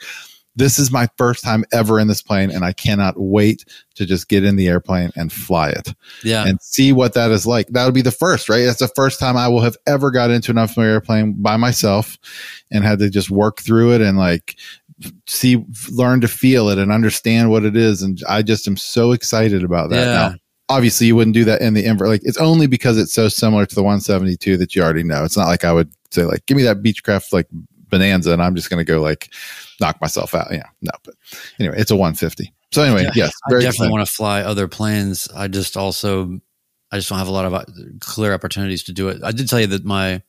this 0.58 0.80
is 0.80 0.92
my 0.92 1.08
first 1.18 1.44
time 1.44 1.64
ever 1.72 2.00
in 2.00 2.08
this 2.08 2.24
plane 2.24 2.50
and 2.50 2.66
I 2.66 2.74
cannot 2.74 3.14
wait 3.16 3.64
to 3.94 4.08
just 4.08 4.28
get 4.28 4.44
in 4.44 4.56
the 4.56 4.68
airplane 4.68 5.12
and 5.16 5.32
fly 5.32 5.70
it. 5.70 5.94
Yeah. 6.24 6.46
And 6.48 6.60
see 6.62 6.92
what 6.92 7.14
that 7.14 7.30
is 7.30 7.46
like. 7.46 7.68
That 7.68 7.86
would 7.86 7.94
be 7.94 8.02
the 8.02 8.12
first, 8.12 8.50
right? 8.50 8.66
That's 8.66 8.80
the 8.80 8.88
first 8.90 9.20
time 9.20 9.38
I 9.38 9.48
will 9.48 9.62
have 9.62 9.78
ever 9.86 10.10
got 10.10 10.32
into 10.32 10.52
an 10.52 10.58
unfamiliar 10.58 10.94
airplane 10.94 11.34
by 11.34 11.58
myself 11.58 12.18
and 12.72 12.84
had 12.84 12.98
to 13.00 13.10
just 13.10 13.30
work 13.30 13.62
through 13.62 13.94
it 13.94 14.02
and 14.02 14.18
like 14.18 14.56
see, 15.28 15.64
learn 15.92 16.22
to 16.22 16.28
feel 16.28 16.70
it 16.70 16.80
and 16.80 16.92
understand 16.92 17.52
what 17.52 17.64
it 17.64 17.78
is. 17.78 18.02
And 18.02 18.20
I 18.28 18.42
just 18.42 18.68
am 18.68 18.78
so 18.78 19.12
excited 19.12 19.64
about 19.64 19.92
that. 19.92 20.06
Yeah. 20.08 20.30
Now, 20.30 20.36
obviously 20.70 21.06
you 21.06 21.16
wouldn't 21.16 21.36
do 21.36 21.46
that 21.46 21.62
in 21.62 21.76
the 21.76 21.86
invert. 21.86 22.08
Like 22.08 22.22
it's 22.24 22.40
only 22.40 22.66
because 22.66 22.98
it's 22.98 23.14
so 23.14 23.30
similar 23.30 23.68
to 23.68 23.76
the 23.76 23.84
172 23.84 24.58
that 24.58 24.76
you 24.76 24.82
already 24.82 25.04
know. 25.04 25.24
It's 25.24 25.38
not 25.38 25.48
like 25.48 25.64
I 25.64 25.72
would 25.72 25.92
say 26.10 26.24
like, 26.24 26.48
give 26.48 26.58
me 26.58 26.64
that 26.64 26.82
Beechcraft 26.82 27.32
like 27.32 27.48
bonanza 27.90 28.32
and 28.32 28.42
I'm 28.42 28.56
just 28.56 28.70
going 28.70 28.84
to 28.84 28.90
go 28.90 29.02
like 29.02 29.30
knock 29.80 30.00
myself 30.02 30.34
out. 30.34 30.48
Yeah, 30.52 30.68
no, 30.82 30.92
but 31.04 31.16
anyway, 31.60 31.76
it's 31.78 31.92
a 31.92 31.96
150. 31.96 32.54
So 32.72 32.84
anyway, 32.84 33.04
yeah, 33.04 33.12
yes, 33.16 33.34
I 33.46 33.52
definitely 33.52 33.68
exciting. 33.68 33.92
want 33.92 34.08
to 34.08 34.14
fly 34.14 34.42
other 34.42 34.68
planes. 34.68 35.28
I 35.36 35.48
just 35.48 35.78
also, 35.78 36.40
I 36.92 36.98
just 36.98 37.10
don't 37.10 37.18
have 37.18 37.28
a 37.28 37.32
lot 37.32 37.46
of 37.46 37.54
uh, 37.54 37.66
clear 38.02 38.34
opportunities 38.34 38.84
to 38.84 38.94
do 38.94 39.10
it. 39.10 39.24
I 39.24 39.32
did 39.32 39.48
tell 39.48 39.60
you 39.60 39.68
that 39.68 39.86
my 39.86 40.22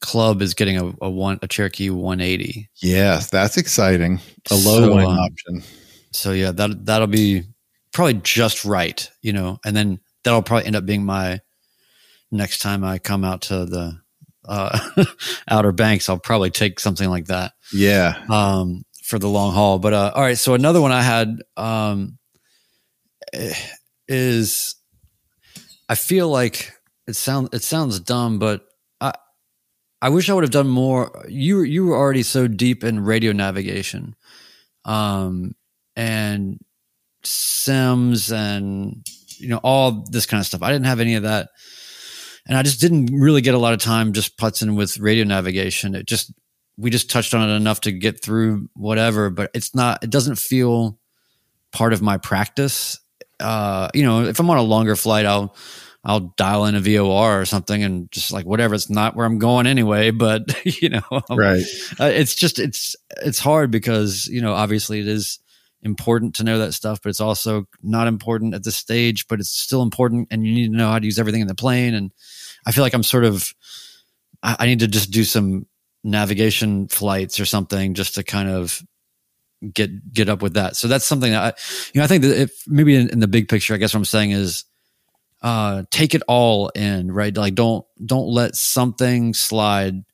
club 0.00 0.42
is 0.42 0.54
getting 0.54 0.76
a, 0.78 0.92
a 1.02 1.10
one, 1.10 1.38
a 1.42 1.48
Cherokee 1.48 1.90
180. 1.90 2.70
Yes, 2.76 3.30
that's 3.30 3.56
exciting. 3.56 4.20
A 4.50 4.54
low 4.54 4.86
so, 4.86 4.98
um, 4.98 5.18
option. 5.18 5.62
So 6.12 6.32
yeah, 6.32 6.52
that, 6.52 6.86
that'll 6.86 7.08
be 7.08 7.42
probably 7.92 8.14
just 8.14 8.64
right, 8.64 9.10
you 9.22 9.32
know, 9.32 9.58
and 9.64 9.76
then 9.76 10.00
that'll 10.24 10.42
probably 10.42 10.66
end 10.66 10.76
up 10.76 10.86
being 10.86 11.04
my 11.04 11.40
next 12.30 12.58
time 12.58 12.84
I 12.84 12.98
come 12.98 13.24
out 13.24 13.42
to 13.42 13.64
the 13.64 14.00
uh, 14.48 15.04
Outer 15.50 15.72
Banks, 15.72 16.08
I'll 16.08 16.18
probably 16.18 16.50
take 16.50 16.80
something 16.80 17.08
like 17.08 17.26
that. 17.26 17.52
Yeah. 17.72 18.14
Um, 18.28 18.84
for 19.08 19.18
the 19.18 19.28
long 19.28 19.54
haul. 19.54 19.78
But 19.78 19.94
uh, 19.94 20.12
all 20.14 20.22
right, 20.22 20.36
so 20.36 20.54
another 20.54 20.80
one 20.80 20.92
I 20.92 21.02
had 21.02 21.38
um, 21.56 22.18
is 24.06 24.76
I 25.88 25.94
feel 25.94 26.28
like 26.28 26.72
it 27.06 27.16
sounds 27.16 27.48
it 27.52 27.62
sounds 27.62 28.00
dumb, 28.00 28.38
but 28.38 28.66
I 29.00 29.12
I 30.02 30.10
wish 30.10 30.28
I 30.28 30.34
would 30.34 30.44
have 30.44 30.50
done 30.50 30.68
more. 30.68 31.24
You 31.28 31.62
you 31.62 31.86
were 31.86 31.96
already 31.96 32.22
so 32.22 32.46
deep 32.48 32.84
in 32.84 33.00
radio 33.00 33.32
navigation, 33.32 34.14
um, 34.84 35.54
and 35.96 36.58
sims 37.24 38.30
and 38.30 39.06
you 39.38 39.48
know 39.48 39.60
all 39.62 40.04
this 40.10 40.26
kind 40.26 40.40
of 40.40 40.46
stuff. 40.46 40.62
I 40.62 40.70
didn't 40.70 40.86
have 40.86 41.00
any 41.00 41.14
of 41.14 41.22
that 41.22 41.48
and 42.48 42.56
I 42.56 42.62
just 42.62 42.80
didn't 42.80 43.06
really 43.12 43.42
get 43.42 43.54
a 43.54 43.58
lot 43.58 43.74
of 43.74 43.80
time 43.80 44.14
just 44.14 44.38
putzing 44.38 44.76
with 44.76 44.98
radio 44.98 45.24
navigation. 45.24 45.94
It 45.94 46.06
just 46.06 46.32
we 46.78 46.90
just 46.90 47.10
touched 47.10 47.34
on 47.34 47.48
it 47.48 47.52
enough 47.52 47.82
to 47.82 47.92
get 47.92 48.22
through 48.22 48.68
whatever, 48.74 49.30
but 49.30 49.50
it's 49.54 49.74
not. 49.74 50.02
It 50.02 50.10
doesn't 50.10 50.36
feel 50.36 50.98
part 51.72 51.92
of 51.92 52.00
my 52.00 52.16
practice. 52.16 52.98
Uh, 53.38 53.88
you 53.94 54.02
know, 54.02 54.24
if 54.24 54.40
I'm 54.40 54.48
on 54.50 54.56
a 54.56 54.62
longer 54.62 54.96
flight, 54.96 55.26
I'll 55.26 55.54
I'll 56.04 56.32
dial 56.36 56.64
in 56.64 56.74
a 56.74 56.80
VOR 56.80 57.40
or 57.40 57.44
something 57.44 57.82
and 57.82 58.10
just 58.10 58.32
like 58.32 58.46
whatever. 58.46 58.74
It's 58.74 58.88
not 58.88 59.14
where 59.14 59.26
I'm 59.26 59.38
going 59.38 59.66
anyway, 59.66 60.10
but 60.12 60.64
you 60.64 60.88
know, 60.88 61.22
right? 61.30 61.62
Uh, 62.00 62.06
it's 62.06 62.34
just 62.34 62.58
it's 62.58 62.96
it's 63.22 63.38
hard 63.38 63.70
because 63.70 64.26
you 64.26 64.40
know 64.40 64.54
obviously 64.54 65.00
it 65.00 65.08
is 65.08 65.38
important 65.82 66.34
to 66.36 66.44
know 66.44 66.58
that 66.58 66.72
stuff, 66.72 67.00
but 67.02 67.10
it's 67.10 67.20
also 67.20 67.66
not 67.82 68.08
important 68.08 68.54
at 68.54 68.64
this 68.64 68.76
stage, 68.76 69.28
but 69.28 69.38
it's 69.40 69.50
still 69.50 69.82
important 69.82 70.28
and 70.30 70.44
you 70.46 70.52
need 70.52 70.70
to 70.70 70.76
know 70.76 70.90
how 70.90 70.98
to 70.98 71.04
use 71.04 71.18
everything 71.18 71.40
in 71.40 71.46
the 71.46 71.54
plane 71.54 71.94
and 71.94 72.10
I 72.68 72.72
feel 72.72 72.84
like 72.84 72.92
I'm 72.92 73.02
sort 73.02 73.24
of, 73.24 73.54
I, 74.42 74.56
I 74.60 74.66
need 74.66 74.80
to 74.80 74.88
just 74.88 75.10
do 75.10 75.24
some 75.24 75.66
navigation 76.04 76.86
flights 76.88 77.40
or 77.40 77.46
something 77.46 77.94
just 77.94 78.16
to 78.16 78.22
kind 78.22 78.50
of 78.50 78.82
get 79.72 80.12
get 80.12 80.28
up 80.28 80.42
with 80.42 80.54
that. 80.54 80.76
So 80.76 80.86
that's 80.86 81.06
something 81.06 81.32
that 81.32 81.42
I, 81.42 81.60
you 81.92 82.00
know, 82.00 82.04
I 82.04 82.06
think 82.06 82.22
that 82.24 82.38
if 82.38 82.62
maybe 82.66 82.94
in, 82.94 83.08
in, 83.08 83.20
the 83.20 83.26
big 83.26 83.48
picture, 83.48 83.74
I 83.74 83.78
guess 83.78 83.94
what 83.94 84.00
I'm 84.00 84.04
saying 84.04 84.32
is, 84.32 84.64
uh, 85.40 85.84
take 85.90 86.14
it 86.14 86.22
all 86.28 86.68
in, 86.70 87.10
right? 87.10 87.34
Like 87.34 87.54
don't 87.54 87.86
don't 88.04 88.28
let 88.28 88.54
something 88.54 89.32
slide, 89.32 90.04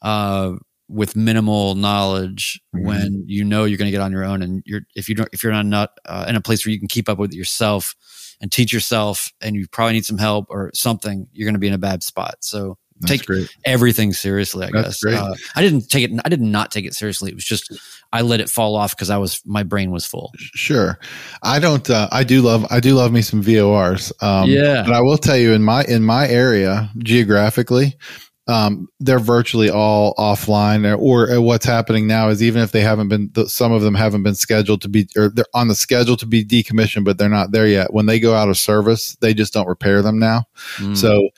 uh, 0.00 0.52
with 0.88 1.16
minimal 1.16 1.74
knowledge 1.74 2.60
mm-hmm. 2.74 2.86
when 2.86 3.24
you 3.26 3.44
know 3.44 3.64
you're 3.64 3.76
going 3.76 3.88
to 3.88 3.92
get 3.92 4.00
on 4.00 4.12
your 4.12 4.24
own, 4.24 4.42
and 4.42 4.62
you're 4.64 4.82
if 4.94 5.08
you 5.08 5.14
don't 5.14 5.28
if 5.32 5.42
you're 5.42 5.62
not 5.62 5.98
uh, 6.06 6.26
in 6.28 6.36
a 6.36 6.40
place 6.40 6.64
where 6.64 6.72
you 6.72 6.78
can 6.78 6.88
keep 6.88 7.08
up 7.08 7.18
with 7.18 7.32
it 7.32 7.36
yourself, 7.36 7.94
and 8.40 8.52
teach 8.52 8.72
yourself 8.72 9.32
and 9.40 9.56
you 9.56 9.66
probably 9.68 9.94
need 9.94 10.04
some 10.04 10.18
help 10.18 10.46
or 10.50 10.70
something, 10.74 11.26
you're 11.32 11.46
going 11.46 11.54
to 11.54 11.58
be 11.60 11.68
in 11.68 11.74
a 11.74 11.78
bad 11.78 12.02
spot. 12.02 12.36
So 12.40 12.78
That's 13.00 13.10
take 13.10 13.26
great. 13.26 13.48
everything 13.64 14.12
seriously, 14.12 14.66
I 14.66 14.70
That's 14.72 15.02
guess. 15.02 15.20
Uh, 15.20 15.34
I 15.56 15.62
didn't 15.62 15.88
take 15.88 16.10
it. 16.10 16.20
I 16.24 16.28
did 16.28 16.40
not 16.40 16.70
take 16.70 16.84
it 16.84 16.94
seriously. 16.94 17.30
It 17.30 17.34
was 17.34 17.44
just, 17.44 17.72
I 18.12 18.22
let 18.22 18.40
it 18.40 18.48
fall 18.48 18.76
off 18.76 18.94
because 18.94 19.10
I 19.10 19.18
was, 19.18 19.42
my 19.44 19.62
brain 19.64 19.90
was 19.90 20.06
full. 20.06 20.32
Sure. 20.36 20.98
I 21.42 21.58
don't, 21.58 21.88
uh, 21.90 22.08
I 22.12 22.24
do 22.24 22.42
love, 22.42 22.66
I 22.70 22.80
do 22.80 22.94
love 22.94 23.12
me 23.12 23.22
some 23.22 23.42
VORs. 23.42 24.12
Um, 24.22 24.48
yeah. 24.48 24.82
But 24.84 24.94
I 24.94 25.00
will 25.00 25.18
tell 25.18 25.36
you 25.36 25.52
in 25.52 25.62
my, 25.62 25.84
in 25.84 26.04
my 26.04 26.28
area 26.28 26.90
geographically, 26.98 27.96
um, 28.48 28.88
they're 28.98 29.18
virtually 29.18 29.70
all 29.70 30.14
offline. 30.14 30.84
Or, 30.98 31.30
or, 31.30 31.40
what's 31.40 31.66
happening 31.66 32.06
now 32.06 32.28
is 32.28 32.42
even 32.42 32.62
if 32.62 32.72
they 32.72 32.80
haven't 32.80 33.08
been 33.08 33.30
some 33.46 33.72
of 33.72 33.82
them 33.82 33.94
haven't 33.94 34.22
been 34.22 34.34
scheduled 34.34 34.82
to 34.82 34.88
be 34.88 35.06
or 35.16 35.28
they're 35.28 35.44
on 35.54 35.68
the 35.68 35.74
schedule 35.74 36.16
to 36.16 36.26
be 36.26 36.44
decommissioned 36.44 37.04
but 37.04 37.18
they're 37.18 37.28
not 37.28 37.52
there 37.52 37.66
yet. 37.66 37.92
When 37.92 38.06
they 38.06 38.18
go 38.18 38.34
out 38.34 38.48
of 38.48 38.56
service 38.56 39.16
they 39.16 39.34
just 39.34 39.52
don't 39.52 39.68
repair 39.68 40.02
them 40.02 40.18
now. 40.18 40.44
Mm. 40.76 40.96
so 40.96 41.28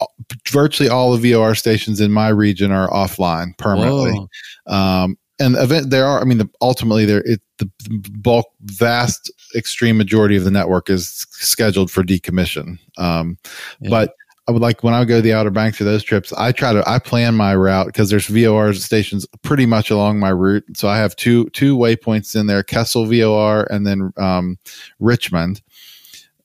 uh, 0.00 0.06
virtually 0.48 0.88
all 0.88 1.16
the 1.16 1.32
VOR 1.32 1.54
stations 1.54 2.00
in 2.00 2.10
my 2.10 2.28
region 2.28 2.72
are 2.72 2.88
offline 2.88 3.56
permanently. 3.58 4.26
Um, 4.66 5.18
and 5.38 5.54
event 5.56 5.90
there 5.90 6.06
are 6.06 6.22
i 6.22 6.24
mean 6.24 6.38
the, 6.38 6.48
ultimately 6.62 7.04
there 7.04 7.22
it 7.26 7.42
the 7.58 7.70
bulk 8.18 8.46
vast 8.62 9.30
extreme 9.54 9.96
majority 9.96 10.36
of 10.36 10.44
the 10.44 10.50
network 10.50 10.90
is 10.90 11.26
scheduled 11.30 11.90
for 11.90 12.02
decommission. 12.02 12.78
Um, 12.98 13.38
yeah. 13.80 13.90
but 13.90 14.14
I 14.48 14.52
would 14.52 14.62
like 14.62 14.84
when 14.84 14.94
I 14.94 15.04
go 15.04 15.16
to 15.16 15.22
the 15.22 15.32
Outer 15.32 15.50
Banks 15.50 15.78
for 15.78 15.84
those 15.84 16.04
trips, 16.04 16.32
I 16.32 16.52
try 16.52 16.72
to 16.72 16.88
I 16.88 17.00
plan 17.00 17.34
my 17.34 17.54
route 17.56 17.86
because 17.86 18.10
there's 18.10 18.28
VOR 18.28 18.72
stations 18.74 19.26
pretty 19.42 19.66
much 19.66 19.90
along 19.90 20.20
my 20.20 20.28
route. 20.28 20.64
So 20.76 20.88
I 20.88 20.98
have 20.98 21.16
two 21.16 21.50
two 21.50 21.76
waypoints 21.76 22.38
in 22.38 22.46
there: 22.46 22.62
Kessel 22.62 23.06
VOR 23.06 23.66
and 23.72 23.86
then 23.86 24.12
um, 24.16 24.56
Richmond, 25.00 25.62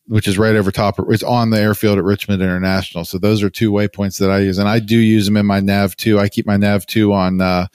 which 0.08 0.28
is 0.28 0.40
right 0.40 0.56
over 0.56 0.72
top. 0.72 0.96
It's 1.10 1.22
on 1.22 1.52
the 1.52 1.60
airfield 1.60 2.00
at 2.00 2.04
Richmond 2.04 2.42
International. 2.42 3.06
So 3.06 3.20
those 3.20 3.44
are 3.44 3.52
two 3.52 3.72
waypoints 3.72 4.18
that 4.18 4.32
I 4.32 4.40
use, 4.40 4.58
and 4.58 4.68
I 4.68 4.80
do 4.80 4.98
use 4.98 5.26
them 5.26 5.38
in 5.38 5.46
my 5.46 5.60
Nav 5.60 5.96
too. 5.96 6.20
I 6.20 6.28
keep 6.28 6.48
my 6.48 6.58
Nav 6.58 6.86
two 6.88 7.14
on. 7.14 7.42
Uh, 7.42 7.68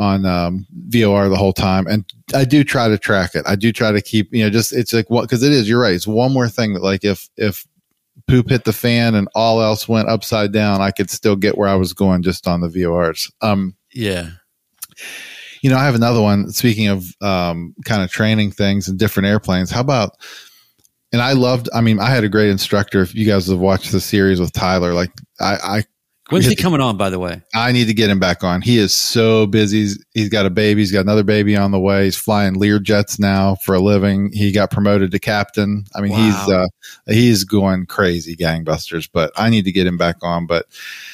on 0.00 0.24
um, 0.24 0.64
VOR 0.88 1.28
the 1.28 1.36
whole 1.36 1.52
time, 1.52 1.86
and 1.88 2.04
I 2.32 2.44
do 2.44 2.62
try 2.62 2.86
to 2.86 2.96
track 2.96 3.34
it. 3.34 3.44
I 3.48 3.56
do 3.56 3.72
try 3.72 3.90
to 3.90 4.00
keep, 4.00 4.32
you 4.32 4.44
know, 4.44 4.48
just 4.48 4.72
it's 4.72 4.92
like 4.92 5.10
what 5.10 5.22
because 5.22 5.42
it 5.42 5.52
is. 5.52 5.68
You're 5.68 5.80
right. 5.80 5.92
It's 5.94 6.06
one 6.06 6.32
more 6.32 6.48
thing 6.48 6.74
that 6.74 6.84
like 6.84 7.02
if 7.04 7.28
if 7.36 7.66
poop 8.28 8.50
hit 8.50 8.64
the 8.64 8.72
fan 8.72 9.14
and 9.14 9.28
all 9.34 9.60
else 9.60 9.88
went 9.88 10.08
upside 10.08 10.52
down, 10.52 10.80
I 10.80 10.90
could 10.90 11.10
still 11.10 11.34
get 11.34 11.58
where 11.58 11.68
I 11.68 11.74
was 11.74 11.92
going 11.92 12.22
just 12.22 12.46
on 12.46 12.60
the 12.60 12.68
VORs. 12.68 13.30
Um, 13.40 13.74
yeah. 13.92 14.30
You 15.62 15.70
know, 15.70 15.76
I 15.76 15.84
have 15.84 15.94
another 15.94 16.20
one. 16.20 16.50
Speaking 16.50 16.86
of 16.86 17.06
um, 17.20 17.74
kind 17.84 18.02
of 18.02 18.10
training 18.10 18.52
things 18.52 18.86
and 18.86 18.98
different 18.98 19.26
airplanes, 19.26 19.70
how 19.70 19.80
about? 19.80 20.12
And 21.12 21.22
I 21.22 21.32
loved. 21.32 21.68
I 21.74 21.80
mean, 21.80 21.98
I 21.98 22.10
had 22.10 22.22
a 22.22 22.28
great 22.28 22.50
instructor. 22.50 23.00
If 23.00 23.14
you 23.14 23.26
guys 23.26 23.48
have 23.48 23.58
watched 23.58 23.90
the 23.90 24.00
series 24.00 24.40
with 24.40 24.52
Tyler, 24.52 24.92
like 24.92 25.10
I, 25.40 25.56
I 25.62 25.84
When's 26.30 26.46
he 26.46 26.56
coming 26.56 26.80
on, 26.80 26.98
by 26.98 27.08
the 27.08 27.18
way? 27.18 27.40
I 27.54 27.72
need 27.72 27.86
to 27.86 27.94
get 27.94 28.10
him 28.10 28.18
back 28.18 28.44
on. 28.44 28.60
He 28.60 28.76
is 28.78 28.94
so 28.94 29.46
busy. 29.46 29.78
He's, 29.78 30.04
he's 30.12 30.28
got 30.28 30.44
a 30.44 30.50
baby. 30.50 30.82
He's 30.82 30.92
got 30.92 31.00
another 31.00 31.22
baby 31.22 31.56
on 31.56 31.70
the 31.70 31.80
way. 31.80 32.04
He's 32.04 32.16
flying 32.16 32.54
Lear 32.54 32.78
jets 32.78 33.18
now 33.18 33.54
for 33.64 33.74
a 33.74 33.80
living. 33.80 34.30
He 34.32 34.52
got 34.52 34.70
promoted 34.70 35.10
to 35.12 35.18
captain. 35.18 35.84
I 35.94 36.02
mean, 36.02 36.12
wow. 36.12 36.18
he's 36.18 36.54
uh, 36.54 36.66
he's 37.06 37.44
going 37.44 37.86
crazy, 37.86 38.36
gangbusters. 38.36 39.08
But 39.10 39.32
I 39.36 39.48
need 39.48 39.64
to 39.64 39.72
get 39.72 39.86
him 39.86 39.96
back 39.96 40.16
on. 40.22 40.46
But 40.46 40.66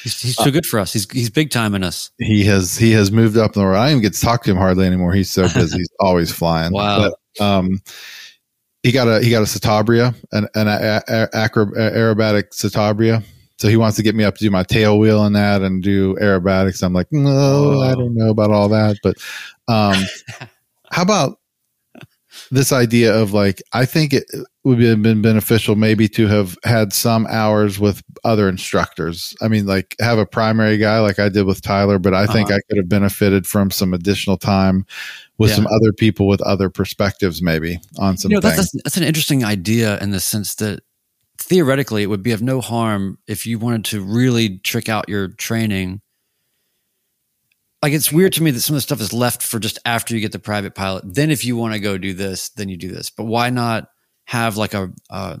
he's, 0.03 0.21
he's 0.21 0.35
too 0.35 0.49
uh, 0.49 0.51
good 0.51 0.65
for 0.65 0.79
us. 0.79 0.91
He's 0.91 1.09
he's 1.09 1.29
big 1.29 1.49
time 1.49 1.75
in 1.75 1.83
us. 1.83 2.11
He 2.17 2.43
has 2.45 2.77
he 2.77 2.91
has 2.91 3.09
moved 3.09 3.37
up 3.37 3.55
in 3.55 3.61
the 3.61 3.65
world. 3.65 3.77
I 3.77 3.85
don't 3.85 3.91
even 3.91 4.01
get 4.01 4.13
to 4.15 4.21
talk 4.21 4.43
to 4.43 4.51
him 4.51 4.57
hardly 4.57 4.85
anymore. 4.85 5.13
He's 5.13 5.31
so 5.31 5.43
busy. 5.53 5.77
he's 5.77 5.89
always 5.99 6.31
flying. 6.31 6.73
Wow. 6.73 7.11
But, 7.37 7.45
um, 7.45 7.81
he 8.83 8.91
got 8.91 9.07
a 9.07 9.23
he 9.23 9.31
got 9.31 9.41
a 9.41 9.45
Citabria, 9.45 10.13
an 10.33 10.47
an 10.55 10.67
a, 10.67 11.01
a, 11.07 11.27
aerobatic 11.33 12.49
Citabria 12.51 13.23
So 13.57 13.69
he 13.69 13.77
wants 13.77 13.97
to 13.97 14.03
get 14.03 14.15
me 14.15 14.23
up 14.23 14.35
to 14.35 14.43
do 14.43 14.51
my 14.51 14.63
tail 14.63 14.99
wheel 14.99 15.23
and 15.23 15.35
that 15.35 15.61
and 15.61 15.81
do 15.81 16.15
aerobatics. 16.15 16.83
I'm 16.83 16.93
like, 16.93 17.07
no, 17.11 17.81
I 17.81 17.93
don't 17.93 18.15
know 18.15 18.29
about 18.29 18.51
all 18.51 18.69
that. 18.69 18.97
But 19.01 19.15
um, 19.67 19.95
how 20.91 21.03
about 21.03 21.39
this 22.51 22.73
idea 22.73 23.15
of 23.15 23.31
like, 23.31 23.61
I 23.71 23.85
think 23.85 24.13
it 24.13 24.25
would 24.65 24.81
have 24.81 25.01
been 25.01 25.21
beneficial 25.21 25.75
maybe 25.75 26.09
to 26.09 26.27
have 26.27 26.57
had 26.63 26.91
some 26.91 27.27
hours 27.29 27.79
with 27.79 28.03
other 28.25 28.49
instructors. 28.49 29.33
I 29.41 29.47
mean, 29.47 29.65
like 29.65 29.95
have 30.01 30.17
a 30.17 30.25
primary 30.25 30.77
guy 30.77 30.99
like 30.99 31.19
I 31.19 31.29
did 31.29 31.45
with 31.45 31.61
Tyler, 31.61 31.97
but 31.97 32.13
I 32.13 32.25
think 32.27 32.49
uh-huh. 32.49 32.57
I 32.57 32.59
could 32.67 32.77
have 32.77 32.89
benefited 32.89 33.47
from 33.47 33.71
some 33.71 33.93
additional 33.93 34.37
time 34.37 34.85
with 35.37 35.51
yeah. 35.51 35.57
some 35.57 35.67
other 35.67 35.93
people 35.93 36.27
with 36.27 36.41
other 36.41 36.69
perspectives, 36.69 37.41
maybe 37.41 37.79
on 37.99 38.17
some. 38.17 38.31
You 38.31 38.37
know, 38.37 38.41
that's, 38.41 38.71
that's 38.83 38.97
an 38.97 39.03
interesting 39.03 39.45
idea 39.45 39.97
in 39.99 40.11
the 40.11 40.19
sense 40.19 40.55
that 40.55 40.81
theoretically 41.37 42.03
it 42.03 42.07
would 42.07 42.23
be 42.23 42.31
of 42.31 42.41
no 42.41 42.61
harm 42.61 43.17
if 43.27 43.45
you 43.45 43.59
wanted 43.59 43.85
to 43.85 44.01
really 44.01 44.59
trick 44.59 44.89
out 44.89 45.09
your 45.09 45.27
training 45.27 46.01
like 47.83 47.93
it's 47.93 48.11
weird 48.11 48.33
to 48.33 48.41
me 48.41 48.51
that 48.51 48.61
some 48.61 48.75
of 48.75 48.77
the 48.77 48.81
stuff 48.81 49.01
is 49.01 49.13
left 49.13 49.43
for 49.43 49.59
just 49.59 49.77
after 49.85 50.15
you 50.15 50.21
get 50.21 50.31
the 50.31 50.39
private 50.39 50.73
pilot 50.73 51.03
then 51.05 51.29
if 51.29 51.45
you 51.45 51.55
want 51.55 51.73
to 51.73 51.79
go 51.79 51.97
do 51.97 52.13
this 52.13 52.49
then 52.49 52.69
you 52.69 52.77
do 52.77 52.89
this 52.89 53.09
but 53.09 53.25
why 53.25 53.49
not 53.49 53.89
have 54.25 54.57
like 54.57 54.73
a 54.73 54.91
uh, 55.09 55.37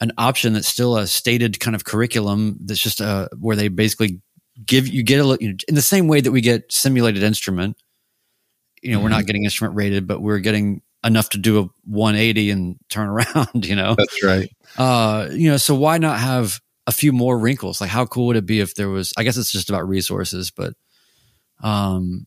an 0.00 0.12
option 0.18 0.52
that's 0.52 0.68
still 0.68 0.96
a 0.96 1.06
stated 1.06 1.60
kind 1.60 1.74
of 1.74 1.84
curriculum 1.84 2.58
that's 2.64 2.80
just 2.80 3.00
uh, 3.00 3.28
where 3.38 3.56
they 3.56 3.68
basically 3.68 4.20
give 4.64 4.88
you 4.88 5.02
get 5.02 5.20
a 5.20 5.36
you 5.40 5.48
know, 5.50 5.56
in 5.68 5.74
the 5.74 5.82
same 5.82 6.08
way 6.08 6.20
that 6.20 6.32
we 6.32 6.40
get 6.40 6.72
simulated 6.72 7.22
instrument 7.22 7.76
you 8.82 8.90
know 8.90 8.96
mm-hmm. 8.96 9.04
we're 9.04 9.10
not 9.10 9.18
mm-hmm. 9.20 9.26
getting 9.26 9.44
instrument 9.44 9.76
rated 9.76 10.06
but 10.06 10.20
we're 10.20 10.38
getting 10.38 10.82
enough 11.04 11.28
to 11.30 11.38
do 11.38 11.60
a 11.60 11.62
180 11.84 12.50
and 12.50 12.76
turn 12.88 13.08
around 13.36 13.66
you 13.66 13.76
know 13.76 13.94
that's 13.96 14.24
right 14.24 14.50
uh 14.76 15.28
you 15.32 15.50
know 15.50 15.56
so 15.56 15.74
why 15.74 15.98
not 15.98 16.18
have 16.18 16.60
a 16.86 16.92
few 16.92 17.12
more 17.12 17.38
wrinkles? 17.38 17.80
Like 17.80 17.90
how 17.90 18.06
cool 18.06 18.26
would 18.28 18.36
it 18.36 18.46
be 18.46 18.60
if 18.60 18.74
there 18.74 18.88
was 18.88 19.12
i 19.16 19.22
guess 19.24 19.36
it's 19.36 19.52
just 19.52 19.68
about 19.68 19.88
resources 19.88 20.50
but 20.50 20.74
um 21.62 22.26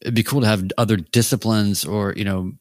it'd 0.00 0.14
be 0.14 0.22
cool 0.22 0.40
to 0.40 0.46
have 0.46 0.64
other 0.78 0.96
disciplines 0.96 1.84
or 1.84 2.12
you 2.14 2.24
know 2.24 2.52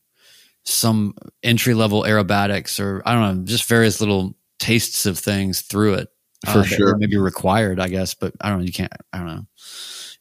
some 0.65 1.13
entry 1.43 1.73
level 1.73 2.03
aerobatics 2.03 2.79
or 2.79 3.01
i 3.05 3.13
don't 3.13 3.37
know 3.37 3.43
just 3.45 3.65
various 3.65 3.99
little 4.01 4.35
tastes 4.57 5.05
of 5.05 5.19
things 5.19 5.61
through 5.61 5.93
it 5.93 6.09
uh, 6.47 6.53
for 6.53 6.59
uh, 6.59 6.63
sure. 6.63 6.97
maybe 6.97 7.17
required 7.17 7.79
i 7.79 7.87
guess 7.87 8.13
but 8.13 8.33
i 8.41 8.49
don't 8.49 8.59
know 8.59 8.65
you 8.65 8.73
can't 8.73 8.91
i 9.13 9.17
don't 9.17 9.27
know. 9.27 9.45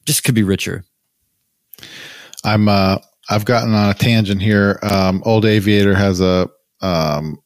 Just 0.04 0.24
could 0.24 0.34
be 0.34 0.42
richer. 0.42 0.84
I'm 2.44 2.68
uh 2.68 2.98
I've 3.30 3.46
gotten 3.46 3.72
on 3.72 3.88
a 3.88 3.94
tangent 3.94 4.42
here. 4.42 4.78
Um, 4.82 5.22
Old 5.24 5.46
Aviator 5.46 5.94
has 5.94 6.20
a 6.20 6.50
um, 6.82 7.38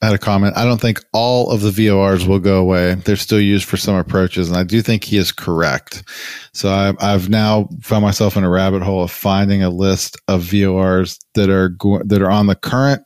had 0.00 0.14
a 0.14 0.18
comment. 0.18 0.56
I 0.56 0.64
don't 0.64 0.80
think 0.80 1.04
all 1.12 1.50
of 1.50 1.60
the 1.60 1.70
VORs 1.70 2.26
will 2.26 2.38
go 2.38 2.60
away. 2.60 2.94
They're 2.94 3.16
still 3.16 3.40
used 3.40 3.64
for 3.64 3.76
some 3.76 3.96
approaches, 3.96 4.48
and 4.48 4.56
I 4.56 4.62
do 4.62 4.80
think 4.80 5.02
he 5.02 5.16
is 5.16 5.32
correct. 5.32 6.04
So 6.52 6.68
I, 6.68 6.94
I've 7.00 7.28
now 7.28 7.68
found 7.82 8.04
myself 8.04 8.36
in 8.36 8.44
a 8.44 8.50
rabbit 8.50 8.82
hole 8.82 9.02
of 9.02 9.10
finding 9.10 9.62
a 9.62 9.70
list 9.70 10.16
of 10.28 10.42
VORs 10.42 11.18
that 11.34 11.50
are 11.50 11.70
go- 11.70 12.02
that 12.04 12.22
are 12.22 12.30
on 12.30 12.46
the 12.46 12.54
current 12.54 13.02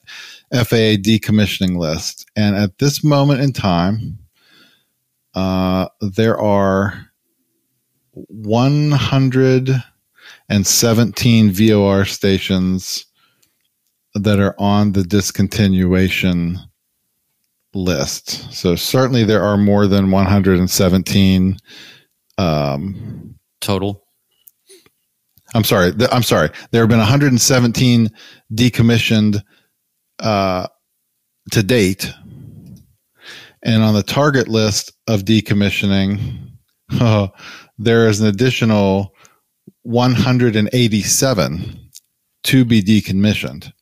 FAA 0.52 1.00
decommissioning 1.00 1.78
list, 1.78 2.26
and 2.36 2.56
at 2.56 2.78
this 2.78 3.02
moment 3.02 3.40
in 3.40 3.52
time, 3.52 4.18
uh, 5.34 5.88
there 6.00 6.38
are 6.38 7.06
one 8.12 8.90
hundred 8.90 9.70
and 10.48 10.66
17 10.66 11.50
VOR 11.50 12.04
stations 12.04 13.06
that 14.14 14.38
are 14.38 14.54
on 14.58 14.92
the 14.92 15.00
discontinuation 15.00 16.58
list. 17.74 18.52
So 18.52 18.76
certainly 18.76 19.24
there 19.24 19.42
are 19.42 19.56
more 19.56 19.86
than 19.86 20.10
117 20.10 21.56
um, 22.38 23.34
total. 23.60 24.04
I'm 25.54 25.64
sorry. 25.64 25.94
Th- 25.94 26.10
I'm 26.12 26.22
sorry. 26.22 26.50
There 26.70 26.82
have 26.82 26.88
been 26.88 26.98
117 26.98 28.10
decommissioned 28.54 29.42
uh, 30.18 30.66
to 31.50 31.62
date, 31.62 32.12
and 33.62 33.82
on 33.82 33.94
the 33.94 34.02
target 34.02 34.48
list 34.48 34.92
of 35.06 35.22
decommissioning, 35.22 36.50
uh, 37.00 37.28
there 37.78 38.08
is 38.08 38.20
an 38.20 38.28
additional 38.28 39.14
187 39.82 41.90
to 42.44 42.64
be 42.64 42.82
decommissioned. 42.82 43.72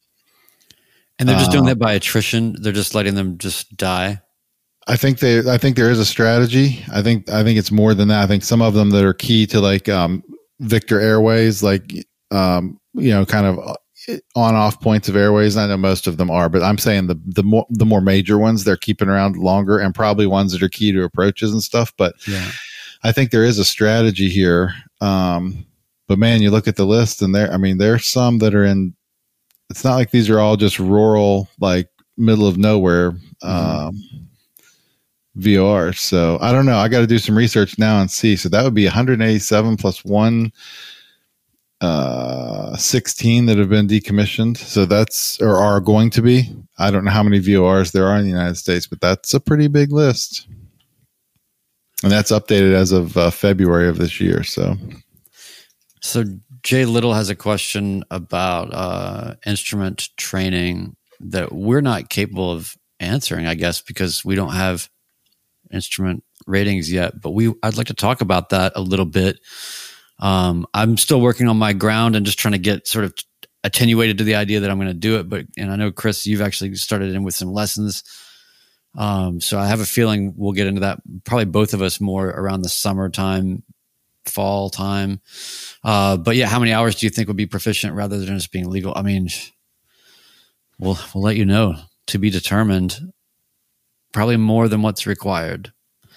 And 1.21 1.29
they're 1.29 1.39
just 1.39 1.53
doing 1.53 1.65
uh, 1.65 1.69
that 1.69 1.79
by 1.79 1.93
attrition. 1.93 2.57
They're 2.61 2.73
just 2.73 2.95
letting 2.95 3.15
them 3.15 3.39
just 3.39 3.77
die. 3.77 4.21
I 4.89 4.97
think 4.97 5.21
they. 5.21 5.39
I 5.49 5.59
think 5.59 5.77
there 5.77 5.91
is 5.91 5.99
a 5.99 6.05
strategy. 6.05 6.85
I 6.93 7.03
think. 7.03 7.31
I 7.31 7.45
think 7.45 7.59
it's 7.59 7.71
more 7.71 7.95
than 7.95 8.09
that. 8.09 8.25
I 8.25 8.27
think 8.27 8.43
some 8.43 8.63
of 8.63 8.75
them 8.75 8.91
that 8.91 9.05
are 9.05 9.13
key 9.13 9.47
to 9.49 9.61
like 9.61 9.89
um, 9.89 10.25
Victor 10.61 10.99
Airways, 10.99 11.63
like 11.63 11.93
um, 12.31 12.81
you 12.95 13.11
know, 13.11 13.25
kind 13.27 13.47
of 13.47 13.59
uh, 13.59 14.17
on 14.35 14.55
off 14.55 14.81
points 14.81 15.09
of 15.09 15.15
airways. 15.15 15.57
I 15.57 15.67
know 15.67 15.77
most 15.77 16.07
of 16.07 16.17
them 16.17 16.31
are, 16.31 16.49
but 16.49 16.63
I'm 16.63 16.79
saying 16.79 17.07
the 17.07 17.21
the 17.27 17.43
more 17.43 17.67
the 17.69 17.87
more 17.87 18.01
major 18.01 18.39
ones 18.39 18.65
they're 18.65 18.77
keeping 18.77 19.09
around 19.09 19.37
longer, 19.37 19.79
and 19.79 19.95
probably 19.95 20.27
ones 20.27 20.53
that 20.53 20.63
are 20.63 20.69
key 20.69 20.91
to 20.93 21.05
approaches 21.05 21.53
and 21.53 21.63
stuff. 21.63 21.93
But 21.97 22.15
yeah. 22.27 22.51
I 23.03 23.13
think 23.13 23.31
there 23.31 23.45
is 23.45 23.59
a 23.59 23.65
strategy 23.65 24.29
here. 24.29 24.75
Um, 25.01 25.67
but 26.09 26.19
man, 26.19 26.43
you 26.43 26.51
look 26.51 26.69
at 26.69 26.77
the 26.77 26.87
list 26.87 27.23
and 27.23 27.35
there, 27.35 27.53
I 27.53 27.57
mean, 27.57 27.79
there's 27.79 28.05
some 28.05 28.39
that 28.39 28.55
are 28.55 28.65
in, 28.65 28.95
it's 29.71 29.85
not 29.85 29.95
like 29.95 30.11
these 30.11 30.29
are 30.29 30.41
all 30.41 30.57
just 30.57 30.79
rural, 30.79 31.49
like 31.61 31.89
middle 32.17 32.47
of 32.47 32.59
nowhere, 32.59 33.13
mm-hmm. 33.13 33.47
um, 33.47 34.03
VR. 35.39 35.97
So 35.97 36.39
I 36.41 36.53
don't 36.53 36.67
know. 36.67 36.77
I 36.77 36.89
got 36.89 37.01
to 37.01 37.07
do 37.07 37.19
some 37.19 37.39
research 37.39 37.79
now 37.79 38.01
and 38.01 38.11
see. 38.11 38.37
So 38.37 38.49
that 38.49 38.65
would 38.65 38.75
be 38.75 38.85
187 38.85 39.77
plus 39.77 40.05
one, 40.05 40.53
uh, 41.81 42.77
16 42.77 43.47
that 43.47 43.59
have 43.59 43.71
been 43.71 43.89
decommissioned. 43.89 44.59
So 44.59 44.85
that's, 44.85 45.41
or 45.41 45.57
are 45.57 45.81
going 45.81 46.11
to 46.11 46.23
be. 46.23 46.53
I 46.79 46.91
don't 46.91 47.05
know 47.05 47.13
how 47.13 47.23
many 47.23 47.39
VORs 47.39 47.93
there 47.93 48.09
are 48.09 48.17
in 48.17 48.25
the 48.25 48.31
United 48.31 48.57
States, 48.57 48.87
but 48.87 49.01
that's 49.01 49.33
a 49.33 49.41
pretty 49.41 49.69
big 49.69 49.93
list. 49.93 50.49
And 52.03 52.11
that's 52.11 52.33
updated 52.33 52.73
as 52.73 52.93
of 52.93 53.17
uh, 53.17 53.31
February 53.31 53.89
of 53.89 53.99
this 53.99 54.21
year. 54.21 54.43
So 54.43 54.77
so 56.01 56.25
Jay 56.63 56.85
Little 56.85 57.15
has 57.15 57.31
a 57.31 57.35
question 57.35 58.05
about 58.11 58.73
uh, 58.73 59.35
instrument 59.47 60.09
training 60.17 60.97
that 61.21 61.53
we're 61.53 61.81
not 61.81 62.09
capable 62.09 62.51
of 62.51 62.77
answering, 62.99 63.47
I 63.47 63.55
guess, 63.55 63.81
because 63.81 64.25
we 64.25 64.35
don't 64.35 64.53
have 64.53 64.89
instrument 65.73 66.25
ratings 66.47 66.91
yet. 66.93 67.21
But 67.21 67.31
we, 67.31 67.53
I'd 67.63 67.77
like 67.77 67.89
to 67.89 67.95
talk 67.95 68.21
about 68.21 68.51
that 68.51 68.73
a 68.77 68.81
little 68.81 69.07
bit. 69.07 69.41
Um, 70.19 70.67
I'm 70.75 70.97
still 70.97 71.21
working 71.21 71.49
on 71.49 71.57
my 71.57 71.73
ground 71.73 72.17
and 72.17 72.27
just 72.27 72.39
trying 72.39 72.53
to 72.53 72.59
get 72.59 72.87
sort 72.87 73.05
of 73.05 73.15
attenuated 73.65 74.19
to 74.19 74.25
the 74.25 74.35
idea 74.35 74.61
that 74.61 74.71
I'm 74.71 74.79
going 74.79 74.89
to 74.89 74.95
do 74.95 75.19
it. 75.19 75.29
But 75.29 75.47
and 75.57 75.71
I 75.71 75.77
know 75.77 75.93
Chris, 75.93 76.27
you've 76.27 76.43
actually 76.43 76.75
started 76.77 77.15
in 77.15 77.23
with 77.23 77.35
some 77.35 77.53
lessons. 77.53 78.03
Um, 78.97 79.41
so 79.41 79.59
I 79.59 79.67
have 79.67 79.81
a 79.81 79.87
feeling 79.87 80.35
we'll 80.37 80.53
get 80.53 80.67
into 80.67 80.81
that 80.81 81.01
probably 81.25 81.45
both 81.45 81.75
of 81.75 81.83
us 81.83 82.01
more 82.01 82.29
around 82.29 82.63
the 82.63 82.69
summertime 82.69 83.63
fall 84.27 84.71
time. 84.71 85.21
Uh, 85.83 86.17
but 86.17 86.37
yeah, 86.37 86.47
how 86.47 86.59
many 86.59 86.73
hours 86.73 86.97
do 86.97 87.07
you 87.07 87.11
think 87.11 87.29
would 87.29 87.37
be 87.37 87.47
proficient 87.47 87.95
rather 87.95 88.19
than 88.19 88.27
just 88.27 88.53
being 88.53 88.69
legal? 88.69 88.93
I 88.97 89.03
mean, 89.03 89.29
we'll 90.79 90.99
we'll 91.15 91.25
let 91.25 91.37
you 91.37 91.45
know 91.45 91.77
to 92.09 92.19
be 92.19 92.31
determined. 92.31 93.13
Probably 94.13 94.37
more 94.37 94.67
than 94.67 94.83
what's 94.83 95.07
required. 95.07 95.73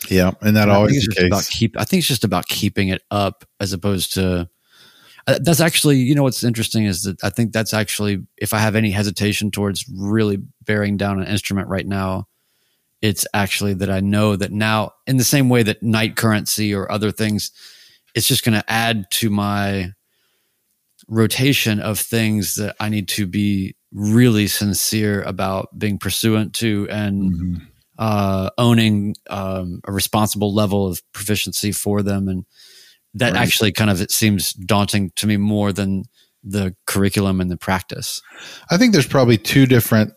Yeah, 0.10 0.32
and 0.42 0.56
that 0.56 0.68
always 0.68 1.06
the 1.06 1.16
case. 1.16 1.28
About 1.28 1.48
keep, 1.50 1.80
I 1.80 1.84
think 1.84 2.00
it's 2.00 2.08
just 2.08 2.24
about 2.24 2.48
keeping 2.48 2.90
it 2.90 3.04
up 3.12 3.46
as 3.60 3.72
opposed 3.72 4.14
to. 4.14 4.50
Uh, 5.26 5.40
that's 5.42 5.62
actually, 5.62 5.98
you 5.98 6.16
know, 6.16 6.24
what's 6.24 6.44
interesting 6.44 6.86
is 6.86 7.04
that 7.04 7.24
I 7.24 7.30
think 7.30 7.54
that's 7.54 7.74
actually, 7.74 8.26
if 8.36 8.54
I 8.54 8.58
have 8.58 8.76
any 8.76 8.92
hesitation 8.92 9.52
towards 9.52 9.86
really 9.88 10.40
bearing 10.66 10.98
down 10.98 11.22
an 11.22 11.28
instrument 11.28 11.70
right 11.70 11.88
now, 11.88 12.28
it's 13.02 13.26
actually 13.34 13.76
that 13.76 13.90
I 13.90 14.02
know 14.02 14.36
that 14.36 14.52
now, 14.52 14.92
in 15.08 15.16
the 15.16 15.24
same 15.24 15.48
way 15.48 15.64
that 15.64 15.82
night 15.82 16.18
currency 16.18 16.74
or 16.74 16.92
other 16.92 17.12
things 17.12 17.52
it's 18.16 18.28
just 18.28 18.44
going 18.44 18.60
to 18.60 18.72
add 18.72 19.10
to 19.12 19.30
my 19.30 19.94
rotation 21.08 21.80
of 21.80 22.00
things 22.00 22.56
that 22.56 22.76
I 22.80 22.90
need 22.90 23.08
to 23.10 23.28
be 23.28 23.76
really 23.92 24.48
sincere 24.48 25.22
about 25.22 25.78
being 25.78 25.98
pursuant 25.98 26.54
to 26.56 26.88
and 26.90 27.34
mm-hmm. 27.34 27.64
uh, 27.98 28.50
owning 28.58 29.16
um, 29.30 29.82
a 29.86 29.92
responsible 29.92 30.54
level 30.54 30.88
of 30.88 31.02
proficiency 31.14 31.72
for 31.72 32.02
them. 32.02 32.28
And 32.28 32.46
that 33.16 33.34
right. 33.34 33.42
actually 33.42 33.72
kind 33.72 33.90
of 33.90 34.02
it 34.02 34.12
seems 34.12 34.54
daunting 34.54 35.12
to 35.18 35.28
me 35.28 35.38
more 35.38 35.72
than 35.72 36.04
the 36.44 36.76
curriculum 36.86 37.40
and 37.40 37.50
the 37.50 37.58
practice. 37.58 38.22
I 38.70 38.78
think 38.78 38.94
there's 38.94 39.08
probably 39.08 39.38
two 39.38 39.66
different. 39.66 40.14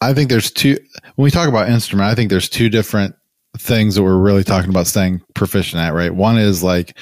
I 0.00 0.12
think 0.12 0.28
there's 0.28 0.50
two. 0.50 0.76
When 1.14 1.24
we 1.24 1.30
talk 1.30 1.48
about 1.48 1.68
instrument, 1.68 2.10
I 2.10 2.14
think 2.14 2.30
there's 2.30 2.48
two 2.48 2.68
different 2.68 3.14
things 3.56 3.94
that 3.94 4.02
we're 4.02 4.18
really 4.18 4.44
talking 4.44 4.70
about 4.70 4.86
staying 4.86 5.22
proficient 5.34 5.80
at. 5.80 5.94
Right. 5.94 6.14
One 6.14 6.38
is 6.38 6.62
like 6.62 6.96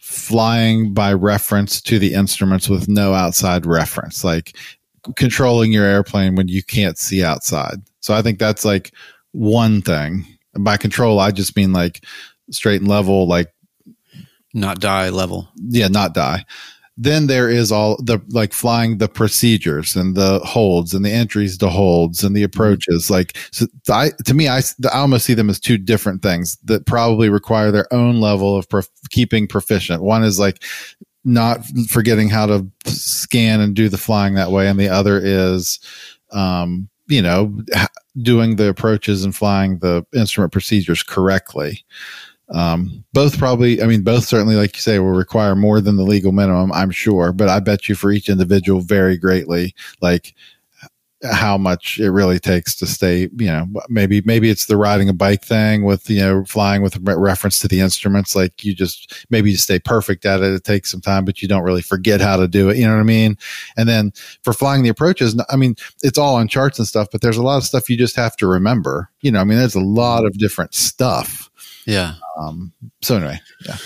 flying 0.00 0.92
by 0.92 1.12
reference 1.12 1.80
to 1.82 1.98
the 1.98 2.14
instruments 2.14 2.68
with 2.68 2.88
no 2.88 3.14
outside 3.14 3.66
reference, 3.66 4.24
like 4.24 4.56
controlling 5.16 5.72
your 5.72 5.84
airplane 5.84 6.34
when 6.34 6.48
you 6.48 6.62
can't 6.62 6.98
see 6.98 7.22
outside. 7.22 7.76
So 8.00 8.14
I 8.14 8.22
think 8.22 8.38
that's 8.38 8.64
like 8.64 8.92
one 9.32 9.82
thing. 9.82 10.26
By 10.58 10.78
control, 10.78 11.20
I 11.20 11.30
just 11.30 11.54
mean 11.54 11.72
like 11.72 12.04
straight 12.50 12.80
and 12.80 12.88
level, 12.88 13.28
like 13.28 13.52
not 14.54 14.80
die 14.80 15.10
level. 15.10 15.48
Yeah, 15.56 15.88
not 15.88 16.14
die. 16.14 16.44
Then 17.02 17.28
there 17.28 17.48
is 17.48 17.72
all 17.72 17.96
the 18.02 18.20
like 18.28 18.52
flying 18.52 18.98
the 18.98 19.08
procedures 19.08 19.96
and 19.96 20.14
the 20.14 20.38
holds 20.40 20.92
and 20.92 21.02
the 21.02 21.10
entries 21.10 21.56
to 21.58 21.70
holds 21.70 22.22
and 22.22 22.36
the 22.36 22.42
approaches. 22.42 23.10
Like, 23.10 23.38
so 23.52 23.64
I, 23.88 24.10
to 24.26 24.34
me, 24.34 24.48
I, 24.48 24.58
I 24.92 24.98
almost 24.98 25.24
see 25.24 25.32
them 25.32 25.48
as 25.48 25.58
two 25.58 25.78
different 25.78 26.20
things 26.20 26.58
that 26.64 26.84
probably 26.84 27.30
require 27.30 27.70
their 27.70 27.90
own 27.90 28.20
level 28.20 28.54
of 28.54 28.68
prof- 28.68 28.90
keeping 29.08 29.46
proficient. 29.46 30.02
One 30.02 30.22
is 30.22 30.38
like 30.38 30.62
not 31.24 31.64
forgetting 31.88 32.28
how 32.28 32.44
to 32.44 32.66
scan 32.84 33.60
and 33.60 33.74
do 33.74 33.88
the 33.88 33.96
flying 33.96 34.34
that 34.34 34.50
way, 34.50 34.68
and 34.68 34.78
the 34.78 34.90
other 34.90 35.18
is, 35.18 35.80
um, 36.32 36.86
you 37.08 37.22
know, 37.22 37.62
doing 38.22 38.56
the 38.56 38.68
approaches 38.68 39.24
and 39.24 39.34
flying 39.34 39.78
the 39.78 40.04
instrument 40.14 40.52
procedures 40.52 41.02
correctly. 41.02 41.82
Um, 42.52 43.04
both 43.12 43.38
probably, 43.38 43.82
I 43.82 43.86
mean, 43.86 44.02
both 44.02 44.24
certainly, 44.24 44.56
like 44.56 44.74
you 44.74 44.80
say, 44.80 44.98
will 44.98 45.10
require 45.10 45.54
more 45.54 45.80
than 45.80 45.96
the 45.96 46.02
legal 46.02 46.32
minimum, 46.32 46.72
I'm 46.72 46.90
sure, 46.90 47.32
but 47.32 47.48
I 47.48 47.60
bet 47.60 47.88
you 47.88 47.94
for 47.94 48.10
each 48.10 48.28
individual 48.28 48.80
very 48.80 49.16
greatly. 49.16 49.74
Like, 50.00 50.34
how 51.32 51.58
much 51.58 51.98
it 51.98 52.10
really 52.10 52.38
takes 52.38 52.74
to 52.74 52.86
stay, 52.86 53.28
you 53.36 53.46
know, 53.46 53.66
maybe, 53.88 54.22
maybe 54.24 54.48
it's 54.48 54.66
the 54.66 54.76
riding 54.76 55.08
a 55.08 55.12
bike 55.12 55.44
thing 55.44 55.84
with, 55.84 56.08
you 56.08 56.18
know, 56.18 56.44
flying 56.44 56.80
with 56.80 56.96
reference 57.02 57.58
to 57.58 57.68
the 57.68 57.80
instruments. 57.80 58.34
Like 58.34 58.64
you 58.64 58.74
just, 58.74 59.26
maybe 59.28 59.50
you 59.50 59.58
stay 59.58 59.78
perfect 59.78 60.24
at 60.24 60.40
it. 60.40 60.52
It 60.52 60.64
takes 60.64 60.90
some 60.90 61.02
time, 61.02 61.26
but 61.26 61.42
you 61.42 61.48
don't 61.48 61.62
really 61.62 61.82
forget 61.82 62.20
how 62.22 62.36
to 62.36 62.48
do 62.48 62.70
it. 62.70 62.78
You 62.78 62.86
know 62.86 62.94
what 62.94 63.00
I 63.00 63.04
mean? 63.04 63.36
And 63.76 63.88
then 63.88 64.12
for 64.42 64.54
flying 64.54 64.82
the 64.82 64.88
approaches, 64.88 65.38
I 65.50 65.56
mean, 65.56 65.74
it's 66.02 66.16
all 66.16 66.36
on 66.36 66.48
charts 66.48 66.78
and 66.78 66.88
stuff, 66.88 67.08
but 67.12 67.20
there's 67.20 67.36
a 67.36 67.42
lot 67.42 67.58
of 67.58 67.64
stuff 67.64 67.90
you 67.90 67.98
just 67.98 68.16
have 68.16 68.36
to 68.36 68.46
remember. 68.46 69.10
You 69.20 69.30
know, 69.30 69.40
I 69.40 69.44
mean, 69.44 69.58
there's 69.58 69.74
a 69.74 69.80
lot 69.80 70.24
of 70.24 70.32
different 70.38 70.74
stuff. 70.74 71.50
Yeah. 71.86 72.14
Um, 72.38 72.72
so 73.02 73.16
anyway, 73.16 73.40
yeah. 73.66 73.76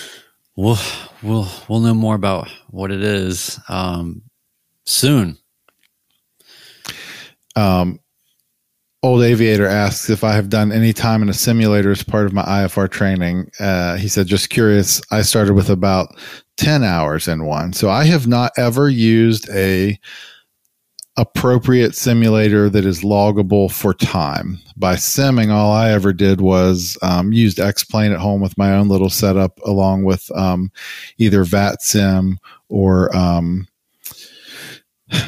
We'll, 0.55 0.79
we'll, 1.21 1.49
we'll 1.67 1.81
know 1.81 1.93
more 1.93 2.15
about 2.15 2.49
what 2.69 2.91
it 2.91 3.03
is, 3.03 3.59
um, 3.67 4.21
soon. 4.85 5.37
Um, 7.55 7.99
old 9.03 9.21
aviator 9.21 9.67
asks 9.67 10.09
if 10.09 10.23
I 10.23 10.33
have 10.33 10.49
done 10.49 10.71
any 10.71 10.91
time 10.91 11.21
in 11.21 11.29
a 11.29 11.33
simulator 11.33 11.91
as 11.91 12.03
part 12.03 12.25
of 12.25 12.33
my 12.33 12.43
IFR 12.43 12.89
training. 12.89 13.51
Uh, 13.59 13.97
he 13.97 14.07
said, 14.07 14.27
just 14.27 14.49
curious. 14.49 15.01
I 15.11 15.21
started 15.21 15.53
with 15.53 15.69
about 15.69 16.15
10 16.57 16.83
hours 16.83 17.27
in 17.27 17.45
one. 17.45 17.73
So 17.73 17.89
I 17.89 18.05
have 18.05 18.27
not 18.27 18.51
ever 18.57 18.89
used 18.89 19.49
a 19.51 19.99
appropriate 21.17 21.95
simulator 21.95 22.69
that 22.69 22.85
is 22.85 23.01
loggable 23.01 23.71
for 23.71 23.93
time. 23.93 24.59
By 24.75 24.95
simming, 24.95 25.49
all 25.49 25.71
I 25.71 25.91
ever 25.91 26.11
did 26.11 26.41
was 26.41 26.97
um, 27.01 27.31
used 27.31 27.59
X-Plane 27.59 28.11
at 28.11 28.19
home 28.19 28.41
with 28.41 28.57
my 28.57 28.75
own 28.75 28.89
little 28.89 29.09
setup 29.09 29.59
along 29.65 30.03
with 30.03 30.29
um, 30.35 30.71
either 31.17 31.45
VATSIM 31.45 32.35
or 32.67 33.15
um, 33.15 33.67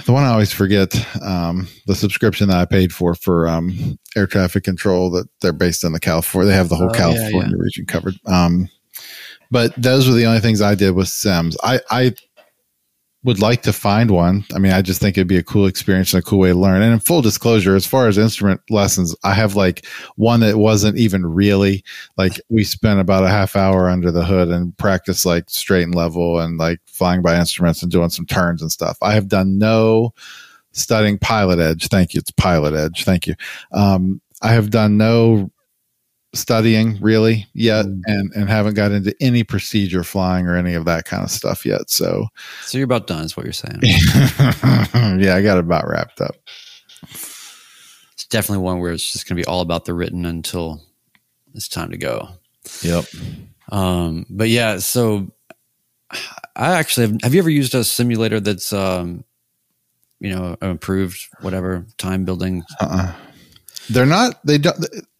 the 0.05 0.13
one 0.13 0.23
I 0.23 0.29
always 0.29 0.51
forget, 0.51 0.95
um, 1.21 1.67
the 1.85 1.95
subscription 1.95 2.49
that 2.49 2.57
I 2.57 2.65
paid 2.65 2.93
for 2.93 3.15
for 3.15 3.47
um, 3.47 3.97
air 4.15 4.27
traffic 4.27 4.63
control 4.63 5.09
that 5.11 5.27
they're 5.41 5.53
based 5.53 5.83
in 5.83 5.93
the 5.93 5.99
California. 5.99 6.51
They 6.51 6.57
have 6.57 6.69
the 6.69 6.75
whole 6.75 6.89
oh, 6.89 6.93
California 6.93 7.41
yeah, 7.41 7.47
yeah. 7.49 7.63
region 7.63 7.85
covered. 7.85 8.15
Um, 8.25 8.69
but 9.51 9.73
those 9.81 10.07
were 10.07 10.13
the 10.13 10.25
only 10.25 10.39
things 10.39 10.61
I 10.61 10.75
did 10.75 10.91
with 10.91 11.07
Sims. 11.07 11.55
I, 11.63 11.79
I 11.89 12.13
would 13.27 13.41
like 13.41 13.61
to 13.61 13.73
find 13.73 14.09
one. 14.09 14.45
I 14.55 14.57
mean, 14.57 14.71
I 14.71 14.81
just 14.81 15.01
think 15.01 15.17
it'd 15.17 15.27
be 15.27 15.37
a 15.37 15.43
cool 15.43 15.65
experience 15.65 16.13
and 16.13 16.23
a 16.23 16.25
cool 16.25 16.39
way 16.39 16.51
to 16.51 16.55
learn. 16.55 16.81
And 16.81 16.93
in 16.93 16.99
full 17.01 17.21
disclosure, 17.21 17.75
as 17.75 17.85
far 17.85 18.07
as 18.07 18.17
instrument 18.17 18.61
lessons, 18.69 19.13
I 19.25 19.33
have 19.33 19.53
like 19.53 19.85
one 20.15 20.39
that 20.39 20.55
wasn't 20.55 20.97
even 20.97 21.25
really 21.25 21.83
like 22.15 22.39
we 22.47 22.63
spent 22.63 23.01
about 23.01 23.25
a 23.25 23.29
half 23.29 23.57
hour 23.57 23.89
under 23.89 24.13
the 24.13 24.23
hood 24.23 24.47
and 24.47 24.75
practiced 24.77 25.25
like 25.25 25.49
straight 25.49 25.83
and 25.83 25.93
level 25.93 26.39
and 26.39 26.57
like 26.57 26.79
flying 26.85 27.21
by 27.21 27.37
instruments 27.37 27.83
and 27.83 27.91
doing 27.91 28.09
some 28.09 28.25
turns 28.25 28.61
and 28.61 28.71
stuff. 28.71 28.97
I 29.01 29.11
have 29.11 29.27
done 29.27 29.57
no 29.57 30.13
studying 30.71 31.19
PilotEdge. 31.19 31.89
Thank 31.89 32.13
you. 32.13 32.19
It's 32.19 32.31
PilotEdge. 32.31 33.03
Thank 33.03 33.27
you. 33.27 33.35
Um, 33.73 34.21
I 34.41 34.53
have 34.53 34.69
done 34.69 34.95
no 34.95 35.51
studying 36.33 36.99
really 37.01 37.47
yet 37.53 37.85
mm. 37.85 38.01
and 38.05 38.31
and 38.35 38.49
haven't 38.49 38.73
got 38.73 38.91
into 38.91 39.15
any 39.21 39.43
procedure 39.43 40.03
flying 40.03 40.45
or 40.45 40.55
any 40.55 40.73
of 40.73 40.85
that 40.85 41.05
kind 41.05 41.23
of 41.23 41.31
stuff 41.31 41.65
yet 41.65 41.89
so. 41.89 42.27
So 42.61 42.77
you're 42.77 42.85
about 42.85 43.07
done 43.07 43.23
is 43.23 43.37
what 43.37 43.45
you're 43.45 43.53
saying. 43.53 43.79
Yeah 45.19 45.35
i 45.35 45.41
got 45.41 45.57
about 45.57 45.87
wrapped 45.87 46.21
up. 46.21 46.35
It's 47.03 48.25
definitely 48.29 48.63
one 48.63 48.79
where 48.79 48.91
it's 48.91 49.11
just 49.11 49.27
going 49.27 49.37
to 49.37 49.41
be 49.41 49.45
all 49.45 49.61
about 49.61 49.85
the 49.85 49.93
written 49.93 50.25
until 50.25 50.81
it's 51.53 51.67
time 51.67 51.91
to 51.91 51.97
go. 51.97 52.29
Yep. 52.81 53.05
Um 53.69 54.25
but 54.29 54.49
yeah 54.49 54.79
so 54.79 55.31
i 56.55 56.73
actually 56.73 57.07
have, 57.07 57.21
have 57.21 57.33
you 57.33 57.39
ever 57.39 57.49
used 57.49 57.75
a 57.75 57.83
simulator 57.83 58.39
that's 58.39 58.71
um 58.71 59.23
you 60.19 60.33
know 60.33 60.57
improved 60.61 61.19
whatever 61.41 61.85
time 61.97 62.25
building? 62.25 62.63
Uh-uh. 62.79 63.13
they're 63.89 64.05
not 64.05 64.39
they 64.45 64.57
don't 64.57 64.77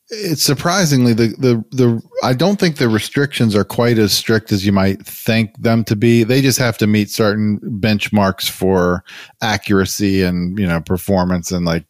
it's 0.09 0.41
surprisingly 0.41 1.13
the 1.13 1.27
the 1.37 1.63
the 1.75 2.01
I 2.23 2.33
don't 2.33 2.59
think 2.59 2.77
the 2.77 2.87
restrictions 2.87 3.55
are 3.55 3.65
quite 3.65 3.97
as 3.97 4.13
strict 4.13 4.51
as 4.51 4.65
you 4.65 4.71
might 4.71 5.05
think 5.05 5.61
them 5.61 5.83
to 5.85 5.95
be. 5.95 6.23
They 6.23 6.41
just 6.41 6.59
have 6.59 6.77
to 6.79 6.87
meet 6.87 7.09
certain 7.09 7.59
benchmarks 7.59 8.49
for 8.49 9.03
accuracy 9.41 10.23
and 10.23 10.57
you 10.57 10.65
know 10.65 10.81
performance 10.81 11.51
and 11.51 11.65
like 11.65 11.85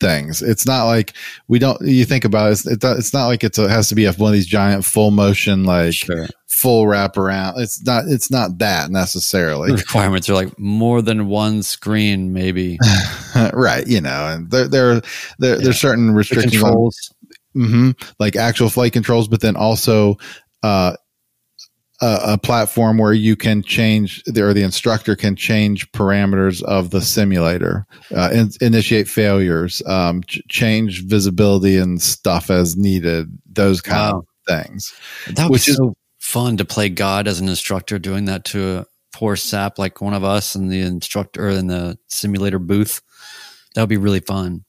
things. 0.00 0.40
It's 0.40 0.66
not 0.66 0.86
like 0.86 1.12
we 1.48 1.58
don't. 1.58 1.80
You 1.82 2.04
think 2.06 2.24
about 2.24 2.48
it. 2.48 2.66
It's, 2.66 2.84
it's 2.84 3.12
not 3.12 3.26
like 3.26 3.44
it's 3.44 3.58
a, 3.58 3.64
it 3.64 3.70
has 3.70 3.88
to 3.90 3.94
be 3.94 4.06
a, 4.06 4.12
one 4.14 4.30
of 4.30 4.34
these 4.34 4.46
giant 4.46 4.84
full 4.84 5.10
motion 5.10 5.64
like 5.64 5.92
sure. 5.92 6.28
full 6.46 6.86
wrap 6.86 7.18
around. 7.18 7.60
It's 7.60 7.84
not. 7.84 8.04
It's 8.08 8.30
not 8.30 8.58
that 8.58 8.90
necessarily. 8.90 9.70
The 9.70 9.76
requirements 9.76 10.30
are 10.30 10.34
like 10.34 10.58
more 10.58 11.02
than 11.02 11.28
one 11.28 11.62
screen, 11.62 12.32
maybe. 12.32 12.78
right. 13.52 13.86
You 13.86 14.00
know, 14.00 14.28
and 14.28 14.50
there 14.50 14.66
there 14.66 15.02
there 15.38 15.56
yeah. 15.56 15.64
there's 15.64 15.80
certain 15.80 16.12
restrictions. 16.12 16.54
The 16.54 16.58
controls. 16.60 17.14
Mm-hmm. 17.56 17.90
Like 18.18 18.36
actual 18.36 18.70
flight 18.70 18.92
controls, 18.92 19.26
but 19.26 19.40
then 19.40 19.56
also 19.56 20.16
uh, 20.62 20.96
a, 22.00 22.20
a, 22.22 22.38
platform 22.38 22.98
where 22.98 23.12
you 23.12 23.36
can 23.36 23.62
change, 23.62 24.22
or 24.38 24.54
the 24.54 24.62
instructor 24.62 25.16
can 25.16 25.36
change 25.36 25.90
parameters 25.92 26.62
of 26.62 26.90
the 26.90 27.00
simulator, 27.00 27.86
uh, 28.14 28.30
in, 28.32 28.50
initiate 28.60 29.08
failures, 29.08 29.82
um, 29.86 30.22
ch- 30.22 30.40
change 30.48 31.04
visibility 31.04 31.76
and 31.76 32.00
stuff 32.00 32.50
as 32.50 32.76
needed. 32.76 33.26
Those 33.46 33.80
kind 33.80 34.12
wow. 34.12 34.18
of 34.20 34.26
things. 34.46 34.94
That 35.34 35.50
which 35.50 35.68
is 35.68 35.76
so 35.76 35.94
fun 36.18 36.56
to 36.58 36.64
play 36.64 36.88
God 36.88 37.26
as 37.28 37.40
an 37.40 37.48
instructor, 37.48 37.98
doing 37.98 38.26
that 38.26 38.44
to 38.46 38.78
a 38.78 38.86
poor 39.12 39.36
sap 39.36 39.78
like 39.78 40.00
one 40.00 40.14
of 40.14 40.24
us 40.24 40.54
in 40.54 40.68
the 40.68 40.80
instructor 40.80 41.48
in 41.48 41.66
the 41.66 41.98
simulator 42.06 42.58
booth. 42.58 43.02
That 43.74 43.82
would 43.82 43.88
be 43.88 43.96
really 43.96 44.20
fun. 44.20 44.64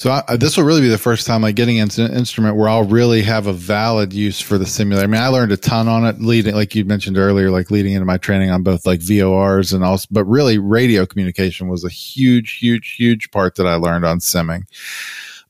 So 0.00 0.22
I, 0.26 0.36
this 0.36 0.56
will 0.56 0.64
really 0.64 0.80
be 0.80 0.88
the 0.88 0.96
first 0.96 1.26
time 1.26 1.42
like 1.42 1.56
getting 1.56 1.76
into 1.76 2.02
an 2.02 2.14
instrument 2.14 2.56
where 2.56 2.70
I'll 2.70 2.84
really 2.84 3.20
have 3.20 3.46
a 3.46 3.52
valid 3.52 4.14
use 4.14 4.40
for 4.40 4.56
the 4.56 4.64
simulator. 4.64 5.04
I 5.04 5.06
mean, 5.06 5.20
I 5.20 5.28
learned 5.28 5.52
a 5.52 5.58
ton 5.58 5.88
on 5.88 6.06
it 6.06 6.22
leading, 6.22 6.54
like 6.54 6.74
you 6.74 6.86
mentioned 6.86 7.18
earlier, 7.18 7.50
like 7.50 7.70
leading 7.70 7.92
into 7.92 8.06
my 8.06 8.16
training 8.16 8.48
on 8.48 8.62
both 8.62 8.86
like 8.86 9.00
VORs 9.00 9.74
and 9.74 9.84
also, 9.84 10.08
but 10.10 10.24
really 10.24 10.56
radio 10.56 11.04
communication 11.04 11.68
was 11.68 11.84
a 11.84 11.90
huge, 11.90 12.52
huge, 12.52 12.94
huge 12.94 13.30
part 13.30 13.56
that 13.56 13.66
I 13.66 13.74
learned 13.74 14.06
on 14.06 14.20
simming. 14.20 14.62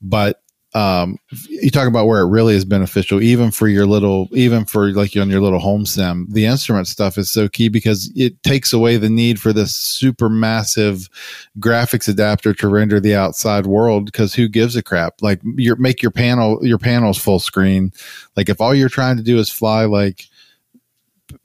But 0.02 0.42
um, 0.72 1.18
you 1.48 1.70
talk 1.70 1.88
about 1.88 2.06
where 2.06 2.20
it 2.20 2.28
really 2.28 2.54
is 2.54 2.64
beneficial, 2.64 3.20
even 3.20 3.50
for 3.50 3.66
your 3.66 3.86
little, 3.86 4.28
even 4.32 4.64
for 4.64 4.92
like 4.92 5.16
on 5.16 5.28
your 5.28 5.40
little 5.40 5.58
home 5.58 5.84
sim, 5.84 6.28
the 6.30 6.46
instrument 6.46 6.86
stuff 6.86 7.18
is 7.18 7.28
so 7.28 7.48
key 7.48 7.68
because 7.68 8.12
it 8.14 8.40
takes 8.44 8.72
away 8.72 8.96
the 8.96 9.10
need 9.10 9.40
for 9.40 9.52
this 9.52 9.74
super 9.74 10.28
massive 10.28 11.08
graphics 11.58 12.08
adapter 12.08 12.54
to 12.54 12.68
render 12.68 13.00
the 13.00 13.16
outside 13.16 13.66
world. 13.66 14.04
Because 14.04 14.32
who 14.32 14.48
gives 14.48 14.76
a 14.76 14.82
crap? 14.82 15.20
Like 15.22 15.40
you 15.42 15.74
make 15.76 16.02
your 16.02 16.12
panel, 16.12 16.64
your 16.64 16.78
panels 16.78 17.18
full 17.18 17.40
screen. 17.40 17.92
Like 18.36 18.48
if 18.48 18.60
all 18.60 18.74
you're 18.74 18.88
trying 18.88 19.16
to 19.16 19.24
do 19.24 19.38
is 19.38 19.50
fly 19.50 19.86
like 19.86 20.26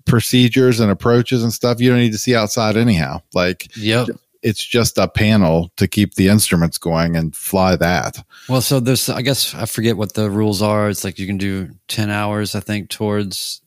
procedures 0.05 0.79
and 0.79 0.91
approaches 0.91 1.41
and 1.41 1.51
stuff, 1.51 1.81
you 1.81 1.89
don't 1.89 1.99
need 1.99 2.11
to 2.11 2.19
see 2.19 2.35
outside 2.35 2.77
anyhow. 2.77 3.21
Like, 3.33 3.75
yep 3.75 4.07
it's 4.45 4.63
just 4.63 4.99
a 4.99 5.07
panel 5.07 5.71
to 5.75 5.87
keep 5.87 6.13
the 6.13 6.27
instruments 6.27 6.77
going 6.77 7.15
and 7.15 7.35
fly 7.35 7.75
that. 7.75 8.23
Well, 8.47 8.61
so 8.61 8.79
there's, 8.79 9.09
I 9.09 9.23
guess 9.23 9.55
I 9.55 9.65
forget 9.65 9.97
what 9.97 10.13
the 10.13 10.29
rules 10.29 10.61
are. 10.61 10.87
It's 10.87 11.03
like 11.03 11.17
you 11.17 11.25
can 11.25 11.39
do 11.39 11.71
10 11.87 12.11
hours, 12.11 12.53
I 12.53 12.59
think, 12.59 12.91
towards 12.91 13.61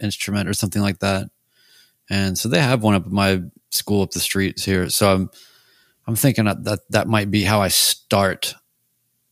instrument 0.00 0.46
or 0.46 0.52
something 0.52 0.82
like 0.82 0.98
that. 0.98 1.30
And 2.10 2.36
so 2.36 2.50
they 2.50 2.60
have 2.60 2.82
one 2.82 2.94
up 2.94 3.06
at 3.06 3.10
my 3.10 3.42
school 3.70 4.02
up 4.02 4.10
the 4.10 4.20
streets 4.20 4.62
here. 4.62 4.90
So 4.90 5.10
I'm, 5.10 5.30
I'm 6.06 6.14
thinking 6.14 6.44
that 6.44 6.82
that, 6.90 7.08
might 7.08 7.30
be 7.30 7.42
how 7.42 7.62
I 7.62 7.68
start, 7.68 8.54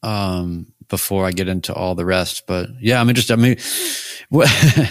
um, 0.02 0.72
before 0.88 1.26
I 1.26 1.32
get 1.32 1.48
into 1.48 1.74
all 1.74 1.94
the 1.94 2.06
rest. 2.06 2.44
But 2.46 2.70
yeah, 2.80 3.02
I'm 3.02 3.10
interested. 3.10 3.34
I 3.34 3.42
mean, 3.42 3.58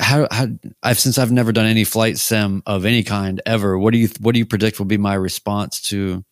how, 0.00 0.26
how 0.30 0.46
I've 0.82 0.98
since 0.98 1.18
I've 1.18 1.32
never 1.32 1.52
done 1.52 1.66
any 1.66 1.84
flight 1.84 2.18
sim 2.18 2.62
of 2.66 2.84
any 2.84 3.02
kind 3.02 3.40
ever. 3.46 3.78
What 3.78 3.92
do 3.92 3.98
you 3.98 4.08
what 4.20 4.32
do 4.32 4.38
you 4.38 4.46
predict 4.46 4.78
will 4.78 4.86
be 4.86 4.98
my 4.98 5.14
response 5.14 5.80
to 5.88 6.24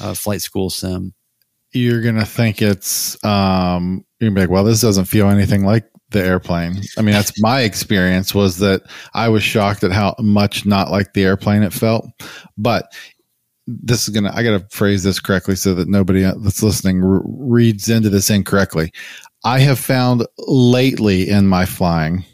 a 0.00 0.14
flight 0.14 0.42
school 0.42 0.70
sim? 0.70 1.14
you're 1.72 2.02
gonna 2.02 2.24
think 2.24 2.62
it's 2.62 3.22
um 3.24 4.04
you're 4.20 4.30
gonna 4.30 4.36
be 4.36 4.40
like, 4.42 4.50
well, 4.50 4.64
this 4.64 4.80
doesn't 4.80 5.06
feel 5.06 5.28
anything 5.28 5.64
like 5.64 5.88
the 6.10 6.22
airplane. 6.22 6.82
I 6.98 7.02
mean, 7.02 7.14
that's 7.14 7.40
my 7.40 7.62
experience 7.62 8.34
was 8.34 8.58
that 8.58 8.82
I 9.14 9.28
was 9.28 9.42
shocked 9.42 9.82
at 9.82 9.92
how 9.92 10.14
much 10.18 10.66
not 10.66 10.90
like 10.90 11.14
the 11.14 11.24
airplane 11.24 11.62
it 11.62 11.72
felt. 11.72 12.06
But 12.58 12.92
this 13.66 14.06
is 14.06 14.14
gonna 14.14 14.32
I 14.34 14.42
gotta 14.42 14.66
phrase 14.70 15.02
this 15.02 15.20
correctly 15.20 15.56
so 15.56 15.74
that 15.74 15.88
nobody 15.88 16.22
that's 16.22 16.62
listening 16.62 17.00
re- 17.00 17.20
reads 17.24 17.88
into 17.88 18.10
this 18.10 18.30
incorrectly. 18.30 18.92
I 19.44 19.60
have 19.60 19.78
found 19.78 20.26
lately 20.38 21.28
in 21.28 21.48
my 21.48 21.64
flying 21.64 22.24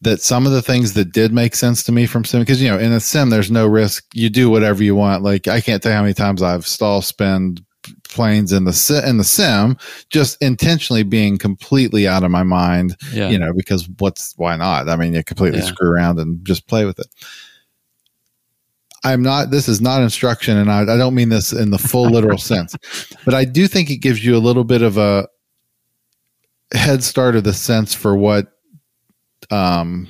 that 0.00 0.20
some 0.20 0.46
of 0.46 0.52
the 0.52 0.62
things 0.62 0.92
that 0.92 1.12
did 1.12 1.32
make 1.32 1.56
sense 1.56 1.82
to 1.82 1.92
me 1.92 2.06
from 2.06 2.24
sim 2.24 2.40
because 2.40 2.62
you 2.62 2.68
know 2.68 2.78
in 2.78 2.92
a 2.92 3.00
sim 3.00 3.30
there's 3.30 3.50
no 3.50 3.66
risk 3.66 4.04
you 4.14 4.30
do 4.30 4.48
whatever 4.48 4.82
you 4.82 4.94
want 4.94 5.22
like 5.22 5.48
i 5.48 5.60
can't 5.60 5.82
tell 5.82 5.92
you 5.92 5.96
how 5.96 6.02
many 6.02 6.14
times 6.14 6.42
i've 6.42 6.66
stall 6.66 7.02
spend 7.02 7.62
planes 8.08 8.52
in 8.52 8.64
the 8.64 9.02
in 9.06 9.18
the 9.18 9.24
sim 9.24 9.76
just 10.10 10.40
intentionally 10.42 11.02
being 11.02 11.38
completely 11.38 12.06
out 12.06 12.22
of 12.22 12.30
my 12.30 12.42
mind 12.42 12.96
yeah. 13.12 13.28
you 13.28 13.38
know 13.38 13.52
because 13.52 13.88
what's 13.98 14.34
why 14.36 14.56
not 14.56 14.88
i 14.88 14.96
mean 14.96 15.14
you 15.14 15.24
completely 15.24 15.60
yeah. 15.60 15.66
screw 15.66 15.90
around 15.90 16.18
and 16.18 16.44
just 16.44 16.66
play 16.68 16.84
with 16.84 16.98
it 16.98 17.06
i'm 19.04 19.22
not 19.22 19.50
this 19.50 19.68
is 19.68 19.80
not 19.80 20.02
instruction 20.02 20.56
and 20.56 20.70
I, 20.70 20.82
I 20.82 20.96
don't 20.96 21.14
mean 21.14 21.28
this 21.28 21.52
in 21.52 21.70
the 21.70 21.78
full 21.78 22.10
literal 22.10 22.38
sense 22.38 22.76
but 23.24 23.34
i 23.34 23.44
do 23.44 23.66
think 23.66 23.90
it 23.90 23.98
gives 23.98 24.24
you 24.24 24.36
a 24.36 24.38
little 24.38 24.64
bit 24.64 24.82
of 24.82 24.96
a 24.96 25.28
head 26.72 27.02
start 27.02 27.36
of 27.36 27.44
the 27.44 27.54
sense 27.54 27.94
for 27.94 28.16
what 28.16 28.57
um 29.50 30.08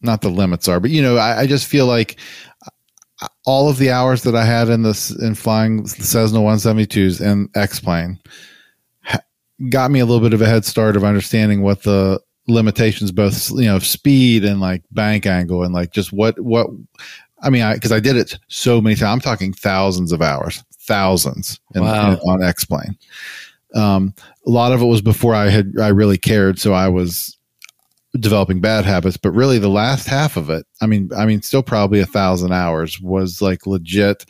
not 0.00 0.20
the 0.20 0.28
limits 0.28 0.68
are 0.68 0.80
but 0.80 0.90
you 0.90 1.02
know 1.02 1.16
I, 1.16 1.40
I 1.40 1.46
just 1.46 1.66
feel 1.66 1.86
like 1.86 2.18
all 3.46 3.68
of 3.68 3.78
the 3.78 3.90
hours 3.90 4.22
that 4.22 4.34
I 4.34 4.44
had 4.44 4.68
in 4.68 4.82
this 4.82 5.10
in 5.10 5.34
flying 5.34 5.86
Cessna 5.86 6.38
172s 6.38 7.20
and 7.20 7.48
X-Plane 7.54 8.18
got 9.68 9.90
me 9.90 10.00
a 10.00 10.06
little 10.06 10.22
bit 10.22 10.34
of 10.34 10.42
a 10.42 10.46
head 10.46 10.64
start 10.64 10.96
of 10.96 11.04
understanding 11.04 11.62
what 11.62 11.82
the 11.82 12.20
limitations 12.48 13.12
both 13.12 13.50
you 13.52 13.66
know 13.66 13.78
speed 13.78 14.44
and 14.44 14.60
like 14.60 14.82
bank 14.90 15.26
angle 15.26 15.62
and 15.62 15.72
like 15.72 15.92
just 15.92 16.12
what 16.12 16.38
what 16.40 16.66
I 17.40 17.50
mean 17.50 17.62
I 17.62 17.74
because 17.74 17.92
I 17.92 18.00
did 18.00 18.16
it 18.16 18.38
so 18.48 18.80
many 18.80 18.96
times 18.96 19.12
I'm 19.12 19.20
talking 19.20 19.52
thousands 19.52 20.12
of 20.12 20.22
hours 20.22 20.62
thousands 20.80 21.60
in, 21.74 21.82
wow. 21.82 22.12
in, 22.12 22.18
on 22.18 22.42
X-Plane 22.42 22.96
um, 23.74 24.14
a 24.46 24.50
lot 24.50 24.72
of 24.72 24.82
it 24.82 24.86
was 24.86 25.00
before 25.00 25.34
I 25.34 25.48
had 25.48 25.74
I 25.80 25.88
really 25.88 26.18
cared 26.18 26.58
so 26.58 26.72
I 26.72 26.88
was 26.88 27.38
developing 28.18 28.60
bad 28.60 28.84
habits, 28.84 29.16
but 29.16 29.30
really 29.32 29.58
the 29.58 29.68
last 29.68 30.06
half 30.06 30.36
of 30.36 30.50
it, 30.50 30.66
I 30.80 30.86
mean, 30.86 31.10
I 31.16 31.26
mean, 31.26 31.42
still 31.42 31.62
probably 31.62 32.00
a 32.00 32.06
thousand 32.06 32.52
hours 32.52 33.00
was 33.00 33.40
like 33.40 33.66
legit, 33.66 34.26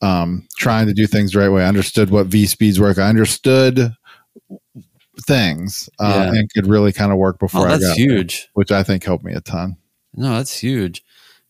um, 0.00 0.46
trying 0.56 0.86
to 0.86 0.94
do 0.94 1.06
things 1.06 1.32
the 1.32 1.40
right 1.40 1.50
way. 1.50 1.62
I 1.62 1.68
understood 1.68 2.10
what 2.10 2.26
V 2.26 2.46
speeds 2.46 2.80
work. 2.80 2.98
I 2.98 3.08
understood 3.08 3.94
things, 5.26 5.88
uh, 5.98 6.30
yeah. 6.32 6.38
and 6.38 6.52
could 6.52 6.66
really 6.66 6.92
kind 6.92 7.12
of 7.12 7.18
work 7.18 7.38
before 7.38 7.68
oh, 7.68 7.72
I 7.72 7.78
got 7.78 7.96
huge, 7.96 8.42
there, 8.42 8.50
which 8.54 8.72
I 8.72 8.82
think 8.82 9.04
helped 9.04 9.24
me 9.24 9.34
a 9.34 9.40
ton. 9.40 9.76
No, 10.14 10.36
that's 10.36 10.58
huge. 10.58 11.02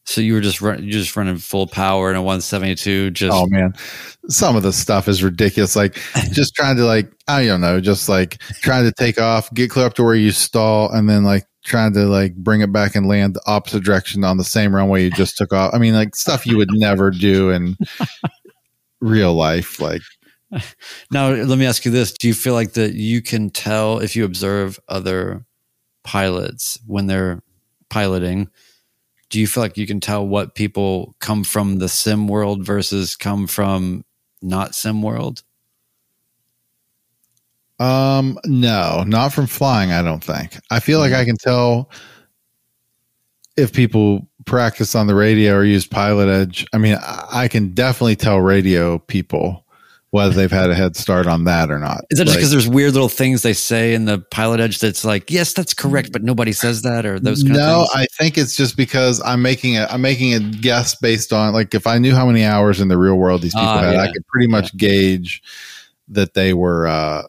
So 0.04 0.20
you 0.20 0.34
were 0.34 0.40
just 0.40 0.60
run, 0.60 0.82
you 0.82 0.90
just 0.90 1.16
running 1.16 1.38
full 1.38 1.68
power 1.68 2.10
in 2.10 2.16
a 2.16 2.22
172. 2.22 3.12
Just 3.12 3.32
oh 3.32 3.46
man, 3.46 3.72
some 4.28 4.56
of 4.56 4.64
the 4.64 4.72
stuff 4.72 5.06
is 5.06 5.22
ridiculous. 5.22 5.76
Like 5.76 5.94
just 6.32 6.54
trying 6.56 6.76
to 6.76 6.84
like 6.84 7.12
I 7.28 7.46
don't 7.46 7.60
know, 7.60 7.80
just 7.80 8.08
like 8.08 8.40
trying 8.62 8.84
to 8.84 8.92
take 8.92 9.20
off, 9.20 9.52
get 9.54 9.70
clear 9.70 9.86
up 9.86 9.94
to 9.94 10.02
where 10.02 10.16
you 10.16 10.32
stall, 10.32 10.90
and 10.90 11.08
then 11.08 11.22
like 11.22 11.46
trying 11.64 11.92
to 11.94 12.06
like 12.06 12.34
bring 12.34 12.60
it 12.60 12.72
back 12.72 12.94
and 12.94 13.06
land 13.06 13.34
the 13.34 13.42
opposite 13.46 13.84
direction 13.84 14.24
on 14.24 14.36
the 14.36 14.44
same 14.44 14.74
runway 14.74 15.04
you 15.04 15.10
just 15.10 15.36
took 15.36 15.52
off. 15.52 15.72
I 15.74 15.78
mean, 15.78 15.94
like 15.94 16.16
stuff 16.16 16.46
you 16.46 16.56
would 16.56 16.72
never 16.72 17.10
do 17.10 17.50
in 17.50 17.76
real 19.00 19.34
life. 19.34 19.80
Like, 19.80 20.02
now 21.10 21.30
let 21.30 21.58
me 21.58 21.66
ask 21.66 21.84
you 21.84 21.90
this: 21.90 22.12
Do 22.12 22.28
you 22.28 22.34
feel 22.34 22.54
like 22.54 22.72
that 22.72 22.94
you 22.94 23.22
can 23.22 23.50
tell 23.50 23.98
if 23.98 24.16
you 24.16 24.24
observe 24.24 24.78
other 24.88 25.44
pilots 26.04 26.78
when 26.86 27.06
they're 27.06 27.42
piloting? 27.90 28.48
Do 29.30 29.40
you 29.40 29.46
feel 29.46 29.62
like 29.62 29.78
you 29.78 29.86
can 29.86 30.00
tell 30.00 30.26
what 30.26 30.54
people 30.54 31.16
come 31.20 31.42
from 31.42 31.78
the 31.78 31.88
sim 31.88 32.28
world 32.28 32.66
versus 32.66 33.16
come 33.16 33.46
from 33.46 34.04
not 34.42 34.74
sim 34.74 35.00
world? 35.00 35.42
Um, 37.82 38.38
no, 38.44 39.02
not 39.06 39.32
from 39.32 39.48
flying. 39.48 39.90
I 39.90 40.02
don't 40.02 40.22
think. 40.22 40.56
I 40.70 40.78
feel 40.78 41.00
like 41.00 41.12
I 41.12 41.24
can 41.24 41.36
tell 41.36 41.90
if 43.56 43.72
people 43.72 44.28
practice 44.46 44.94
on 44.94 45.08
the 45.08 45.16
radio 45.16 45.56
or 45.56 45.64
use 45.64 45.86
PilotEdge. 45.86 46.64
I 46.72 46.78
mean, 46.78 46.96
I 47.02 47.48
can 47.48 47.74
definitely 47.74 48.14
tell 48.14 48.38
radio 48.38 48.98
people 48.98 49.66
whether 50.10 50.32
they've 50.32 50.52
had 50.52 50.70
a 50.70 50.76
head 50.76 50.94
start 50.94 51.26
on 51.26 51.42
that 51.44 51.72
or 51.72 51.78
not. 51.80 52.04
Is 52.10 52.18
that 52.18 52.26
just 52.26 52.36
because 52.36 52.52
there's 52.52 52.68
weird 52.68 52.92
little 52.92 53.08
things 53.08 53.42
they 53.42 53.54
say 53.54 53.94
in 53.94 54.04
the 54.04 54.18
PilotEdge 54.18 54.78
that's 54.78 55.04
like, 55.04 55.28
yes, 55.28 55.52
that's 55.52 55.74
correct, 55.74 56.12
but 56.12 56.22
nobody 56.22 56.52
says 56.52 56.82
that 56.82 57.04
or 57.04 57.18
those? 57.18 57.42
Kind 57.42 57.54
no, 57.54 57.80
of 57.82 57.88
things? 57.88 57.94
no, 57.94 58.00
I 58.00 58.06
think 58.16 58.38
it's 58.38 58.54
just 58.54 58.76
because 58.76 59.20
I'm 59.24 59.42
making 59.42 59.76
a 59.76 59.86
I'm 59.90 60.02
making 60.02 60.34
a 60.34 60.40
guess 60.40 60.94
based 60.94 61.32
on 61.32 61.52
like 61.52 61.74
if 61.74 61.88
I 61.88 61.98
knew 61.98 62.14
how 62.14 62.26
many 62.26 62.44
hours 62.44 62.80
in 62.80 62.86
the 62.86 62.98
real 62.98 63.16
world 63.16 63.42
these 63.42 63.54
people 63.54 63.68
uh, 63.68 63.82
had, 63.82 63.94
yeah. 63.94 64.02
I 64.02 64.12
could 64.12 64.24
pretty 64.28 64.46
much 64.46 64.72
yeah. 64.74 64.78
gauge 64.78 65.42
that 66.08 66.34
they 66.34 66.54
were. 66.54 66.86
uh 66.86 67.22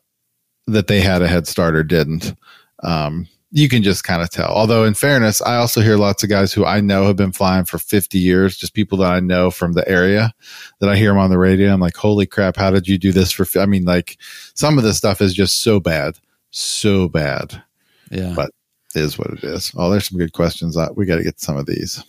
that 0.67 0.87
they 0.87 1.01
had 1.01 1.21
a 1.21 1.27
head 1.27 1.47
start 1.47 1.75
or 1.75 1.83
didn't. 1.83 2.35
Um, 2.83 3.27
you 3.51 3.69
can 3.69 3.83
just 3.83 4.03
kind 4.03 4.21
of 4.23 4.31
tell. 4.31 4.49
Although, 4.49 4.83
in 4.83 4.95
fairness, 4.95 5.41
I 5.41 5.57
also 5.57 5.81
hear 5.81 5.95
lots 5.95 6.23
of 6.23 6.29
guys 6.29 6.51
who 6.51 6.65
I 6.65 6.81
know 6.81 7.05
have 7.05 7.15
been 7.15 7.31
flying 7.31 7.65
for 7.65 7.77
50 7.77 8.17
years, 8.17 8.57
just 8.57 8.73
people 8.73 8.97
that 8.99 9.11
I 9.11 9.19
know 9.19 9.51
from 9.51 9.73
the 9.73 9.87
area 9.87 10.33
that 10.79 10.89
I 10.89 10.95
hear 10.95 11.09
them 11.09 11.19
on 11.19 11.29
the 11.29 11.37
radio. 11.37 11.71
I'm 11.71 11.79
like, 11.79 11.95
holy 11.95 12.25
crap, 12.25 12.57
how 12.57 12.71
did 12.71 12.87
you 12.87 12.97
do 12.97 13.11
this 13.11 13.31
for? 13.31 13.45
I 13.59 13.67
mean, 13.67 13.85
like, 13.85 14.17
some 14.55 14.79
of 14.79 14.83
this 14.83 14.97
stuff 14.97 15.21
is 15.21 15.35
just 15.35 15.61
so 15.61 15.79
bad, 15.79 16.17
so 16.49 17.07
bad. 17.07 17.61
Yeah. 18.09 18.33
But 18.35 18.49
is 18.95 19.17
what 19.17 19.31
it 19.31 19.43
is. 19.43 19.71
Oh, 19.75 19.89
there's 19.89 20.07
some 20.07 20.17
good 20.17 20.33
questions. 20.33 20.77
We 20.95 21.05
got 21.05 21.17
to 21.17 21.23
get 21.23 21.39
some 21.39 21.57
of 21.57 21.65
these. 21.65 22.03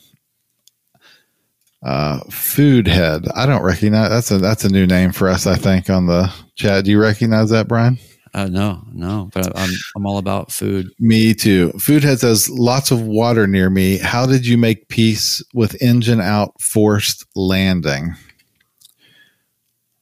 Uh, 1.83 2.21
Foodhead. 2.25 3.31
I 3.35 3.45
don't 3.47 3.63
recognize 3.63 4.09
that's 4.09 4.31
a 4.31 4.39
that's 4.39 4.65
a 4.65 4.71
new 4.71 4.87
name 4.87 5.13
for 5.13 5.29
us. 5.29 5.47
I 5.47 5.57
think 5.57 5.91
on 5.91 6.07
the 6.07 6.33
chat. 6.55 6.85
Do 6.85 6.91
you 6.91 7.01
recognize 7.01 7.51
that, 7.51 7.69
Brian? 7.69 7.99
Uh, 8.35 8.49
no, 8.49 8.83
no, 8.93 9.31
but 9.33 9.57
I'm 9.57 9.71
I'm 9.97 10.07
all 10.07 10.19
about 10.19 10.51
food. 10.51 10.91
Me 10.99 11.35
too. 11.35 11.71
Foodhead 11.77 12.19
says 12.19 12.51
lots 12.51 12.91
of 12.91 13.03
water 13.03 13.47
near 13.47 13.71
me. 13.71 13.99
How 13.99 14.27
did 14.27 14.45
you 14.45 14.59
make 14.59 14.89
peace 14.89 15.41
with 15.55 15.81
engine 15.81 16.21
out 16.21 16.61
forced 16.61 17.25
landing? 17.37 18.17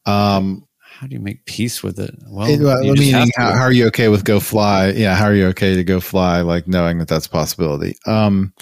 Um, 0.07 0.66
how 0.79 1.07
do 1.09 1.14
you 1.14 1.21
make 1.21 1.45
peace 1.45 1.83
with 1.83 1.99
it? 1.99 2.14
Well, 2.27 2.49
it, 2.49 2.64
uh, 2.64 2.81
meaning 2.81 3.31
how, 3.37 3.53
how, 3.53 3.61
are 3.61 3.73
you 3.73 3.87
okay 3.88 4.09
with 4.09 4.25
go 4.25 4.40
fly? 4.40 4.90
Yeah, 4.90 5.14
how 5.14 5.27
are 5.27 5.35
you 5.35 5.49
okay 5.49 5.75
to 5.75 5.85
go 5.85 6.01
fly? 6.01 6.40
Like 6.40 6.66
knowing 6.66 6.99
that 6.99 7.09
that's 7.09 7.27
a 7.27 7.31
possibility. 7.31 7.97
Um, 8.07 8.55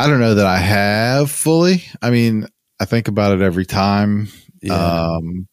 I 0.00 0.08
don't 0.08 0.20
know 0.20 0.34
that 0.34 0.46
I 0.46 0.58
have 0.58 1.30
fully. 1.30 1.84
I 2.02 2.10
mean, 2.10 2.48
I 2.80 2.84
think 2.84 3.06
about 3.06 3.32
it 3.32 3.42
every 3.42 3.66
time. 3.66 4.28
Yeah. 4.60 4.74
Um, 4.74 5.46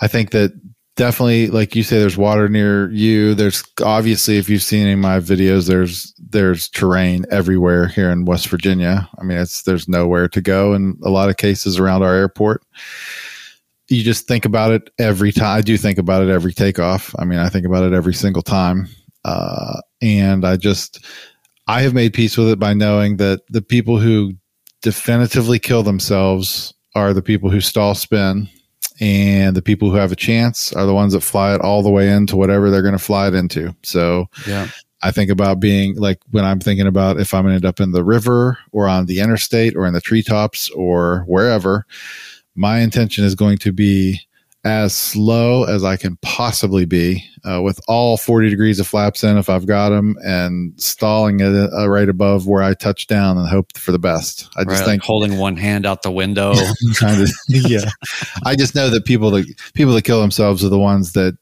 I 0.00 0.08
think 0.08 0.30
that 0.30 0.52
definitely 0.98 1.46
like 1.46 1.76
you 1.76 1.84
say 1.84 1.98
there's 1.98 2.18
water 2.18 2.48
near 2.48 2.90
you. 2.90 3.34
There's 3.34 3.62
obviously 3.82 4.36
if 4.36 4.50
you've 4.50 4.62
seen 4.62 4.82
any 4.82 4.92
of 4.92 4.98
my 4.98 5.20
videos 5.20 5.68
there's 5.68 6.12
there's 6.18 6.68
terrain 6.68 7.24
everywhere 7.30 7.86
here 7.86 8.10
in 8.10 8.24
west 8.26 8.48
virginia. 8.48 9.08
I 9.18 9.22
mean 9.22 9.38
it's 9.38 9.62
there's 9.62 9.88
nowhere 9.88 10.28
to 10.28 10.40
go 10.42 10.74
in 10.74 10.98
a 11.02 11.08
lot 11.08 11.30
of 11.30 11.36
cases 11.36 11.78
around 11.78 12.02
our 12.02 12.14
airport. 12.14 12.62
You 13.88 14.02
just 14.02 14.26
think 14.26 14.44
about 14.44 14.72
it 14.72 14.90
every 14.98 15.32
time 15.32 15.56
i 15.56 15.62
do 15.62 15.78
think 15.78 15.98
about 15.98 16.22
it 16.22 16.28
every 16.28 16.52
takeoff. 16.52 17.14
I 17.18 17.24
mean 17.24 17.38
i 17.38 17.48
think 17.48 17.64
about 17.64 17.84
it 17.84 17.94
every 17.94 18.14
single 18.14 18.42
time. 18.42 18.88
Uh, 19.24 19.80
and 20.02 20.44
i 20.44 20.56
just 20.56 21.04
i 21.68 21.80
have 21.82 21.94
made 21.94 22.12
peace 22.12 22.36
with 22.36 22.48
it 22.48 22.58
by 22.58 22.74
knowing 22.74 23.18
that 23.18 23.40
the 23.48 23.62
people 23.62 23.98
who 23.98 24.32
definitively 24.82 25.58
kill 25.60 25.82
themselves 25.84 26.74
are 26.94 27.12
the 27.12 27.22
people 27.22 27.50
who 27.50 27.60
stall 27.60 27.94
spin 27.94 28.48
and 29.00 29.56
the 29.56 29.62
people 29.62 29.90
who 29.90 29.96
have 29.96 30.12
a 30.12 30.16
chance 30.16 30.72
are 30.72 30.86
the 30.86 30.94
ones 30.94 31.12
that 31.12 31.20
fly 31.20 31.54
it 31.54 31.60
all 31.60 31.82
the 31.82 31.90
way 31.90 32.10
into 32.10 32.36
whatever 32.36 32.70
they're 32.70 32.82
going 32.82 32.92
to 32.92 32.98
fly 32.98 33.28
it 33.28 33.34
into. 33.34 33.74
So, 33.82 34.26
yeah. 34.46 34.68
I 35.00 35.12
think 35.12 35.30
about 35.30 35.60
being 35.60 35.94
like 35.94 36.18
when 36.32 36.44
I'm 36.44 36.58
thinking 36.58 36.86
about 36.86 37.20
if 37.20 37.32
I'm 37.32 37.44
going 37.44 37.52
to 37.52 37.56
end 37.56 37.64
up 37.64 37.78
in 37.78 37.92
the 37.92 38.02
river 38.02 38.58
or 38.72 38.88
on 38.88 39.06
the 39.06 39.20
interstate 39.20 39.76
or 39.76 39.86
in 39.86 39.94
the 39.94 40.00
treetops 40.00 40.70
or 40.70 41.20
wherever, 41.28 41.86
my 42.56 42.80
intention 42.80 43.24
is 43.24 43.36
going 43.36 43.58
to 43.58 43.72
be 43.72 44.20
as 44.68 44.94
slow 44.94 45.64
as 45.64 45.84
I 45.84 45.96
can 45.96 46.16
possibly 46.22 46.84
be 46.84 47.24
uh, 47.44 47.60
with 47.62 47.80
all 47.88 48.16
40 48.16 48.50
degrees 48.50 48.78
of 48.78 48.86
flaps 48.86 49.24
in 49.24 49.36
if 49.36 49.48
I've 49.48 49.66
got 49.66 49.90
them 49.90 50.16
and 50.24 50.78
stalling 50.80 51.40
it 51.40 51.72
uh, 51.72 51.88
right 51.88 52.08
above 52.08 52.46
where 52.46 52.62
I 52.62 52.74
touch 52.74 53.06
down 53.06 53.38
and 53.38 53.48
hope 53.48 53.76
for 53.76 53.92
the 53.92 53.98
best. 53.98 54.48
I 54.56 54.64
just 54.64 54.80
right, 54.80 54.86
think 54.86 55.02
like 55.02 55.06
holding 55.06 55.38
one 55.38 55.56
hand 55.56 55.86
out 55.86 56.02
the 56.02 56.10
window. 56.10 56.54
trying 56.92 57.24
to, 57.24 57.32
yeah. 57.48 57.90
I 58.44 58.56
just 58.56 58.74
know 58.74 58.90
that 58.90 59.04
people 59.04 59.30
that 59.32 59.46
people 59.74 59.94
that 59.94 60.04
kill 60.04 60.20
themselves 60.20 60.64
are 60.64 60.68
the 60.68 60.78
ones 60.78 61.12
that 61.12 61.36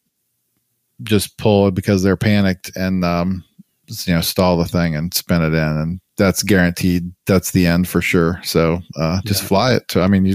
just 1.02 1.36
pull 1.36 1.70
because 1.70 2.02
they're 2.02 2.16
panicked 2.16 2.74
and 2.76 3.04
um, 3.04 3.44
you 3.88 4.14
know 4.14 4.20
stall 4.20 4.56
the 4.56 4.64
thing 4.64 4.96
and 4.96 5.14
spin 5.14 5.42
it 5.42 5.54
in 5.54 5.76
and 5.76 6.00
that's 6.16 6.42
guaranteed 6.42 7.12
that's 7.26 7.52
the 7.52 7.66
end 7.66 7.86
for 7.86 8.00
sure 8.00 8.40
so 8.42 8.80
uh, 8.96 9.20
just 9.26 9.42
yeah. 9.42 9.48
fly 9.48 9.74
it 9.74 9.86
to, 9.88 10.00
i 10.00 10.08
mean 10.08 10.24
you 10.24 10.34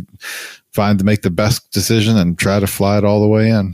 find 0.73 0.99
to 0.99 1.05
make 1.05 1.21
the 1.21 1.29
best 1.29 1.71
decision 1.71 2.17
and 2.17 2.37
try 2.37 2.59
to 2.59 2.67
fly 2.67 2.97
it 2.97 3.03
all 3.03 3.21
the 3.21 3.27
way 3.27 3.49
in. 3.49 3.73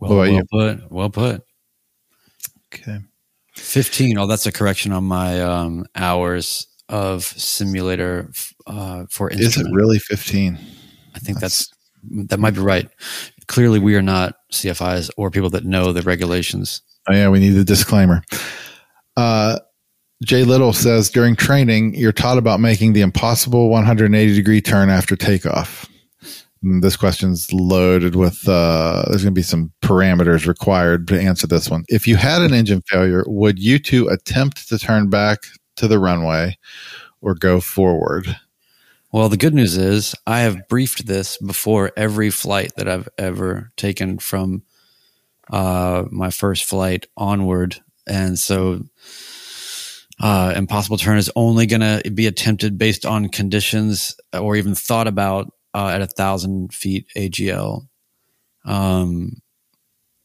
Well, 0.00 0.16
well 0.16 0.42
put. 0.50 0.92
Well 0.92 1.10
put. 1.10 1.42
Okay. 2.74 2.98
15. 3.56 4.18
Oh, 4.18 4.26
that's 4.26 4.46
a 4.46 4.52
correction 4.52 4.92
on 4.92 5.04
my 5.04 5.40
um, 5.40 5.86
hours 5.94 6.66
of 6.88 7.24
simulator 7.24 8.30
uh, 8.66 9.06
for 9.08 9.30
instrument. 9.30 9.56
Is 9.56 9.72
it 9.72 9.74
really 9.74 9.98
15? 9.98 10.58
I 11.14 11.18
think 11.18 11.38
that's, 11.38 11.68
that's 11.68 12.28
that 12.28 12.40
might 12.40 12.54
be 12.54 12.60
right. 12.60 12.88
Clearly, 13.46 13.78
we 13.78 13.96
are 13.96 14.02
not 14.02 14.34
CFIs 14.52 15.10
or 15.16 15.30
people 15.30 15.50
that 15.50 15.64
know 15.64 15.92
the 15.92 16.02
regulations. 16.02 16.82
Oh 17.08 17.12
yeah, 17.12 17.28
we 17.28 17.40
need 17.40 17.50
the 17.50 17.64
disclaimer. 17.64 18.22
Uh, 19.16 19.58
Jay 20.22 20.44
Little 20.44 20.72
says 20.72 21.10
during 21.10 21.36
training, 21.36 21.94
you're 21.94 22.12
taught 22.12 22.38
about 22.38 22.60
making 22.60 22.92
the 22.92 23.02
impossible 23.02 23.68
180 23.68 24.34
degree 24.34 24.60
turn 24.60 24.88
after 24.90 25.16
takeoff. 25.16 25.88
And 26.64 26.82
this 26.82 26.96
question's 26.96 27.52
loaded 27.52 28.16
with 28.16 28.48
uh, 28.48 29.04
there's 29.08 29.22
going 29.22 29.34
to 29.34 29.38
be 29.38 29.42
some 29.42 29.70
parameters 29.82 30.46
required 30.46 31.06
to 31.08 31.20
answer 31.20 31.46
this 31.46 31.70
one. 31.70 31.84
If 31.88 32.08
you 32.08 32.16
had 32.16 32.40
an 32.40 32.54
engine 32.54 32.82
failure, 32.86 33.22
would 33.26 33.58
you 33.58 33.78
two 33.78 34.08
attempt 34.08 34.68
to 34.68 34.78
turn 34.78 35.10
back 35.10 35.40
to 35.76 35.86
the 35.86 35.98
runway 35.98 36.56
or 37.20 37.34
go 37.34 37.60
forward? 37.60 38.36
Well, 39.12 39.28
the 39.28 39.36
good 39.36 39.54
news 39.54 39.76
is 39.76 40.14
I 40.26 40.40
have 40.40 40.66
briefed 40.66 41.06
this 41.06 41.36
before 41.36 41.92
every 41.96 42.30
flight 42.30 42.72
that 42.76 42.88
I've 42.88 43.08
ever 43.18 43.70
taken 43.76 44.18
from 44.18 44.62
uh, 45.50 46.04
my 46.10 46.30
first 46.30 46.64
flight 46.64 47.06
onward. 47.16 47.76
And 48.08 48.38
so 48.38 48.82
uh, 50.18 50.54
impossible 50.56 50.96
turn 50.96 51.18
is 51.18 51.30
only 51.36 51.66
going 51.66 51.80
to 51.80 52.10
be 52.10 52.26
attempted 52.26 52.78
based 52.78 53.04
on 53.04 53.28
conditions 53.28 54.16
or 54.32 54.56
even 54.56 54.74
thought 54.74 55.06
about 55.06 55.52
uh, 55.74 55.88
at 55.88 56.00
a 56.00 56.06
thousand 56.06 56.72
feet 56.72 57.06
AGL. 57.16 57.88
Um, 58.64 59.42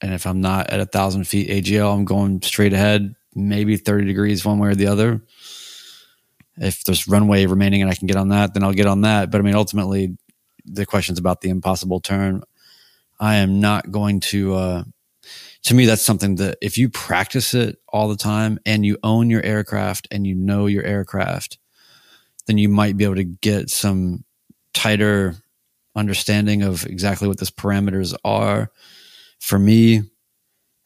and 0.01 0.13
if 0.13 0.25
I'm 0.25 0.39
not 0.39 0.69
at 0.69 0.79
a 0.79 0.85
thousand 0.85 1.25
feet 1.25 1.49
AGL, 1.49 1.93
I'm 1.93 2.05
going 2.05 2.41
straight 2.41 2.71
ahead, 2.71 3.15
maybe 3.35 3.75
30 3.75 4.05
degrees 4.05 4.45
one 4.45 4.59
way 4.59 4.69
or 4.69 4.75
the 4.75 4.87
other. 4.87 5.21
If 6.57 6.83
there's 6.83 7.07
runway 7.07 7.45
remaining 7.45 7.81
and 7.81 7.89
I 7.89 7.95
can 7.95 8.07
get 8.07 8.17
on 8.17 8.29
that, 8.29 8.53
then 8.53 8.63
I'll 8.63 8.73
get 8.73 8.85
on 8.85 9.01
that. 9.01 9.31
But 9.31 9.41
I 9.41 9.43
mean, 9.43 9.55
ultimately, 9.55 10.17
the 10.65 10.85
question's 10.85 11.19
about 11.19 11.41
the 11.41 11.49
impossible 11.49 11.99
turn. 11.99 12.43
I 13.19 13.35
am 13.35 13.59
not 13.59 13.91
going 13.91 14.19
to, 14.21 14.55
uh, 14.55 14.83
to 15.63 15.73
me, 15.73 15.85
that's 15.85 16.01
something 16.01 16.35
that 16.35 16.57
if 16.61 16.77
you 16.77 16.89
practice 16.89 17.53
it 17.53 17.79
all 17.89 18.07
the 18.07 18.15
time 18.15 18.59
and 18.65 18.85
you 18.85 18.97
own 19.03 19.29
your 19.29 19.43
aircraft 19.43 20.07
and 20.11 20.25
you 20.25 20.35
know 20.35 20.67
your 20.67 20.83
aircraft, 20.83 21.57
then 22.45 22.57
you 22.57 22.69
might 22.69 22.95
be 22.95 23.03
able 23.03 23.15
to 23.15 23.23
get 23.23 23.69
some 23.69 24.23
tighter 24.79 25.35
understanding 25.93 26.61
of 26.61 26.85
exactly 26.85 27.27
what 27.27 27.37
those 27.37 27.51
parameters 27.51 28.15
are. 28.23 28.71
For 29.39 29.59
me, 29.59 30.03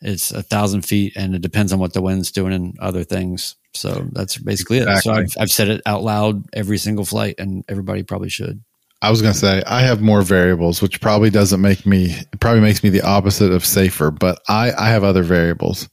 it's 0.02 0.32
a 0.32 0.42
thousand 0.42 0.82
feet 0.82 1.14
and 1.16 1.36
it 1.36 1.42
depends 1.42 1.72
on 1.72 1.80
what 1.80 1.94
the 1.94 2.02
wind's 2.02 2.32
doing 2.32 2.54
and 2.54 2.80
other 2.80 3.04
things. 3.04 3.56
So 3.76 4.08
that's 4.12 4.38
basically 4.38 4.80
exactly. 4.80 4.98
it. 4.98 5.02
So 5.04 5.14
I've, 5.14 5.44
I've 5.44 5.52
said 5.52 5.70
it 5.70 5.82
out 5.86 6.04
loud 6.04 6.44
every 6.54 6.80
single 6.80 7.06
flight 7.06 7.36
and 7.38 7.64
everybody 7.70 8.02
probably 8.02 8.30
should. 8.30 8.64
I 9.04 9.12
was 9.12 9.22
going 9.22 9.34
to 9.34 9.40
say 9.40 9.62
I 9.68 9.82
have 9.82 10.02
more 10.02 10.24
variables, 10.24 10.82
which 10.82 11.00
probably 11.00 11.30
doesn't 11.30 11.62
make 11.62 11.86
me, 11.86 12.06
it 12.06 12.40
probably 12.40 12.62
makes 12.62 12.84
me 12.84 12.90
the 12.90 13.02
opposite 13.02 13.52
of 13.52 13.64
safer, 13.66 14.10
but 14.10 14.42
I, 14.48 14.72
I 14.72 14.90
have 14.90 15.04
other 15.04 15.24
variables. 15.24 15.88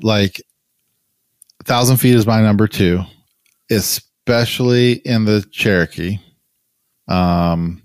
Like 0.00 0.40
a 1.60 1.64
thousand 1.64 1.98
feet 1.98 2.14
is 2.14 2.26
my 2.26 2.40
number 2.40 2.66
two, 2.66 3.02
especially 3.70 4.92
in 4.92 5.24
the 5.24 5.42
Cherokee 5.50 6.18
um, 7.08 7.82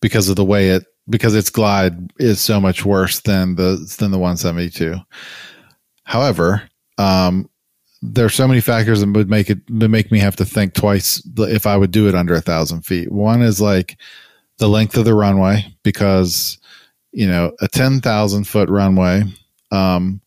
because 0.00 0.28
of 0.28 0.36
the 0.36 0.44
way 0.44 0.70
it 0.70 0.84
because 1.10 1.34
its 1.34 1.50
glide 1.50 2.12
is 2.18 2.40
so 2.40 2.60
much 2.60 2.84
worse 2.84 3.20
than 3.20 3.54
the 3.54 3.76
than 3.98 4.10
the 4.10 4.18
172. 4.18 4.96
However, 6.04 6.68
um, 6.98 7.48
there 8.02 8.24
are 8.24 8.30
so 8.30 8.46
many 8.46 8.60
factors 8.60 9.00
that 9.00 9.10
would 9.10 9.30
make 9.30 9.50
it 9.50 9.58
would 9.70 9.90
make 9.90 10.12
me 10.12 10.18
have 10.18 10.36
to 10.36 10.44
think 10.44 10.74
twice 10.74 11.22
if 11.38 11.66
I 11.66 11.76
would 11.76 11.90
do 11.90 12.08
it 12.08 12.14
under 12.14 12.34
a 12.34 12.40
thousand 12.40 12.82
feet. 12.82 13.10
One 13.10 13.42
is 13.42 13.60
like 13.60 13.98
the 14.58 14.68
length 14.68 14.96
of 14.96 15.04
the 15.04 15.14
runway 15.14 15.64
because 15.82 16.58
you 17.12 17.26
know 17.26 17.52
a 17.60 17.68
ten 17.68 18.00
thousand 18.00 18.44
foot 18.44 18.68
runway. 18.68 19.22
Um, 19.70 20.20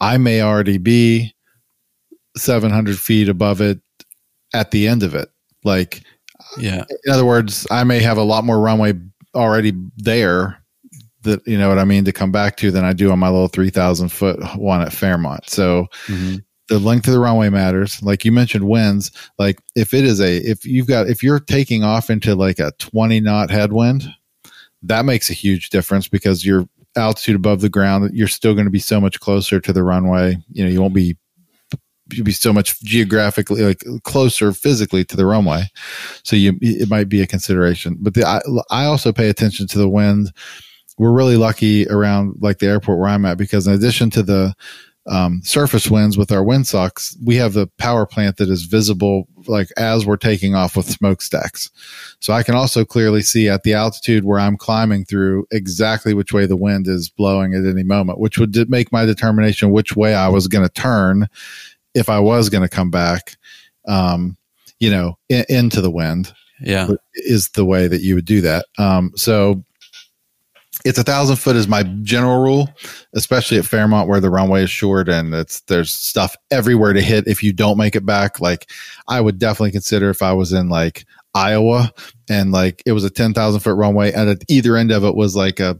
I 0.00 0.18
may 0.18 0.42
already 0.42 0.78
be 0.78 1.34
seven 2.36 2.70
hundred 2.70 2.98
feet 2.98 3.28
above 3.28 3.60
it 3.60 3.80
at 4.52 4.70
the 4.70 4.86
end 4.86 5.02
of 5.02 5.14
it. 5.14 5.28
Like 5.64 6.02
yeah. 6.58 6.84
In 7.04 7.12
other 7.12 7.24
words, 7.24 7.66
I 7.70 7.84
may 7.84 8.00
have 8.00 8.18
a 8.18 8.22
lot 8.22 8.44
more 8.44 8.60
runway 8.60 8.94
already 9.34 9.72
there 9.96 10.62
that 11.22 11.46
you 11.46 11.58
know 11.58 11.68
what 11.68 11.78
I 11.78 11.84
mean 11.84 12.04
to 12.06 12.12
come 12.12 12.32
back 12.32 12.56
to 12.58 12.70
than 12.70 12.84
I 12.84 12.92
do 12.92 13.12
on 13.12 13.18
my 13.18 13.28
little 13.28 13.48
three 13.48 13.70
thousand 13.70 14.08
foot 14.08 14.40
one 14.56 14.80
at 14.80 14.92
Fairmont. 14.92 15.48
So 15.50 15.86
mm-hmm. 16.06 16.36
the 16.68 16.78
length 16.78 17.06
of 17.06 17.12
the 17.12 17.20
runway 17.20 17.50
matters. 17.50 18.02
Like 18.02 18.24
you 18.24 18.32
mentioned, 18.32 18.66
winds. 18.66 19.10
Like 19.38 19.60
if 19.74 19.92
it 19.92 20.04
is 20.04 20.20
a 20.20 20.38
if 20.38 20.64
you've 20.64 20.86
got 20.86 21.08
if 21.08 21.22
you're 21.22 21.40
taking 21.40 21.84
off 21.84 22.08
into 22.08 22.34
like 22.34 22.58
a 22.58 22.72
twenty 22.78 23.20
knot 23.20 23.50
headwind, 23.50 24.08
that 24.82 25.04
makes 25.04 25.28
a 25.28 25.34
huge 25.34 25.70
difference 25.70 26.08
because 26.08 26.46
your 26.46 26.66
altitude 26.96 27.36
above 27.36 27.60
the 27.60 27.68
ground, 27.68 28.10
you're 28.14 28.28
still 28.28 28.54
going 28.54 28.64
to 28.64 28.70
be 28.70 28.78
so 28.78 29.00
much 29.00 29.20
closer 29.20 29.60
to 29.60 29.72
the 29.72 29.82
runway. 29.82 30.36
You 30.52 30.64
know, 30.64 30.70
you 30.70 30.80
won't 30.80 30.94
be 30.94 31.16
you'd 32.12 32.24
be 32.24 32.32
so 32.32 32.52
much 32.52 32.80
geographically 32.82 33.62
like 33.62 33.82
closer 34.04 34.52
physically 34.52 35.04
to 35.04 35.16
the 35.16 35.26
runway. 35.26 35.64
So 36.22 36.36
you 36.36 36.58
it 36.60 36.88
might 36.88 37.08
be 37.08 37.22
a 37.22 37.26
consideration. 37.26 37.96
But 38.00 38.14
the 38.14 38.24
I, 38.26 38.40
I 38.70 38.84
also 38.84 39.12
pay 39.12 39.28
attention 39.28 39.66
to 39.68 39.78
the 39.78 39.88
wind. 39.88 40.32
We're 40.98 41.12
really 41.12 41.36
lucky 41.36 41.86
around 41.88 42.36
like 42.40 42.58
the 42.58 42.68
airport 42.68 42.98
where 42.98 43.10
i'm 43.10 43.26
at 43.26 43.36
because 43.36 43.66
in 43.66 43.74
addition 43.74 44.08
to 44.10 44.22
the 44.22 44.54
um, 45.08 45.40
surface 45.44 45.88
winds 45.88 46.18
with 46.18 46.32
our 46.32 46.42
windsocks, 46.42 47.16
we 47.24 47.36
have 47.36 47.52
the 47.52 47.68
power 47.78 48.06
plant 48.06 48.38
that 48.38 48.50
is 48.50 48.64
visible 48.64 49.28
like 49.46 49.68
as 49.76 50.04
we're 50.04 50.16
taking 50.16 50.54
off 50.54 50.76
with 50.76 50.90
smokestacks. 50.90 51.70
So 52.20 52.32
I 52.32 52.42
can 52.42 52.54
also 52.54 52.84
clearly 52.84 53.22
see 53.22 53.48
at 53.48 53.62
the 53.62 53.74
altitude 53.74 54.24
where 54.24 54.40
I'm 54.40 54.56
climbing 54.56 55.04
through 55.04 55.46
exactly 55.52 56.12
which 56.12 56.32
way 56.32 56.46
the 56.46 56.56
wind 56.56 56.88
is 56.88 57.08
blowing 57.08 57.54
at 57.54 57.64
any 57.64 57.84
moment, 57.84 58.18
which 58.18 58.38
would 58.38 58.68
make 58.68 58.90
my 58.90 59.04
determination 59.04 59.70
which 59.70 59.94
way 59.94 60.14
I 60.14 60.28
was 60.28 60.48
going 60.48 60.66
to 60.66 60.72
turn 60.72 61.28
if 61.96 62.08
I 62.08 62.20
was 62.20 62.48
going 62.48 62.62
to 62.62 62.68
come 62.68 62.90
back, 62.90 63.36
um, 63.88 64.36
you 64.78 64.90
know, 64.90 65.18
in, 65.28 65.44
into 65.48 65.80
the 65.80 65.90
wind. 65.90 66.32
Yeah, 66.60 66.88
is 67.14 67.50
the 67.50 67.66
way 67.66 67.86
that 67.86 68.00
you 68.00 68.14
would 68.14 68.24
do 68.24 68.40
that. 68.40 68.64
Um, 68.78 69.12
so 69.14 69.62
it's 70.86 70.98
a 70.98 71.02
thousand 71.02 71.36
foot 71.36 71.56
is 71.56 71.66
my 71.66 71.82
general 72.02 72.40
rule, 72.40 72.68
especially 73.14 73.58
at 73.58 73.64
Fairmont 73.64 74.08
where 74.08 74.20
the 74.20 74.30
runway 74.30 74.62
is 74.62 74.70
short 74.70 75.08
and 75.08 75.34
it's 75.34 75.60
there's 75.62 75.92
stuff 75.92 76.36
everywhere 76.50 76.92
to 76.92 77.00
hit 77.00 77.26
if 77.26 77.42
you 77.42 77.52
don't 77.52 77.76
make 77.76 77.96
it 77.96 78.06
back. 78.06 78.40
Like 78.40 78.70
I 79.08 79.20
would 79.20 79.38
definitely 79.38 79.72
consider 79.72 80.10
if 80.10 80.22
I 80.22 80.32
was 80.32 80.52
in 80.52 80.68
like 80.68 81.04
Iowa 81.34 81.92
and 82.30 82.52
like 82.52 82.82
it 82.86 82.92
was 82.92 83.04
a 83.04 83.10
ten 83.10 83.34
thousand 83.34 83.60
foot 83.60 83.76
runway 83.76 84.12
and 84.12 84.30
at 84.30 84.44
either 84.48 84.76
end 84.76 84.92
of 84.92 85.04
it 85.04 85.16
was 85.16 85.34
like 85.34 85.60
a 85.60 85.78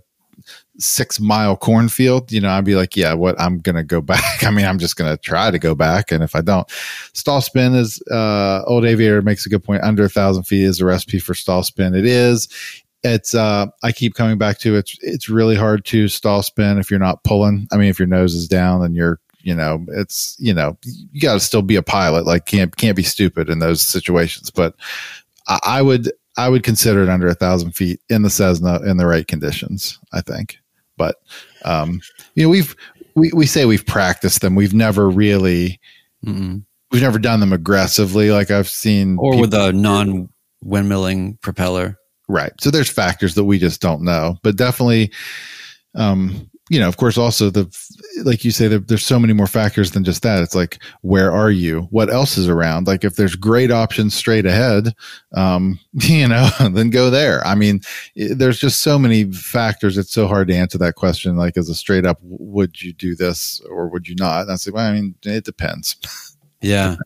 six 0.78 1.20
mile 1.20 1.56
cornfield, 1.56 2.30
you 2.32 2.40
know, 2.40 2.50
I'd 2.50 2.64
be 2.64 2.76
like, 2.76 2.96
yeah, 2.96 3.14
what 3.14 3.40
I'm 3.40 3.58
going 3.58 3.76
to 3.76 3.84
go 3.84 4.00
back. 4.00 4.42
I 4.44 4.50
mean, 4.50 4.66
I'm 4.66 4.78
just 4.78 4.96
going 4.96 5.10
to 5.10 5.20
try 5.20 5.50
to 5.50 5.58
go 5.58 5.74
back. 5.74 6.12
And 6.12 6.22
if 6.22 6.34
I 6.34 6.40
don't, 6.40 6.68
stall 7.12 7.40
spin 7.40 7.74
is, 7.74 8.02
uh, 8.10 8.62
old 8.66 8.84
aviator 8.84 9.22
makes 9.22 9.46
a 9.46 9.48
good 9.48 9.64
point. 9.64 9.82
Under 9.82 10.04
a 10.04 10.08
thousand 10.08 10.44
feet 10.44 10.64
is 10.64 10.80
a 10.80 10.84
recipe 10.84 11.18
for 11.18 11.34
stall 11.34 11.62
spin. 11.62 11.94
It 11.94 12.06
is. 12.06 12.48
It's, 13.02 13.34
uh, 13.34 13.66
I 13.82 13.92
keep 13.92 14.14
coming 14.14 14.38
back 14.38 14.58
to 14.58 14.76
it's, 14.76 14.96
it's 15.00 15.28
really 15.28 15.54
hard 15.54 15.84
to 15.86 16.08
stall 16.08 16.42
spin 16.42 16.78
if 16.78 16.90
you're 16.90 16.98
not 16.98 17.22
pulling. 17.24 17.68
I 17.72 17.76
mean, 17.76 17.88
if 17.88 17.98
your 17.98 18.08
nose 18.08 18.34
is 18.34 18.48
down 18.48 18.82
and 18.82 18.96
you're, 18.96 19.20
you 19.42 19.54
know, 19.54 19.84
it's, 19.90 20.36
you 20.40 20.52
know, 20.52 20.76
you 21.12 21.20
got 21.20 21.34
to 21.34 21.40
still 21.40 21.62
be 21.62 21.76
a 21.76 21.82
pilot. 21.82 22.26
Like 22.26 22.46
can't, 22.46 22.76
can't 22.76 22.96
be 22.96 23.04
stupid 23.04 23.48
in 23.48 23.60
those 23.60 23.80
situations. 23.80 24.50
But 24.50 24.74
I, 25.46 25.60
I 25.62 25.82
would, 25.82 26.10
I 26.36 26.48
would 26.48 26.64
consider 26.64 27.02
it 27.02 27.08
under 27.08 27.28
a 27.28 27.34
thousand 27.34 27.72
feet 27.72 28.00
in 28.08 28.22
the 28.22 28.30
Cessna 28.30 28.80
in 28.82 28.96
the 28.96 29.06
right 29.06 29.26
conditions. 29.26 29.98
I 30.12 30.20
think. 30.20 30.58
But 30.96 31.16
um, 31.64 32.00
you 32.34 32.44
know, 32.44 32.48
we've 32.48 32.74
we 33.14 33.30
we 33.32 33.46
say 33.46 33.64
we've 33.64 33.86
practiced 33.86 34.40
them. 34.40 34.54
We've 34.54 34.74
never 34.74 35.08
really 35.08 35.80
mm 36.24 36.62
we've 36.90 37.02
never 37.02 37.18
done 37.18 37.40
them 37.40 37.52
aggressively, 37.52 38.30
like 38.30 38.50
I've 38.50 38.68
seen, 38.68 39.16
or 39.18 39.40
with 39.40 39.54
a 39.54 39.72
non 39.72 40.28
windmilling 40.64 41.40
propeller. 41.40 41.98
Right. 42.28 42.52
So 42.60 42.70
there's 42.70 42.90
factors 42.90 43.34
that 43.34 43.44
we 43.44 43.58
just 43.58 43.80
don't 43.80 44.02
know, 44.02 44.36
but 44.42 44.56
definitely, 44.56 45.12
um, 45.94 46.50
you 46.68 46.80
know, 46.80 46.88
of 46.88 46.96
course, 46.96 47.16
also 47.16 47.48
the, 47.48 47.66
like 48.24 48.44
you 48.44 48.50
say, 48.50 48.66
there's 48.66 49.04
so 49.04 49.20
many 49.20 49.32
more 49.32 49.46
factors 49.46 49.92
than 49.92 50.02
just 50.02 50.22
that. 50.22 50.42
It's 50.42 50.54
like, 50.54 50.82
where 51.02 51.30
are 51.30 51.50
you? 51.50 51.82
What 51.90 52.10
else 52.10 52.36
is 52.36 52.48
around? 52.48 52.88
Like, 52.88 53.04
if 53.04 53.14
there's 53.14 53.36
great 53.36 53.70
options 53.70 54.14
straight 54.14 54.46
ahead, 54.46 54.92
um, 55.36 55.78
you 55.92 56.26
know, 56.26 56.48
then 56.70 56.90
go 56.90 57.08
there. 57.08 57.46
I 57.46 57.54
mean, 57.54 57.80
there's 58.16 58.58
just 58.58 58.80
so 58.80 58.98
many 58.98 59.30
factors. 59.32 59.96
It's 59.96 60.12
so 60.12 60.26
hard 60.26 60.48
to 60.48 60.56
answer 60.56 60.78
that 60.78 60.96
question. 60.96 61.36
Like, 61.36 61.56
as 61.56 61.68
a 61.68 61.74
straight 61.74 62.04
up, 62.04 62.18
would 62.22 62.82
you 62.82 62.92
do 62.92 63.14
this 63.14 63.60
or 63.70 63.88
would 63.88 64.08
you 64.08 64.16
not? 64.16 64.42
And 64.42 64.52
I 64.52 64.56
say, 64.56 64.72
well, 64.72 64.90
I 64.90 64.92
mean, 64.92 65.14
it 65.24 65.44
depends. 65.44 65.96
Yeah. 66.62 66.96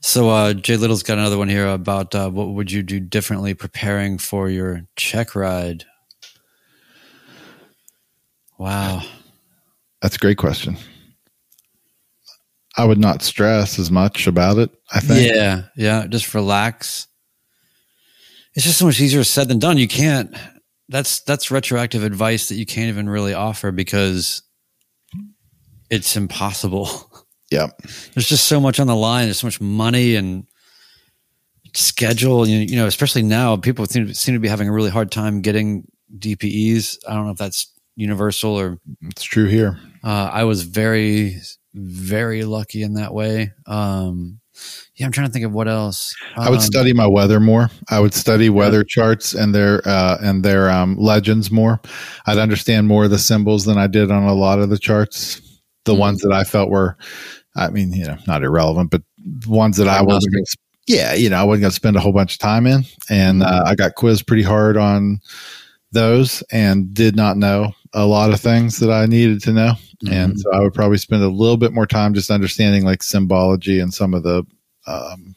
So 0.00 0.30
uh, 0.30 0.54
Jay 0.54 0.76
Little's 0.76 1.02
got 1.02 1.18
another 1.18 1.38
one 1.38 1.50
here 1.50 1.68
about 1.68 2.14
uh, 2.14 2.30
what 2.30 2.48
would 2.48 2.72
you 2.72 2.82
do 2.82 2.98
differently 2.98 3.52
preparing 3.54 4.16
for 4.18 4.48
your 4.48 4.86
check 4.96 5.36
ride. 5.36 5.84
Wow, 8.62 9.02
that's 10.00 10.14
a 10.14 10.18
great 10.20 10.38
question. 10.38 10.76
I 12.76 12.84
would 12.84 12.98
not 12.98 13.22
stress 13.22 13.80
as 13.80 13.90
much 13.90 14.28
about 14.28 14.58
it. 14.58 14.70
I 14.92 15.00
think. 15.00 15.34
Yeah, 15.34 15.62
yeah, 15.76 16.06
just 16.06 16.32
relax. 16.32 17.08
It's 18.54 18.64
just 18.64 18.78
so 18.78 18.86
much 18.86 19.00
easier 19.00 19.24
said 19.24 19.48
than 19.48 19.58
done. 19.58 19.78
You 19.78 19.88
can't. 19.88 20.36
That's 20.88 21.22
that's 21.22 21.50
retroactive 21.50 22.04
advice 22.04 22.50
that 22.50 22.54
you 22.54 22.64
can't 22.64 22.88
even 22.88 23.08
really 23.08 23.34
offer 23.34 23.72
because 23.72 24.42
it's 25.90 26.16
impossible. 26.16 26.88
Yeah. 27.50 27.66
There's 28.14 28.30
just 28.30 28.46
so 28.46 28.58
much 28.58 28.80
on 28.80 28.86
the 28.86 28.96
line. 28.96 29.26
There's 29.26 29.40
so 29.40 29.46
much 29.46 29.60
money 29.60 30.16
and 30.16 30.46
schedule. 31.74 32.48
You, 32.48 32.60
you 32.60 32.76
know, 32.76 32.86
especially 32.86 33.22
now, 33.22 33.58
people 33.58 33.84
seem, 33.84 34.14
seem 34.14 34.34
to 34.34 34.40
be 34.40 34.48
having 34.48 34.70
a 34.70 34.72
really 34.72 34.88
hard 34.88 35.12
time 35.12 35.42
getting 35.42 35.86
DPEs. 36.18 36.96
I 37.06 37.12
don't 37.12 37.26
know 37.26 37.32
if 37.32 37.36
that's 37.36 37.70
universal 37.96 38.58
or 38.58 38.78
it's 39.02 39.22
true 39.22 39.46
here. 39.46 39.78
Uh, 40.04 40.30
I 40.32 40.44
was 40.44 40.64
very, 40.64 41.36
very 41.74 42.44
lucky 42.44 42.82
in 42.82 42.94
that 42.94 43.14
way. 43.14 43.52
Um, 43.66 44.40
yeah, 44.94 45.06
I'm 45.06 45.12
trying 45.12 45.28
to 45.28 45.32
think 45.32 45.46
of 45.46 45.52
what 45.52 45.68
else. 45.68 46.14
Um, 46.36 46.44
I 46.44 46.50
would 46.50 46.58
um, 46.58 46.64
study 46.64 46.92
my 46.92 47.06
weather 47.06 47.40
more. 47.40 47.70
I 47.88 48.00
would 48.00 48.12
study 48.12 48.50
weather 48.50 48.84
charts 48.84 49.34
and 49.34 49.54
their 49.54 49.80
uh, 49.86 50.18
and 50.20 50.44
their 50.44 50.70
um, 50.70 50.96
legends 50.96 51.50
more. 51.50 51.80
I'd 52.26 52.38
understand 52.38 52.86
more 52.86 53.04
of 53.04 53.10
the 53.10 53.18
symbols 53.18 53.64
than 53.64 53.78
I 53.78 53.86
did 53.86 54.10
on 54.10 54.24
a 54.24 54.34
lot 54.34 54.58
of 54.58 54.68
the 54.68 54.78
charts. 54.78 55.40
The 55.84 55.92
mm-hmm. 55.92 56.00
ones 56.00 56.20
that 56.20 56.32
I 56.32 56.44
felt 56.44 56.68
were 56.68 56.98
I 57.56 57.70
mean, 57.70 57.92
you 57.92 58.04
know, 58.04 58.16
not 58.26 58.42
irrelevant, 58.42 58.90
but 58.90 59.02
ones 59.46 59.76
that 59.76 59.88
I 59.88 60.02
wasn't 60.02 60.34
to, 60.34 60.56
yeah, 60.86 61.14
you 61.14 61.28
know, 61.30 61.36
I 61.36 61.44
wasn't 61.44 61.62
going 61.62 61.70
to 61.70 61.76
spend 61.76 61.96
a 61.96 62.00
whole 62.00 62.12
bunch 62.12 62.34
of 62.34 62.38
time 62.38 62.66
in. 62.66 62.84
And 63.10 63.42
mm-hmm. 63.42 63.54
uh, 63.54 63.70
I 63.70 63.74
got 63.74 63.94
quizzed 63.94 64.26
pretty 64.26 64.42
hard 64.42 64.76
on 64.76 65.20
those 65.92 66.42
and 66.50 66.92
did 66.94 67.14
not 67.14 67.36
know 67.36 67.72
a 67.94 68.06
lot 68.06 68.32
of 68.32 68.40
things 68.40 68.78
that 68.78 68.90
I 68.90 69.06
needed 69.06 69.42
to 69.42 69.52
know. 69.52 69.72
Mm-hmm. 70.04 70.12
And 70.12 70.40
so 70.40 70.52
I 70.52 70.60
would 70.60 70.74
probably 70.74 70.98
spend 70.98 71.22
a 71.22 71.28
little 71.28 71.56
bit 71.56 71.72
more 71.72 71.86
time 71.86 72.14
just 72.14 72.30
understanding 72.30 72.84
like 72.84 73.02
symbology 73.02 73.80
and 73.80 73.92
some 73.92 74.14
of 74.14 74.22
the 74.22 74.44
um, 74.86 75.34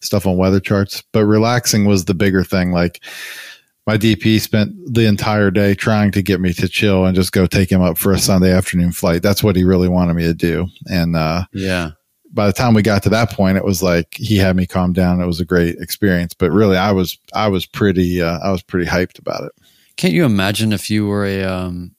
stuff 0.00 0.26
on 0.26 0.36
weather 0.36 0.60
charts. 0.60 1.02
But 1.12 1.26
relaxing 1.26 1.84
was 1.84 2.04
the 2.04 2.14
bigger 2.14 2.44
thing. 2.44 2.72
Like, 2.72 3.00
my 3.86 3.96
DP 3.96 4.40
spent 4.40 4.72
the 4.94 5.06
entire 5.06 5.50
day 5.50 5.74
trying 5.74 6.12
to 6.12 6.22
get 6.22 6.40
me 6.40 6.52
to 6.52 6.68
chill 6.68 7.06
and 7.06 7.16
just 7.16 7.32
go 7.32 7.46
take 7.46 7.72
him 7.72 7.82
up 7.82 7.98
for 7.98 8.12
a 8.12 8.18
Sunday 8.18 8.52
afternoon 8.52 8.92
flight. 8.92 9.22
That's 9.22 9.42
what 9.42 9.56
he 9.56 9.64
really 9.64 9.88
wanted 9.88 10.14
me 10.14 10.22
to 10.24 10.34
do. 10.34 10.68
And 10.86 11.16
uh, 11.16 11.44
yeah, 11.52 11.90
by 12.32 12.46
the 12.46 12.52
time 12.52 12.74
we 12.74 12.82
got 12.82 13.02
to 13.04 13.08
that 13.08 13.32
point, 13.32 13.56
it 13.56 13.64
was 13.64 13.82
like 13.82 14.14
he 14.14 14.36
had 14.36 14.54
me 14.54 14.66
calm 14.66 14.92
down. 14.92 15.20
It 15.20 15.26
was 15.26 15.40
a 15.40 15.44
great 15.44 15.76
experience. 15.78 16.34
But 16.34 16.52
really, 16.52 16.76
I 16.76 16.92
was 16.92 17.18
I 17.34 17.48
was 17.48 17.66
pretty 17.66 18.22
uh, 18.22 18.38
I 18.38 18.52
was 18.52 18.62
pretty 18.62 18.88
hyped 18.88 19.18
about 19.18 19.44
it. 19.44 19.52
Can't 20.00 20.14
you 20.14 20.24
imagine 20.24 20.72
if 20.72 20.88
you 20.88 21.06
were 21.06 21.26
a 21.26 21.44
um, 21.44 21.94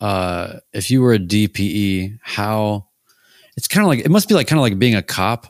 uh, 0.00 0.54
if 0.72 0.90
you 0.90 1.00
were 1.00 1.12
a 1.12 1.18
DPE, 1.20 2.18
how 2.20 2.88
it's 3.56 3.68
kind 3.68 3.84
of 3.84 3.88
like 3.88 4.00
it 4.00 4.10
must 4.10 4.28
be 4.28 4.34
like 4.34 4.48
kind 4.48 4.58
of 4.58 4.64
like 4.64 4.80
being 4.80 4.96
a 4.96 5.02
cop. 5.02 5.46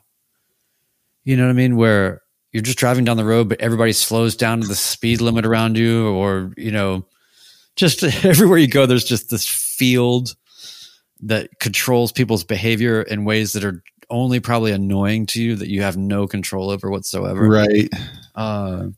You 1.24 1.38
know 1.38 1.44
what 1.44 1.48
I 1.48 1.54
mean? 1.54 1.76
Where 1.76 2.20
you're 2.52 2.62
just 2.62 2.76
driving 2.76 3.06
down 3.06 3.16
the 3.16 3.24
road, 3.24 3.48
but 3.48 3.62
everybody 3.62 3.94
slows 3.94 4.36
down 4.36 4.60
to 4.60 4.66
the 4.66 4.74
speed 4.74 5.22
limit 5.22 5.46
around 5.46 5.78
you, 5.78 6.08
or 6.08 6.52
you 6.58 6.70
know, 6.70 7.06
just 7.76 8.04
everywhere 8.26 8.58
you 8.58 8.68
go, 8.68 8.84
there's 8.84 9.02
just 9.02 9.30
this 9.30 9.46
field 9.48 10.36
that 11.22 11.48
controls 11.60 12.12
people's 12.12 12.44
behavior 12.44 13.00
in 13.00 13.24
ways 13.24 13.54
that 13.54 13.64
are 13.64 13.82
only 14.10 14.38
probably 14.38 14.72
annoying 14.72 15.24
to 15.24 15.42
you 15.42 15.56
that 15.56 15.70
you 15.70 15.80
have 15.80 15.96
no 15.96 16.26
control 16.26 16.68
over 16.68 16.90
whatsoever. 16.90 17.48
Right. 17.48 17.88
Uh, 18.34 18.88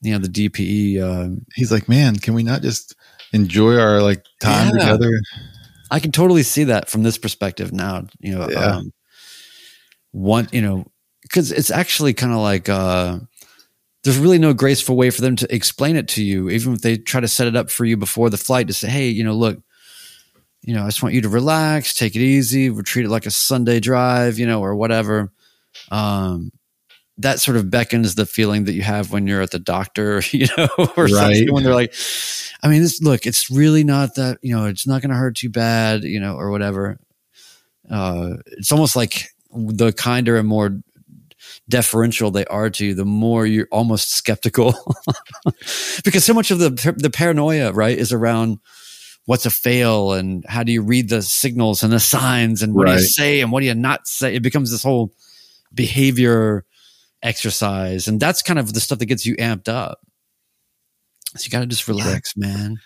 you 0.00 0.12
know, 0.12 0.18
the 0.18 0.28
DPE. 0.28 1.00
Uh, 1.00 1.40
He's 1.54 1.72
like, 1.72 1.88
man, 1.88 2.16
can 2.16 2.34
we 2.34 2.42
not 2.42 2.62
just 2.62 2.94
enjoy 3.32 3.78
our 3.78 4.02
like 4.02 4.24
time 4.40 4.74
yeah. 4.74 4.92
together? 4.92 5.10
I 5.90 6.00
can 6.00 6.12
totally 6.12 6.42
see 6.42 6.64
that 6.64 6.88
from 6.88 7.02
this 7.02 7.18
perspective 7.18 7.72
now. 7.72 8.06
You 8.20 8.38
know, 8.38 8.50
yeah. 8.50 8.76
um, 8.76 8.92
one, 10.12 10.48
you 10.52 10.62
know, 10.62 10.86
because 11.22 11.52
it's 11.52 11.70
actually 11.70 12.14
kind 12.14 12.32
of 12.32 12.38
like 12.38 12.68
uh, 12.68 13.18
there's 14.04 14.18
really 14.18 14.38
no 14.38 14.54
graceful 14.54 14.96
way 14.96 15.10
for 15.10 15.20
them 15.20 15.36
to 15.36 15.54
explain 15.54 15.96
it 15.96 16.08
to 16.08 16.22
you, 16.22 16.50
even 16.50 16.74
if 16.74 16.80
they 16.80 16.96
try 16.96 17.20
to 17.20 17.28
set 17.28 17.48
it 17.48 17.56
up 17.56 17.70
for 17.70 17.84
you 17.84 17.96
before 17.96 18.30
the 18.30 18.36
flight 18.36 18.68
to 18.68 18.72
say, 18.72 18.88
hey, 18.88 19.08
you 19.08 19.24
know, 19.24 19.34
look, 19.34 19.60
you 20.62 20.74
know, 20.74 20.84
I 20.84 20.86
just 20.86 21.02
want 21.02 21.14
you 21.14 21.22
to 21.22 21.28
relax, 21.28 21.94
take 21.94 22.16
it 22.16 22.20
easy, 22.20 22.70
we 22.70 22.82
treat 22.82 23.04
it 23.04 23.10
like 23.10 23.26
a 23.26 23.30
Sunday 23.30 23.80
drive, 23.80 24.38
you 24.38 24.46
know, 24.46 24.60
or 24.60 24.76
whatever. 24.76 25.32
Um, 25.90 26.52
that 27.18 27.40
sort 27.40 27.56
of 27.56 27.70
beckons 27.70 28.14
the 28.14 28.26
feeling 28.26 28.64
that 28.64 28.74
you 28.74 28.82
have 28.82 29.10
when 29.10 29.26
you're 29.26 29.40
at 29.40 29.50
the 29.50 29.58
doctor, 29.58 30.22
you 30.30 30.46
know, 30.56 30.68
or 30.96 31.04
right. 31.04 31.10
something 31.10 31.52
when 31.52 31.64
they're 31.64 31.74
like, 31.74 31.94
I 32.62 32.68
mean, 32.68 32.82
this, 32.82 33.00
look, 33.02 33.26
it's 33.26 33.50
really 33.50 33.84
not 33.84 34.16
that, 34.16 34.38
you 34.42 34.54
know, 34.54 34.66
it's 34.66 34.86
not 34.86 35.02
going 35.02 35.10
to 35.10 35.16
hurt 35.16 35.36
too 35.36 35.50
bad, 35.50 36.04
you 36.04 36.20
know, 36.20 36.34
or 36.34 36.50
whatever. 36.50 36.98
Uh, 37.90 38.34
it's 38.58 38.72
almost 38.72 38.96
like 38.96 39.30
the 39.52 39.92
kinder 39.92 40.36
and 40.36 40.48
more 40.48 40.80
deferential 41.68 42.30
they 42.30 42.44
are 42.46 42.70
to 42.70 42.86
you, 42.86 42.94
the 42.94 43.04
more 43.04 43.46
you're 43.46 43.68
almost 43.70 44.12
skeptical. 44.12 44.74
because 46.04 46.24
so 46.24 46.34
much 46.34 46.50
of 46.50 46.58
the 46.58 46.94
the 46.96 47.10
paranoia, 47.10 47.72
right, 47.72 47.96
is 47.96 48.12
around 48.12 48.58
what's 49.26 49.46
a 49.46 49.50
fail 49.50 50.12
and 50.12 50.44
how 50.48 50.62
do 50.62 50.72
you 50.72 50.82
read 50.82 51.08
the 51.08 51.22
signals 51.22 51.82
and 51.82 51.92
the 51.92 52.00
signs 52.00 52.62
and 52.62 52.74
what 52.74 52.84
right. 52.84 52.96
do 52.96 53.00
you 53.00 53.06
say 53.06 53.40
and 53.40 53.52
what 53.52 53.60
do 53.60 53.66
you 53.66 53.74
not 53.74 54.06
say. 54.06 54.34
It 54.34 54.42
becomes 54.42 54.70
this 54.70 54.82
whole 54.82 55.12
behavior 55.74 56.64
exercise, 57.26 58.08
and 58.08 58.20
that's 58.20 58.42
kind 58.42 58.58
of 58.58 58.72
the 58.72 58.80
stuff 58.80 58.98
that 59.00 59.06
gets 59.06 59.26
you 59.26 59.36
amped 59.36 59.68
up. 59.68 59.98
So 61.36 61.44
you 61.44 61.50
got 61.50 61.60
to 61.60 61.66
just 61.66 61.88
relax, 61.88 62.36
man. 62.36 62.76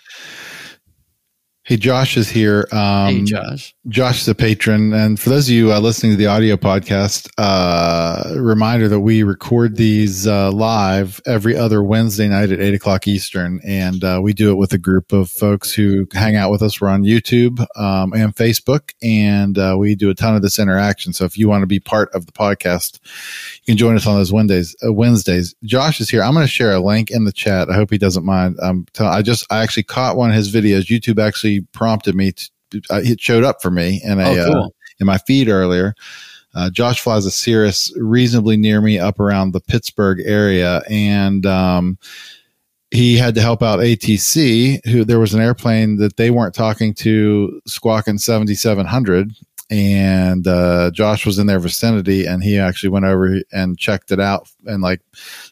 Hey, 1.71 1.77
Josh 1.77 2.17
is 2.17 2.29
here. 2.29 2.67
Um, 2.73 3.15
hey, 3.15 3.23
Josh. 3.23 3.77
Josh 3.87 4.23
is 4.23 4.29
a 4.29 4.35
patron. 4.35 4.93
And 4.93 5.21
for 5.21 5.31
those 5.31 5.47
of 5.47 5.55
you 5.55 5.73
uh, 5.73 5.79
listening 5.79 6.11
to 6.11 6.17
the 6.17 6.27
audio 6.27 6.57
podcast, 6.57 7.31
uh, 7.39 8.35
reminder 8.41 8.89
that 8.89 8.99
we 8.99 9.23
record 9.23 9.77
these 9.77 10.27
uh, 10.27 10.51
live 10.51 11.21
every 11.27 11.57
other 11.57 11.81
Wednesday 11.81 12.29
night 12.29 12.51
at 12.51 12.59
8 12.59 12.75
o'clock 12.75 13.07
Eastern. 13.07 13.61
And 13.65 14.03
uh, 14.03 14.19
we 14.21 14.33
do 14.33 14.51
it 14.51 14.57
with 14.57 14.73
a 14.73 14.79
group 14.79 15.13
of 15.13 15.31
folks 15.31 15.73
who 15.73 16.09
hang 16.13 16.35
out 16.35 16.51
with 16.51 16.61
us. 16.61 16.81
We're 16.81 16.89
on 16.89 17.05
YouTube 17.05 17.65
um, 17.77 18.15
and 18.15 18.35
Facebook, 18.35 18.93
and 19.01 19.57
uh, 19.57 19.77
we 19.79 19.95
do 19.95 20.11
a 20.11 20.15
ton 20.15 20.35
of 20.35 20.43
this 20.43 20.59
interaction. 20.59 21.13
So 21.13 21.25
if 21.25 21.39
you 21.39 21.49
want 21.49 21.63
to 21.63 21.69
be 21.69 21.79
part 21.79 22.13
of 22.15 22.27
the 22.27 22.33
podcast, 22.33 22.99
you 23.63 23.67
can 23.67 23.77
join 23.77 23.95
us 23.95 24.09
on 24.09 24.17
those 24.17 24.33
Wednesdays. 24.33 24.75
Uh, 24.85 24.93
Wednesdays. 24.93 25.55
Josh 25.63 26.01
is 26.01 26.11
here. 26.11 26.25
I'm 26.25 26.35
going 26.35 26.45
to 26.45 26.51
share 26.51 26.73
a 26.73 26.81
link 26.81 27.13
in 27.13 27.27
the 27.27 27.33
chat. 27.33 27.71
I 27.71 27.75
hope 27.75 27.93
he 27.93 27.99
doesn't 27.99 28.25
mind. 28.25 28.59
Um, 28.61 28.87
I 28.99 29.23
just, 29.23 29.47
I 29.53 29.63
actually 29.63 29.85
caught 29.85 30.17
one 30.17 30.31
of 30.31 30.35
his 30.35 30.53
videos. 30.53 30.87
YouTube 30.87 31.25
actually 31.25 31.60
prompted 31.73 32.15
me 32.15 32.33
to, 32.33 32.83
uh, 32.91 33.01
it 33.03 33.21
showed 33.21 33.45
up 33.45 33.63
for 33.63 33.71
me 33.71 34.01
in 34.05 34.21
a, 34.21 34.29
oh, 34.29 34.45
cool. 34.47 34.65
uh, 34.65 34.69
in 35.01 35.07
my 35.07 35.19
feed 35.19 35.49
earlier. 35.49 35.95
Uh, 36.55 36.69
Josh 36.71 37.01
flies 37.01 37.27
a 37.27 37.31
Cirrus 37.31 37.93
reasonably 37.97 38.57
near 38.57 38.81
me 38.81 38.99
up 38.99 39.21
around 39.21 39.53
the 39.53 39.61
Pittsburgh 39.61 40.21
area. 40.25 40.83
And, 40.91 41.47
um, 41.47 41.99
he 42.91 43.17
had 43.17 43.37
to 43.37 43.41
help 43.41 43.63
out 43.63 43.79
ATC, 43.79 44.85
who 44.87 45.05
there 45.05 45.21
was 45.21 45.33
an 45.33 45.41
airplane 45.41 45.97
that 45.99 46.17
they 46.17 46.31
weren't 46.31 46.55
talking 46.55 46.93
to 46.95 47.61
squawking 47.67 48.19
7700 48.19 49.33
and 49.71 50.47
uh, 50.49 50.91
Josh 50.93 51.25
was 51.25 51.39
in 51.39 51.47
their 51.47 51.61
vicinity, 51.61 52.27
and 52.27 52.43
he 52.43 52.59
actually 52.59 52.91
went 52.91 53.05
over 53.05 53.41
and 53.53 53.79
checked 53.79 54.11
it 54.11 54.19
out 54.19 54.51
and 54.67 54.83
like 54.83 55.01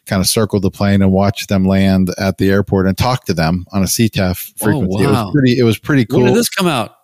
kind 0.05 0.19
of 0.19 0.27
circled 0.27 0.63
the 0.63 0.71
plane 0.71 1.01
and 1.01 1.11
watched 1.11 1.47
them 1.47 1.63
land 1.65 2.13
at 2.17 2.37
the 2.37 2.49
airport 2.51 2.85
and 2.85 2.97
talked 2.97 3.27
to 3.27 3.33
them 3.33 3.65
on 3.71 3.81
a 3.81 3.85
CTAF 3.85 4.53
oh, 4.61 4.65
frequency. 4.65 5.05
Oh, 5.05 5.13
wow. 5.13 5.21
It 5.21 5.25
was 5.25 5.31
pretty. 5.31 5.59
It 5.59 5.63
was 5.63 5.79
pretty 5.79 6.05
cool. 6.05 6.19
When 6.19 6.33
did 6.33 6.39
this 6.39 6.49
come 6.49 6.67
out? 6.67 6.95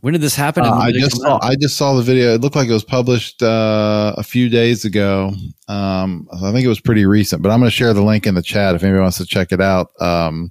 When 0.00 0.14
did 0.14 0.20
this 0.20 0.34
happen? 0.34 0.64
Uh, 0.64 0.72
I 0.72 0.90
just 0.90 1.20
saw. 1.20 1.34
Out? 1.34 1.44
I 1.44 1.54
just 1.54 1.76
saw 1.76 1.94
the 1.94 2.02
video. 2.02 2.34
It 2.34 2.40
looked 2.40 2.56
like 2.56 2.68
it 2.68 2.72
was 2.72 2.84
published 2.84 3.42
uh, 3.42 4.14
a 4.16 4.22
few 4.24 4.48
days 4.48 4.84
ago. 4.84 5.32
Um, 5.68 6.26
I 6.32 6.50
think 6.52 6.64
it 6.64 6.68
was 6.68 6.80
pretty 6.80 7.06
recent, 7.06 7.42
but 7.42 7.50
I'm 7.50 7.60
going 7.60 7.70
to 7.70 7.76
share 7.76 7.92
the 7.94 8.02
link 8.02 8.26
in 8.26 8.34
the 8.34 8.42
chat 8.42 8.74
if 8.74 8.82
anybody 8.82 9.02
wants 9.02 9.18
to 9.18 9.26
check 9.26 9.52
it 9.52 9.60
out. 9.60 9.90
Um, 10.00 10.50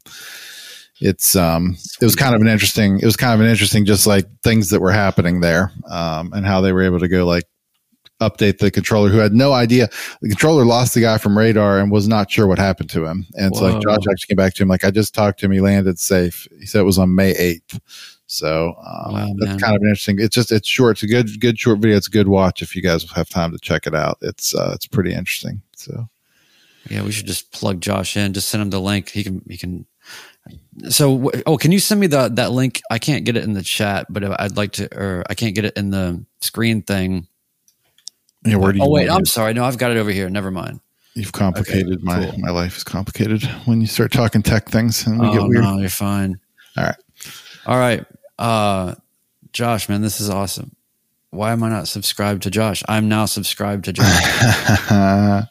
it's 1.02 1.36
um 1.36 1.76
it 2.00 2.06
was 2.06 2.16
kind 2.16 2.36
of 2.36 2.42
an 2.42 2.48
interesting 2.48 3.00
it 3.00 3.06
was 3.06 3.18
kind 3.18 3.34
of 3.34 3.42
an 3.42 3.48
interesting 3.48 3.86
just 3.86 4.08
like 4.08 4.26
things 4.44 4.70
that 4.70 4.80
were 4.80 4.92
happening 4.92 5.42
there 5.42 5.72
um 5.90 6.32
and 6.34 6.46
how 6.46 6.62
they 6.62 6.72
were 6.72 6.84
able 6.84 7.00
to 7.00 7.08
go 7.08 7.26
like 7.26 7.44
update 8.22 8.60
the 8.60 8.70
controller 8.70 9.10
who 9.10 9.18
had 9.18 9.34
no 9.34 9.52
idea. 9.52 9.90
The 10.22 10.30
controller 10.30 10.64
lost 10.64 10.94
the 10.94 11.02
guy 11.02 11.18
from 11.18 11.36
radar 11.36 11.80
and 11.80 11.92
was 11.92 12.08
not 12.08 12.30
sure 12.30 12.46
what 12.46 12.60
happened 12.60 12.92
to 12.92 13.04
him. 13.04 13.26
And 13.34 13.56
so 13.56 13.64
like 13.64 13.82
josh 13.82 13.98
actually 14.12 14.28
came 14.28 14.36
back 14.36 14.54
to 14.54 14.64
him 14.64 14.70
like 14.70 14.86
i 14.86 14.92
just 14.92 15.16
talked 15.16 15.40
to 15.40 15.48
him. 15.48 15.52
He 15.52 15.60
landed 15.60 15.98
safe. 15.98 16.48
He 16.60 16.68
said 16.68 16.82
it 16.82 16.86
was 16.86 17.00
on 17.00 17.16
may 17.16 17.34
8th 17.34 17.80
so 18.32 18.76
um, 18.78 19.14
wow, 19.14 19.34
that's 19.40 19.50
man. 19.50 19.60
kind 19.60 19.76
of 19.76 19.82
an 19.82 19.90
interesting 19.90 20.18
it's 20.20 20.34
just 20.34 20.54
it's 20.54 20.68
short. 20.68 20.96
It's 20.96 21.04
a 21.04 21.08
good 21.08 21.42
good 21.42 21.60
short 21.60 21.80
video. 21.80 21.98
It's 21.98 22.08
a 22.08 22.12
good 22.12 22.30
watch 22.30 22.62
if 22.62 22.78
you 22.78 22.82
guys 22.82 23.10
have 23.12 23.28
time 23.28 23.52
to 23.52 23.60
check 23.60 23.86
it 23.86 23.94
out. 23.94 24.20
It's 24.22 24.56
uh 24.56 24.72
it's 24.74 24.88
pretty 24.88 25.12
interesting 25.12 25.62
so. 25.76 26.08
Yeah 26.90 27.04
we 27.04 27.12
should 27.12 27.28
just 27.28 27.52
plug 27.52 27.82
josh 27.82 28.16
in. 28.16 28.32
Just 28.32 28.48
send 28.48 28.62
him 28.62 28.70
the 28.70 28.80
link. 28.80 29.10
He 29.10 29.26
can 29.26 29.44
he 29.50 29.58
can 29.58 29.86
so, 30.90 31.32
oh, 31.46 31.58
can 31.58 31.72
you 31.72 31.80
send 31.80 32.00
me 32.00 32.08
the 32.08 32.30
that 32.36 32.52
link? 32.52 32.82
I 32.90 32.98
can't 32.98 33.26
get 33.26 33.36
it 33.36 33.44
in 33.44 33.54
the 33.54 33.62
chat, 33.64 34.06
but 34.10 34.24
I'd 34.40 34.56
like 34.56 34.74
to, 34.74 34.88
or 34.98 35.24
I 35.30 35.34
can't 35.34 35.54
get 35.54 35.66
it 35.66 35.76
in 35.76 35.90
the 35.90 36.24
screen 36.40 36.82
thing. 36.82 37.28
Yeah, 38.46 38.56
where 38.56 38.72
do 38.72 38.80
you 38.80 38.86
Oh 38.86 38.90
wait, 38.90 39.10
I'm 39.10 39.22
it? 39.22 39.28
sorry. 39.28 39.54
No, 39.54 39.66
I've 39.66 39.78
got 39.78 39.92
it 39.92 39.98
over 39.98 40.10
here. 40.12 40.30
Never 40.30 40.50
mind. 40.50 40.80
You've 41.14 41.34
complicated 41.34 42.04
my 42.04 42.26
cool. 42.26 42.40
my 42.40 42.52
life 42.52 42.78
is 42.78 42.84
complicated 42.84 43.44
when 43.66 43.82
you 43.82 43.88
start 43.88 44.12
talking 44.14 44.42
tech 44.42 44.70
things 44.70 45.06
and 45.06 45.20
we 45.20 45.28
oh 45.28 45.34
get 45.34 45.42
weird. 45.44 45.64
no, 45.64 45.78
you're 45.78 45.90
fine. 45.90 46.40
All 46.78 46.86
right. 46.86 46.96
All 47.66 47.78
right. 47.78 48.06
Uh 48.40 48.96
Josh, 49.52 49.90
man, 49.90 50.02
this 50.02 50.22
is 50.22 50.30
awesome. 50.30 50.74
Why 51.32 51.52
am 51.52 51.64
I 51.64 51.70
not 51.70 51.90
subscribed 51.90 52.44
to 52.44 52.50
Josh? 52.50 52.84
I'm 52.88 53.10
now 53.10 53.26
subscribed 53.26 53.86
to 53.86 53.94
Josh. 53.94 54.24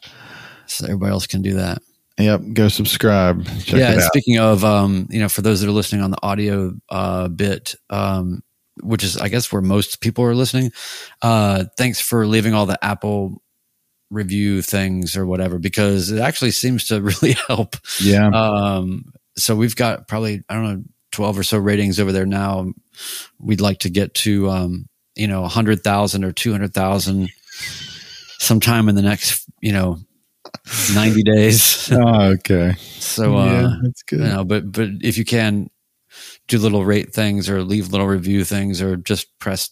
so 0.65 0.85
everybody 0.85 1.11
else 1.11 1.27
can 1.27 1.41
do 1.43 1.53
that. 1.55 1.81
Yep, 2.21 2.41
go 2.53 2.67
subscribe. 2.67 3.45
Check 3.45 3.79
yeah, 3.79 3.91
it 3.93 3.97
out. 3.99 4.03
speaking 4.03 4.39
of 4.39 4.63
um, 4.63 5.07
you 5.09 5.19
know, 5.19 5.29
for 5.29 5.41
those 5.41 5.61
that 5.61 5.67
are 5.67 5.73
listening 5.73 6.01
on 6.01 6.11
the 6.11 6.23
audio 6.23 6.73
uh 6.89 7.27
bit, 7.27 7.75
um, 7.89 8.43
which 8.81 9.03
is 9.03 9.17
I 9.17 9.29
guess 9.29 9.51
where 9.51 9.61
most 9.61 10.01
people 10.01 10.23
are 10.25 10.35
listening, 10.35 10.71
uh, 11.21 11.65
thanks 11.77 11.99
for 11.99 12.25
leaving 12.27 12.53
all 12.53 12.65
the 12.65 12.83
Apple 12.83 13.41
review 14.11 14.61
things 14.61 15.17
or 15.17 15.25
whatever, 15.25 15.57
because 15.57 16.11
it 16.11 16.19
actually 16.19 16.51
seems 16.51 16.87
to 16.87 17.01
really 17.21 17.33
help. 17.47 17.75
Yeah. 17.99 18.27
Um, 18.27 19.13
so 19.37 19.55
we've 19.55 19.75
got 19.75 20.07
probably, 20.07 20.43
I 20.49 20.53
don't 20.53 20.63
know, 20.63 20.83
12 21.13 21.39
or 21.39 21.43
so 21.43 21.57
ratings 21.57 21.99
over 21.99 22.11
there 22.11 22.25
now. 22.25 22.71
We'd 23.39 23.61
like 23.61 23.79
to 23.79 23.89
get 23.89 24.13
to, 24.15 24.49
um, 24.49 24.85
you 25.15 25.27
know, 25.27 25.41
100,000 25.41 26.23
or 26.23 26.31
200,000 26.31 27.29
sometime 28.39 28.89
in 28.89 28.95
the 28.95 29.01
next, 29.01 29.49
you 29.61 29.71
know, 29.71 29.97
90 30.93 31.23
days. 31.23 31.89
oh, 31.93 32.21
okay. 32.33 32.73
So, 32.77 33.37
uh, 33.37 33.45
yeah, 33.45 33.75
that's 33.83 34.03
good. 34.03 34.19
you 34.19 34.25
know, 34.25 34.43
but, 34.43 34.71
but 34.71 34.89
if 35.01 35.17
you 35.17 35.25
can 35.25 35.69
do 36.47 36.57
little 36.57 36.85
rate 36.85 37.13
things 37.13 37.49
or 37.49 37.63
leave 37.63 37.89
little 37.91 38.07
review 38.07 38.43
things 38.43 38.81
or 38.81 38.97
just 38.97 39.37
press 39.39 39.69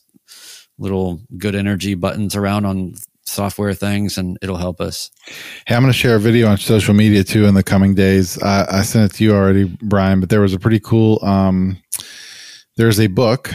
little 0.78 1.22
good 1.38 1.56
energy 1.56 1.94
buttons 1.94 2.36
around 2.36 2.66
on 2.66 2.94
software 3.26 3.74
things 3.74 4.18
and 4.18 4.38
it'll 4.42 4.58
help 4.58 4.82
us. 4.82 5.12
Hey, 5.68 5.76
I'm 5.76 5.82
going 5.82 5.94
to 5.94 5.98
share 5.98 6.16
a 6.16 6.20
video 6.20 6.48
on 6.48 6.58
social 6.58 6.94
media 6.94 7.24
too 7.24 7.46
in 7.46 7.54
the 7.54 7.64
coming 7.64 7.94
days. 7.96 8.42
I, 8.42 8.80
I 8.80 8.82
sent 8.82 9.12
it 9.12 9.16
to 9.18 9.24
you 9.24 9.34
already, 9.34 9.66
Brian, 9.82 10.20
but 10.20 10.30
there 10.30 10.42
was 10.42 10.54
a 10.54 10.60
pretty 10.60 10.80
cool. 10.80 11.20
Um, 11.24 11.82
there's 12.76 13.00
a 13.00 13.08
book. 13.08 13.52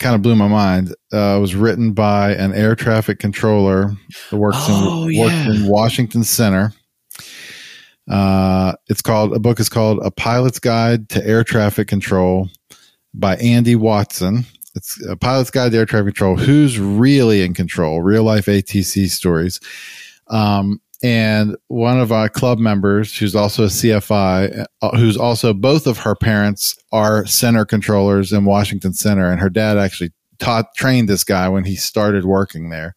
Kind 0.00 0.14
of 0.16 0.22
blew 0.22 0.34
my 0.34 0.48
mind. 0.48 0.94
Uh, 1.12 1.36
it 1.36 1.40
was 1.40 1.54
written 1.54 1.92
by 1.92 2.32
an 2.34 2.52
air 2.54 2.74
traffic 2.74 3.18
controller 3.20 3.92
that 4.30 4.36
works 4.36 4.56
Oh, 4.60 5.04
in 5.04 5.12
yeah. 5.12 5.22
works 5.22 5.56
in 5.58 5.68
Washington 5.68 6.24
Center. 6.24 6.72
Uh, 8.08 8.72
it's 8.88 9.02
called 9.02 9.34
a 9.34 9.38
book 9.38 9.60
is 9.60 9.68
called 9.68 10.00
A 10.02 10.10
Pilot's 10.10 10.58
Guide 10.58 11.08
to 11.10 11.24
Air 11.24 11.44
Traffic 11.44 11.86
Control 11.86 12.48
by 13.14 13.36
Andy 13.36 13.76
Watson. 13.76 14.44
It's 14.74 15.04
a 15.06 15.16
pilot's 15.16 15.50
guide 15.50 15.72
to 15.72 15.78
air 15.78 15.84
traffic 15.86 16.14
control. 16.14 16.36
Who's 16.36 16.78
really 16.78 17.42
in 17.42 17.54
control? 17.54 18.02
Real 18.02 18.22
life 18.22 18.46
ATC 18.46 19.10
stories. 19.10 19.58
Um, 20.28 20.80
and 21.02 21.56
one 21.68 21.98
of 21.98 22.12
our 22.12 22.28
club 22.28 22.58
members, 22.58 23.16
who's 23.16 23.34
also 23.34 23.64
a 23.64 23.68
CFI, 23.68 24.66
uh, 24.82 24.96
who's 24.96 25.16
also 25.16 25.54
both 25.54 25.86
of 25.86 25.98
her 25.98 26.14
parents 26.14 26.76
are 26.92 27.26
center 27.26 27.64
controllers 27.64 28.32
in 28.32 28.44
Washington 28.44 28.92
Center, 28.92 29.30
and 29.30 29.40
her 29.40 29.50
dad 29.50 29.78
actually 29.78 30.10
taught 30.38 30.74
trained 30.74 31.08
this 31.08 31.24
guy 31.24 31.48
when 31.48 31.64
he 31.64 31.76
started 31.76 32.24
working 32.24 32.70
there. 32.70 32.94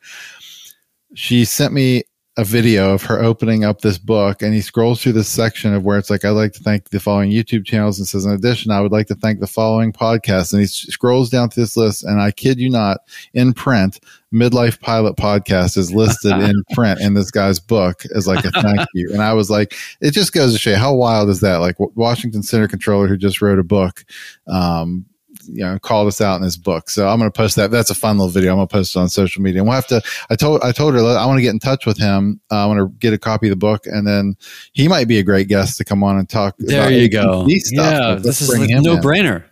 She 1.16 1.46
sent 1.46 1.74
me 1.74 2.04
a 2.36 2.44
video 2.44 2.92
of 2.94 3.04
her 3.04 3.22
opening 3.22 3.64
up 3.64 3.82
this 3.82 4.00
book 4.00 4.42
and 4.42 4.56
he 4.56 4.62
scrolls 4.62 5.02
through 5.02 5.12
this 5.12 5.28
section 5.28 5.72
of 5.72 5.86
where 5.86 6.00
it's 6.00 6.10
like, 6.10 6.26
I'd 6.26 6.32
like 6.32 6.54
to 6.54 6.64
thank 6.64 6.90
the 6.90 7.00
following 7.00 7.30
YouTube 7.30 7.64
channels 7.64 8.00
and 8.00 8.08
says, 8.08 8.26
in 8.26 8.32
addition, 8.32 8.72
I 8.72 8.82
would 8.82 8.92
like 8.92 9.06
to 9.08 9.16
thank 9.16 9.40
the 9.40 9.46
following 9.46 9.94
podcasts. 9.94 10.52
And 10.52 10.60
he 10.60 10.66
scrolls 10.66 11.30
down 11.30 11.50
to 11.50 11.60
this 11.60 11.78
list. 11.78 12.04
And 12.04 12.20
I 12.20 12.32
kid 12.32 12.60
you 12.60 12.72
not, 12.72 12.98
in 13.36 13.54
print, 13.54 14.00
Midlife 14.34 14.80
Pilot 14.80 15.16
Podcast 15.16 15.78
is 15.78 15.94
listed 15.94 16.32
in 16.32 16.64
print 16.74 17.00
in 17.02 17.14
this 17.14 17.30
guy's 17.30 17.60
book 17.60 18.04
as 18.16 18.26
like 18.26 18.44
a 18.46 18.52
thank 18.62 18.88
you. 18.96 19.12
And 19.14 19.22
I 19.22 19.34
was 19.34 19.52
like, 19.52 19.76
it 20.02 20.12
just 20.12 20.34
goes 20.34 20.54
to 20.54 20.60
show 20.60 20.72
you 20.72 20.76
how 20.78 20.96
wild 20.96 21.30
is 21.30 21.42
that? 21.42 21.58
Like 21.58 21.76
Washington 21.78 22.42
Center 22.42 22.68
controller 22.68 23.08
who 23.08 23.16
just 23.16 23.44
wrote 23.44 23.60
a 23.60 23.64
book, 23.64 24.06
um, 24.48 25.06
you 25.48 25.64
know, 25.64 25.78
called 25.80 26.08
us 26.08 26.22
out 26.22 26.38
in 26.38 26.44
his 26.44 26.58
book. 26.58 26.90
So 26.90 27.08
I'm 27.08 27.20
going 27.20 27.32
to 27.32 27.36
post 27.36 27.56
that. 27.56 27.72
That's 27.72 27.90
a 27.90 27.96
fun 27.96 28.18
little 28.18 28.30
video. 28.32 28.52
I'm 28.52 28.58
going 28.58 28.68
to 28.68 28.74
post 28.74 28.96
it 28.96 29.00
on 29.00 29.10
social 29.10 29.42
media. 29.42 29.62
And 29.62 29.68
we'll 29.68 29.76
have 29.76 29.88
to, 29.88 30.02
I 30.30 30.36
told, 30.36 30.62
I 30.64 30.72
told 30.72 30.94
her 30.94 31.00
I 31.00 31.26
want 31.26 31.38
to 31.38 31.42
get 31.42 31.52
in 31.52 31.60
touch 31.60 31.86
with 31.86 31.98
him. 31.98 32.40
Uh, 32.52 32.64
I 32.64 32.66
want 32.66 32.80
to 32.80 32.88
get 33.00 33.14
a 33.14 33.18
copy 33.18 33.48
of 33.48 33.52
the 33.52 33.56
book 33.56 33.86
and 33.86 34.08
then 34.08 34.36
he 34.74 34.88
might 34.88 35.08
be 35.08 35.18
a 35.20 35.24
great 35.24 35.48
guest 35.48 35.78
to 35.78 35.86
come 35.86 36.04
on 36.04 36.18
and 36.18 36.30
talk. 36.30 36.56
There 36.60 36.82
about 36.82 36.94
you 36.94 37.10
go. 37.10 37.48
Stuff. 37.50 37.76
Yeah, 37.76 38.16
this 38.16 38.42
is 38.42 38.54
him 38.54 38.84
no 38.84 38.94
in. 38.94 39.00
brainer. 39.00 39.44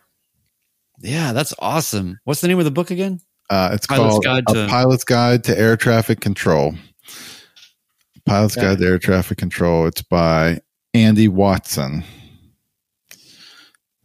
Yeah, 1.00 1.34
that's 1.34 1.54
awesome. 1.60 2.20
What's 2.26 2.42
the 2.42 2.48
name 2.48 2.60
of 2.60 2.66
the 2.66 2.72
book 2.72 2.92
again? 2.92 3.20
Uh, 3.50 3.72
it's 3.74 3.88
Pilot's 3.88 4.12
called 4.14 4.24
Guide 4.24 4.44
A 4.50 4.54
to- 4.54 4.68
Pilot's 4.68 5.04
Guide 5.04 5.44
to 5.46 5.60
Air 5.60 5.76
Traffic 5.76 6.20
Control. 6.22 6.74
Pilot's 8.26 8.58
Okay. 8.58 8.68
Guide 8.68 8.78
to 8.80 8.86
Air 8.86 9.00
Traffic 9.00 9.38
Control. 9.38 9.88
It's 9.88 10.02
by 10.04 10.60
Andy 10.94 11.28
Watson. 11.28 12.04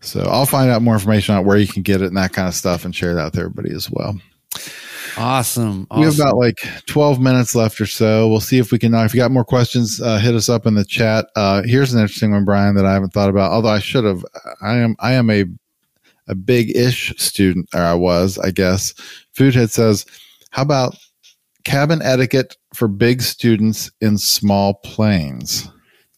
So 0.07 0.21
I'll 0.21 0.47
find 0.47 0.71
out 0.71 0.83
more 0.83 0.95
information 0.95 1.35
on 1.35 1.45
where 1.45 1.59
you 1.59 1.67
can 1.67 1.83
get 1.83 2.01
it 2.01 2.07
and 2.07 2.17
that 2.17 2.33
kind 2.33 2.49
of 2.49 2.55
stuff 2.55 2.85
and 2.85 2.95
share 2.95 3.15
that 3.15 3.25
with 3.25 3.39
everybody 3.39 3.73
as 3.73 3.91
well. 3.91 4.19
Awesome. 5.19 5.87
We 5.91 6.03
have 6.03 6.13
awesome. 6.13 6.27
about 6.27 6.37
like 6.37 6.59
12 6.87 7.21
minutes 7.21 7.55
left 7.55 7.81
or 7.81 7.87
so. 7.87 8.29
We'll 8.29 8.41
see 8.41 8.59
if 8.59 8.71
we 8.71 8.79
can. 8.79 8.95
Uh, 8.95 9.05
if 9.05 9.15
you 9.15 9.19
got 9.19 9.31
more 9.31 9.45
questions, 9.45 10.01
uh, 10.01 10.19
hit 10.19 10.35
us 10.35 10.49
up 10.49 10.67
in 10.67 10.75
the 10.75 10.85
chat. 10.85 11.27
Uh, 11.35 11.63
here's 11.63 11.95
an 11.95 12.01
interesting 12.01 12.33
one, 12.33 12.45
Brian, 12.45 12.75
that 12.75 12.85
I 12.85 12.93
haven't 12.93 13.13
thought 13.13 13.31
about. 13.31 13.53
Although 13.53 13.71
I 13.71 13.79
should 13.79 14.05
have. 14.05 14.25
I 14.61 14.77
am. 14.77 14.95
I 15.01 15.13
am 15.13 15.31
a 15.31 15.45
a 16.29 16.35
big 16.35 16.77
ish 16.77 17.15
student, 17.17 17.69
or 17.75 17.81
I 17.81 17.95
was, 17.95 18.37
I 18.39 18.51
guess. 18.51 18.93
Foodhead 19.35 19.71
says, 19.71 20.05
"How 20.51 20.63
about 20.63 20.97
cabin 21.65 22.03
etiquette 22.03 22.57
for 22.75 22.89
big 22.89 23.23
students 23.23 23.91
in 24.01 24.19
small 24.19 24.75
planes?" 24.75 25.71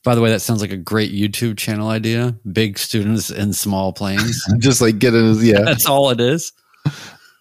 By 0.09 0.15
the 0.15 0.23
way, 0.23 0.31
that 0.31 0.41
sounds 0.41 0.63
like 0.63 0.73
a 0.73 0.77
great 0.79 1.13
YouTube 1.13 1.59
channel 1.59 1.91
idea. 1.91 2.35
Big 2.51 2.79
students 2.79 3.29
in 3.29 3.53
small 3.53 3.93
planes. 3.93 4.43
Just 4.59 4.81
like 4.81 4.99
get 4.99 5.13
it. 5.13 5.37
Yeah. 5.43 5.61
That's 5.61 5.85
all 5.85 6.09
it 6.09 6.19
is. 6.19 6.53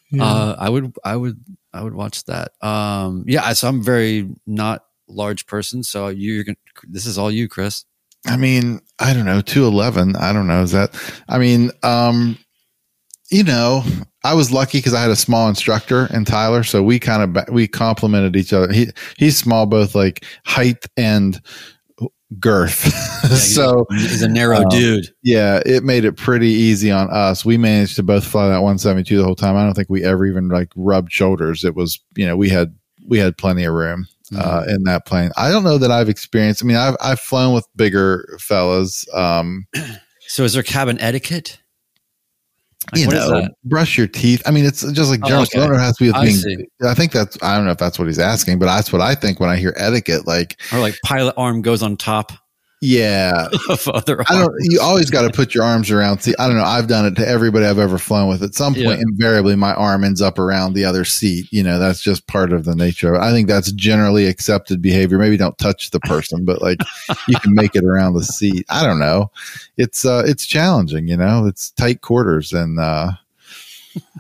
Yeah. 0.09 0.23
Uh, 0.23 0.55
I 0.57 0.69
would, 0.69 0.95
I 1.03 1.17
would, 1.17 1.37
I 1.73 1.83
would 1.83 1.93
watch 1.93 2.23
that. 2.25 2.53
Um, 2.61 3.25
yeah, 3.27 3.51
so 3.51 3.67
I'm 3.67 3.83
very 3.83 4.29
not 4.45 4.85
large 5.09 5.45
person, 5.47 5.83
so 5.83 6.07
you're 6.07 6.45
gonna. 6.45 6.55
This 6.87 7.05
is 7.05 7.17
all 7.17 7.29
you, 7.29 7.49
Chris. 7.49 7.83
I 8.25 8.37
mean, 8.37 8.79
I 8.99 9.13
don't 9.13 9.25
know, 9.25 9.41
211. 9.41 10.15
I 10.15 10.31
don't 10.31 10.47
know. 10.47 10.61
Is 10.61 10.71
that, 10.71 10.97
I 11.27 11.39
mean, 11.39 11.71
um, 11.83 12.37
you 13.29 13.43
know, 13.43 13.83
I 14.23 14.33
was 14.33 14.49
lucky 14.49 14.77
because 14.77 14.93
I 14.93 15.01
had 15.01 15.11
a 15.11 15.17
small 15.17 15.49
instructor 15.49 16.07
in 16.13 16.23
Tyler. 16.23 16.63
So 16.63 16.81
we 16.81 16.99
kind 16.99 17.37
of, 17.37 17.49
we 17.53 17.67
complemented 17.67 18.37
each 18.37 18.53
other. 18.53 18.71
He, 18.71 18.87
he's 19.17 19.35
small, 19.35 19.65
both 19.65 19.93
like 19.93 20.23
height 20.45 20.85
and 20.95 21.41
girth. 22.39 22.85
Yeah, 23.23 23.29
he's- 23.29 23.55
so 23.55 23.85
he's 23.89 24.21
a 24.21 24.27
narrow 24.29 24.57
um, 24.59 24.69
dude. 24.69 25.07
yeah, 25.23 25.59
it 25.65 25.83
made 25.83 26.05
it 26.05 26.15
pretty 26.15 26.49
easy 26.49 26.91
on 26.91 27.09
us. 27.09 27.43
We 27.43 27.57
managed 27.57 27.95
to 27.97 28.03
both 28.03 28.23
fly 28.25 28.47
that 28.47 28.59
172 28.61 29.17
the 29.17 29.23
whole 29.23 29.35
time. 29.35 29.55
I 29.57 29.63
don't 29.63 29.73
think 29.73 29.89
we 29.89 30.03
ever 30.05 30.25
even 30.25 30.47
like 30.49 30.69
rubbed 30.75 31.11
shoulders. 31.11 31.65
It 31.65 31.75
was, 31.75 31.99
you 32.15 32.25
know, 32.25 32.37
we 32.37 32.47
had, 32.47 32.73
we 33.07 33.17
had 33.17 33.35
plenty 33.37 33.63
of 33.65 33.73
room 33.73 34.07
uh, 34.37 34.61
Mm-hmm. 34.61 34.69
in 34.69 34.83
that 34.83 35.05
plane. 35.05 35.31
I 35.35 35.49
don't 35.49 35.63
know 35.63 35.77
that 35.79 35.91
I've 35.91 36.09
experienced. 36.09 36.63
I 36.63 36.67
mean, 36.67 36.77
I've 36.77 36.95
I've 37.01 37.19
flown 37.19 37.53
with 37.55 37.67
bigger 37.75 38.37
fellas. 38.39 39.05
Um, 39.13 39.65
So, 40.27 40.43
is 40.43 40.53
there 40.53 40.63
cabin 40.63 40.99
etiquette? 41.01 41.59
Like, 42.93 43.01
you 43.01 43.07
know, 43.09 43.47
brush 43.65 43.97
your 43.97 44.07
teeth. 44.07 44.41
I 44.45 44.51
mean, 44.51 44.65
it's 44.65 44.81
just 44.93 45.09
like 45.09 45.19
Oh, 45.23 45.27
general. 45.27 45.43
okay. 45.43 45.67
Know. 45.67 45.73
It 45.75 45.79
has 45.79 45.97
to 45.97 46.03
be 46.05 46.07
with 46.09 46.15
I 46.15 46.23
being. 46.23 46.35
see. 46.35 46.57
I 46.85 46.93
think 46.93 47.11
that's. 47.11 47.37
I 47.43 47.55
don't 47.57 47.65
know 47.65 47.71
if 47.71 47.77
that's 47.77 47.99
what 47.99 48.07
he's 48.07 48.19
asking, 48.19 48.59
but 48.59 48.65
that's 48.67 48.93
what 48.93 49.01
I 49.01 49.13
think 49.15 49.39
when 49.39 49.49
I 49.49 49.57
hear 49.57 49.73
etiquette. 49.77 50.25
Like, 50.25 50.59
Or 50.71 50.79
like 50.79 50.95
pilot 51.03 51.33
arm 51.37 51.61
goes 51.61 51.83
on 51.83 51.97
top 51.97 52.31
yeah, 52.81 53.47
of 53.69 53.87
other 53.87 54.21
I 54.29 54.33
don't. 54.39 54.53
You 54.59 54.79
always 54.81 55.09
got 55.09 55.23
to 55.23 55.29
put 55.31 55.55
your 55.55 55.63
arms 55.63 55.89
around. 55.89 56.19
See, 56.21 56.33
I 56.37 56.47
don't 56.47 56.57
know. 56.57 56.63
I've 56.63 56.87
done 56.87 57.05
it 57.05 57.15
to 57.15 57.27
everybody 57.27 57.65
I've 57.65 57.79
ever 57.79 57.97
flown 57.97 58.29
with. 58.29 58.43
At 58.43 58.53
some 58.53 58.73
point, 58.73 58.85
Yeah. 58.85 59.03
invariably, 59.09 59.55
my 59.55 59.73
arm 59.73 60.03
ends 60.03 60.21
up 60.21 60.37
around 60.37 60.73
the 60.73 60.85
other 60.85 61.03
seat. 61.03 61.47
You 61.51 61.63
know, 61.63 61.79
that's 61.79 62.01
just 62.01 62.27
part 62.27 62.53
of 62.53 62.65
the 62.65 62.75
nature 62.75 63.09
of 63.13 63.15
it. 63.21 63.25
I 63.25 63.31
think 63.31 63.47
that's 63.47 63.71
generally 63.71 64.27
accepted 64.27 64.81
behavior. 64.81 65.17
Maybe 65.17 65.37
don't 65.37 65.57
touch 65.57 65.89
the 65.89 65.99
person, 66.01 66.45
but 66.45 66.61
like 66.61 66.79
you 67.27 67.39
can 67.39 67.55
make 67.55 67.75
it 67.75 67.83
around 67.83 68.13
the 68.13 68.23
seat. 68.23 68.65
I 68.69 68.85
don't 68.85 68.99
know. 68.99 69.31
It's 69.77 70.05
uh, 70.05 70.23
it's 70.25 70.45
challenging. 70.45 71.07
You 71.07 71.17
know, 71.17 71.47
it's 71.47 71.71
tight 71.71 72.01
quarters, 72.01 72.53
and 72.53 72.79
uh, 72.79 73.11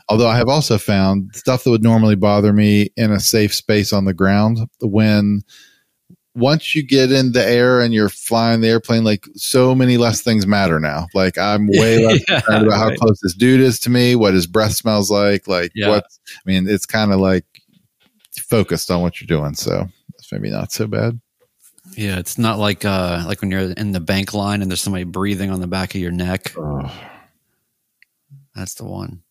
although 0.09 0.29
I 0.29 0.37
have 0.37 0.49
also 0.49 0.79
found 0.79 1.35
stuff 1.35 1.63
that 1.63 1.69
would 1.69 1.83
normally 1.83 2.15
bother 2.15 2.53
me 2.53 2.89
in 2.97 3.11
a 3.11 3.19
safe 3.19 3.53
space 3.53 3.93
on 3.93 4.05
the 4.05 4.13
ground 4.15 4.59
when 4.81 5.43
once 6.37 6.75
you 6.75 6.83
get 6.83 7.11
in 7.11 7.31
the 7.31 7.43
air 7.43 7.81
and 7.81 7.93
you're 7.93 8.09
flying 8.09 8.61
the 8.61 8.67
airplane, 8.69 9.03
like 9.03 9.27
so 9.35 9.73
many 9.73 9.97
less 9.97 10.21
things 10.21 10.45
matter 10.45 10.79
now. 10.79 11.07
Like 11.13 11.37
I'm 11.37 11.67
way 11.77 11.97
less 12.05 12.23
Yeah, 12.29 12.39
concerned 12.41 12.67
about 12.67 12.77
how 12.79 12.95
close 12.95 13.19
this 13.21 13.33
dude 13.33 13.59
is 13.61 13.79
to 13.81 13.89
me, 13.89 14.15
what 14.15 14.33
his 14.33 14.47
breath 14.47 14.73
smells 14.73 15.09
like, 15.11 15.47
like 15.47 15.71
Yeah. 15.75 15.89
what 15.89 16.03
I 16.05 16.39
mean, 16.49 16.69
it's 16.69 16.85
kind 16.85 17.11
of 17.11 17.19
like 17.19 17.45
focused 18.39 18.91
on 18.91 19.01
what 19.01 19.19
you're 19.19 19.27
doing. 19.27 19.55
So 19.55 19.87
it's 20.17 20.31
maybe 20.31 20.49
not 20.51 20.71
so 20.71 20.87
bad. 20.87 21.19
Yeah, 21.95 22.19
it's 22.19 22.37
not 22.37 22.59
like 22.59 22.85
uh 22.85 23.23
like 23.27 23.41
when 23.41 23.49
you're 23.49 23.71
in 23.71 23.91
the 23.91 23.99
bank 23.99 24.33
line 24.33 24.61
and 24.61 24.69
there's 24.69 24.81
somebody 24.81 25.05
breathing 25.05 25.49
on 25.49 25.59
the 25.61 25.67
back 25.67 25.95
of 25.95 26.01
your 26.01 26.11
neck. 26.11 26.53
That's 28.55 28.75
the 28.75 28.85
one. 28.85 29.23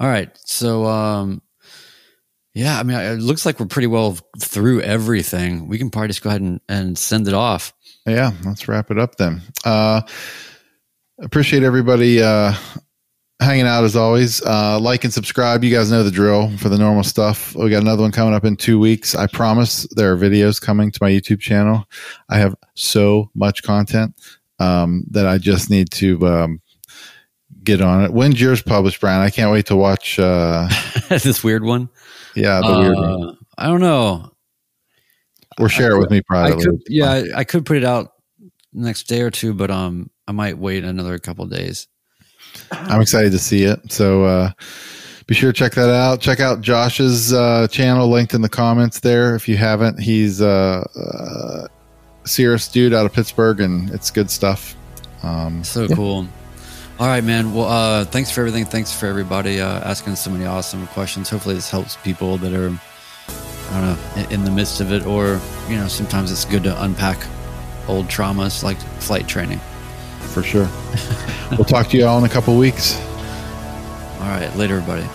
All 0.00 0.08
right. 0.08 0.30
So 0.44 0.86
um 0.86 1.42
Yeah, 2.58 2.80
I 2.80 2.82
mean, 2.82 2.98
it 2.98 3.20
looks 3.20 3.46
like 3.46 3.60
we're 3.60 3.66
pretty 3.66 3.86
well 3.86 4.18
through 4.36 4.80
everything. 4.80 5.68
We 5.68 5.78
can 5.78 5.90
probably 5.90 6.08
just 6.08 6.22
go 6.22 6.30
ahead 6.30 6.40
and, 6.40 6.60
and 6.68 6.98
send 6.98 7.28
it 7.28 7.34
off. 7.34 7.72
Yeah, 8.04 8.32
let's 8.44 8.66
wrap 8.66 8.90
it 8.90 8.98
up 8.98 9.14
then. 9.14 9.42
Uh, 9.64 10.00
appreciate 11.20 11.62
everybody 11.62 12.20
uh, 12.20 12.52
hanging 13.38 13.68
out 13.68 13.84
as 13.84 13.94
always. 13.94 14.42
Uh, 14.44 14.80
like 14.80 15.04
and 15.04 15.12
subscribe. 15.12 15.62
You 15.62 15.72
guys 15.72 15.92
know 15.92 16.02
the 16.02 16.10
drill 16.10 16.50
for 16.56 16.68
the 16.68 16.78
normal 16.78 17.04
stuff. 17.04 17.54
We 17.54 17.70
got 17.70 17.82
another 17.82 18.02
one 18.02 18.10
coming 18.10 18.34
up 18.34 18.44
in 18.44 18.56
two 18.56 18.80
weeks. 18.80 19.14
I 19.14 19.28
promise 19.28 19.86
there 19.92 20.12
are 20.12 20.16
videos 20.16 20.60
coming 20.60 20.90
to 20.90 20.98
my 21.00 21.12
YouTube 21.12 21.38
channel. 21.38 21.84
I 22.28 22.38
have 22.38 22.56
so 22.74 23.30
much 23.36 23.62
content 23.62 24.16
um, 24.58 25.04
that 25.12 25.28
I 25.28 25.38
just 25.38 25.70
need 25.70 25.92
to 25.92 26.26
um, 26.26 26.60
get 27.62 27.80
on 27.80 28.02
it. 28.02 28.12
When's 28.12 28.40
yours 28.40 28.62
published, 28.62 29.00
Brian? 29.00 29.22
I 29.22 29.30
can't 29.30 29.52
wait 29.52 29.66
to 29.66 29.76
watch 29.76 30.18
uh, 30.18 30.68
this 31.08 31.44
weird 31.44 31.62
one. 31.62 31.88
Yeah, 32.38 32.60
the 32.60 32.78
weird 32.78 32.96
one. 32.96 33.28
Uh, 33.28 33.32
I 33.56 33.66
don't 33.66 33.80
know. 33.80 34.32
Or 35.58 35.68
share 35.68 35.96
it 35.96 35.98
with 35.98 36.10
me 36.10 36.22
privately. 36.22 36.62
I 36.62 36.64
could, 36.64 36.82
yeah, 36.88 37.10
I, 37.10 37.40
I 37.40 37.44
could 37.44 37.66
put 37.66 37.76
it 37.76 37.84
out 37.84 38.12
next 38.72 39.04
day 39.04 39.22
or 39.22 39.30
two, 39.30 39.54
but 39.54 39.70
um, 39.70 40.10
I 40.26 40.32
might 40.32 40.58
wait 40.58 40.84
another 40.84 41.18
couple 41.18 41.46
days. 41.46 41.88
I'm 42.70 43.00
excited 43.00 43.32
to 43.32 43.38
see 43.38 43.64
it. 43.64 43.90
So 43.90 44.24
uh, 44.24 44.52
be 45.26 45.34
sure 45.34 45.52
to 45.52 45.58
check 45.58 45.72
that 45.72 45.90
out. 45.90 46.20
Check 46.20 46.40
out 46.40 46.60
Josh's 46.60 47.32
uh, 47.32 47.66
channel 47.68 48.08
linked 48.08 48.34
in 48.34 48.42
the 48.42 48.48
comments 48.48 49.00
there 49.00 49.34
if 49.34 49.48
you 49.48 49.56
haven't. 49.56 50.00
He's 50.00 50.40
uh, 50.40 50.84
uh 50.96 51.68
Cirrus 52.24 52.68
dude 52.68 52.92
out 52.92 53.06
of 53.06 53.12
Pittsburgh, 53.12 53.60
and 53.60 53.90
it's 53.90 54.10
good 54.10 54.30
stuff. 54.30 54.76
Um, 55.22 55.64
so 55.64 55.84
yeah. 55.84 55.96
cool. 55.96 56.28
All 57.00 57.06
right, 57.06 57.22
man. 57.22 57.54
Well, 57.54 57.66
uh, 57.66 58.04
thanks 58.06 58.28
for 58.28 58.40
everything. 58.40 58.64
Thanks 58.64 58.92
for 58.92 59.06
everybody 59.06 59.60
uh, 59.60 59.88
asking 59.88 60.16
so 60.16 60.30
many 60.30 60.46
awesome 60.46 60.84
questions. 60.88 61.30
Hopefully, 61.30 61.54
this 61.54 61.70
helps 61.70 61.96
people 61.98 62.38
that 62.38 62.52
are, 62.52 62.76
I 63.70 63.80
don't 63.80 64.16
know, 64.16 64.28
in 64.30 64.44
the 64.44 64.50
midst 64.50 64.80
of 64.80 64.90
it, 64.90 65.06
or 65.06 65.40
you 65.68 65.76
know, 65.76 65.86
sometimes 65.86 66.32
it's 66.32 66.44
good 66.44 66.64
to 66.64 66.82
unpack 66.82 67.24
old 67.86 68.06
traumas 68.06 68.64
like 68.64 68.78
flight 69.00 69.28
training. 69.28 69.60
For 70.32 70.42
sure. 70.42 70.68
we'll 71.52 71.64
talk 71.64 71.86
to 71.88 71.96
you 71.96 72.04
all 72.04 72.18
in 72.18 72.24
a 72.24 72.28
couple 72.28 72.56
weeks. 72.58 72.96
All 74.18 74.28
right, 74.28 74.50
later, 74.56 74.78
everybody. 74.78 75.06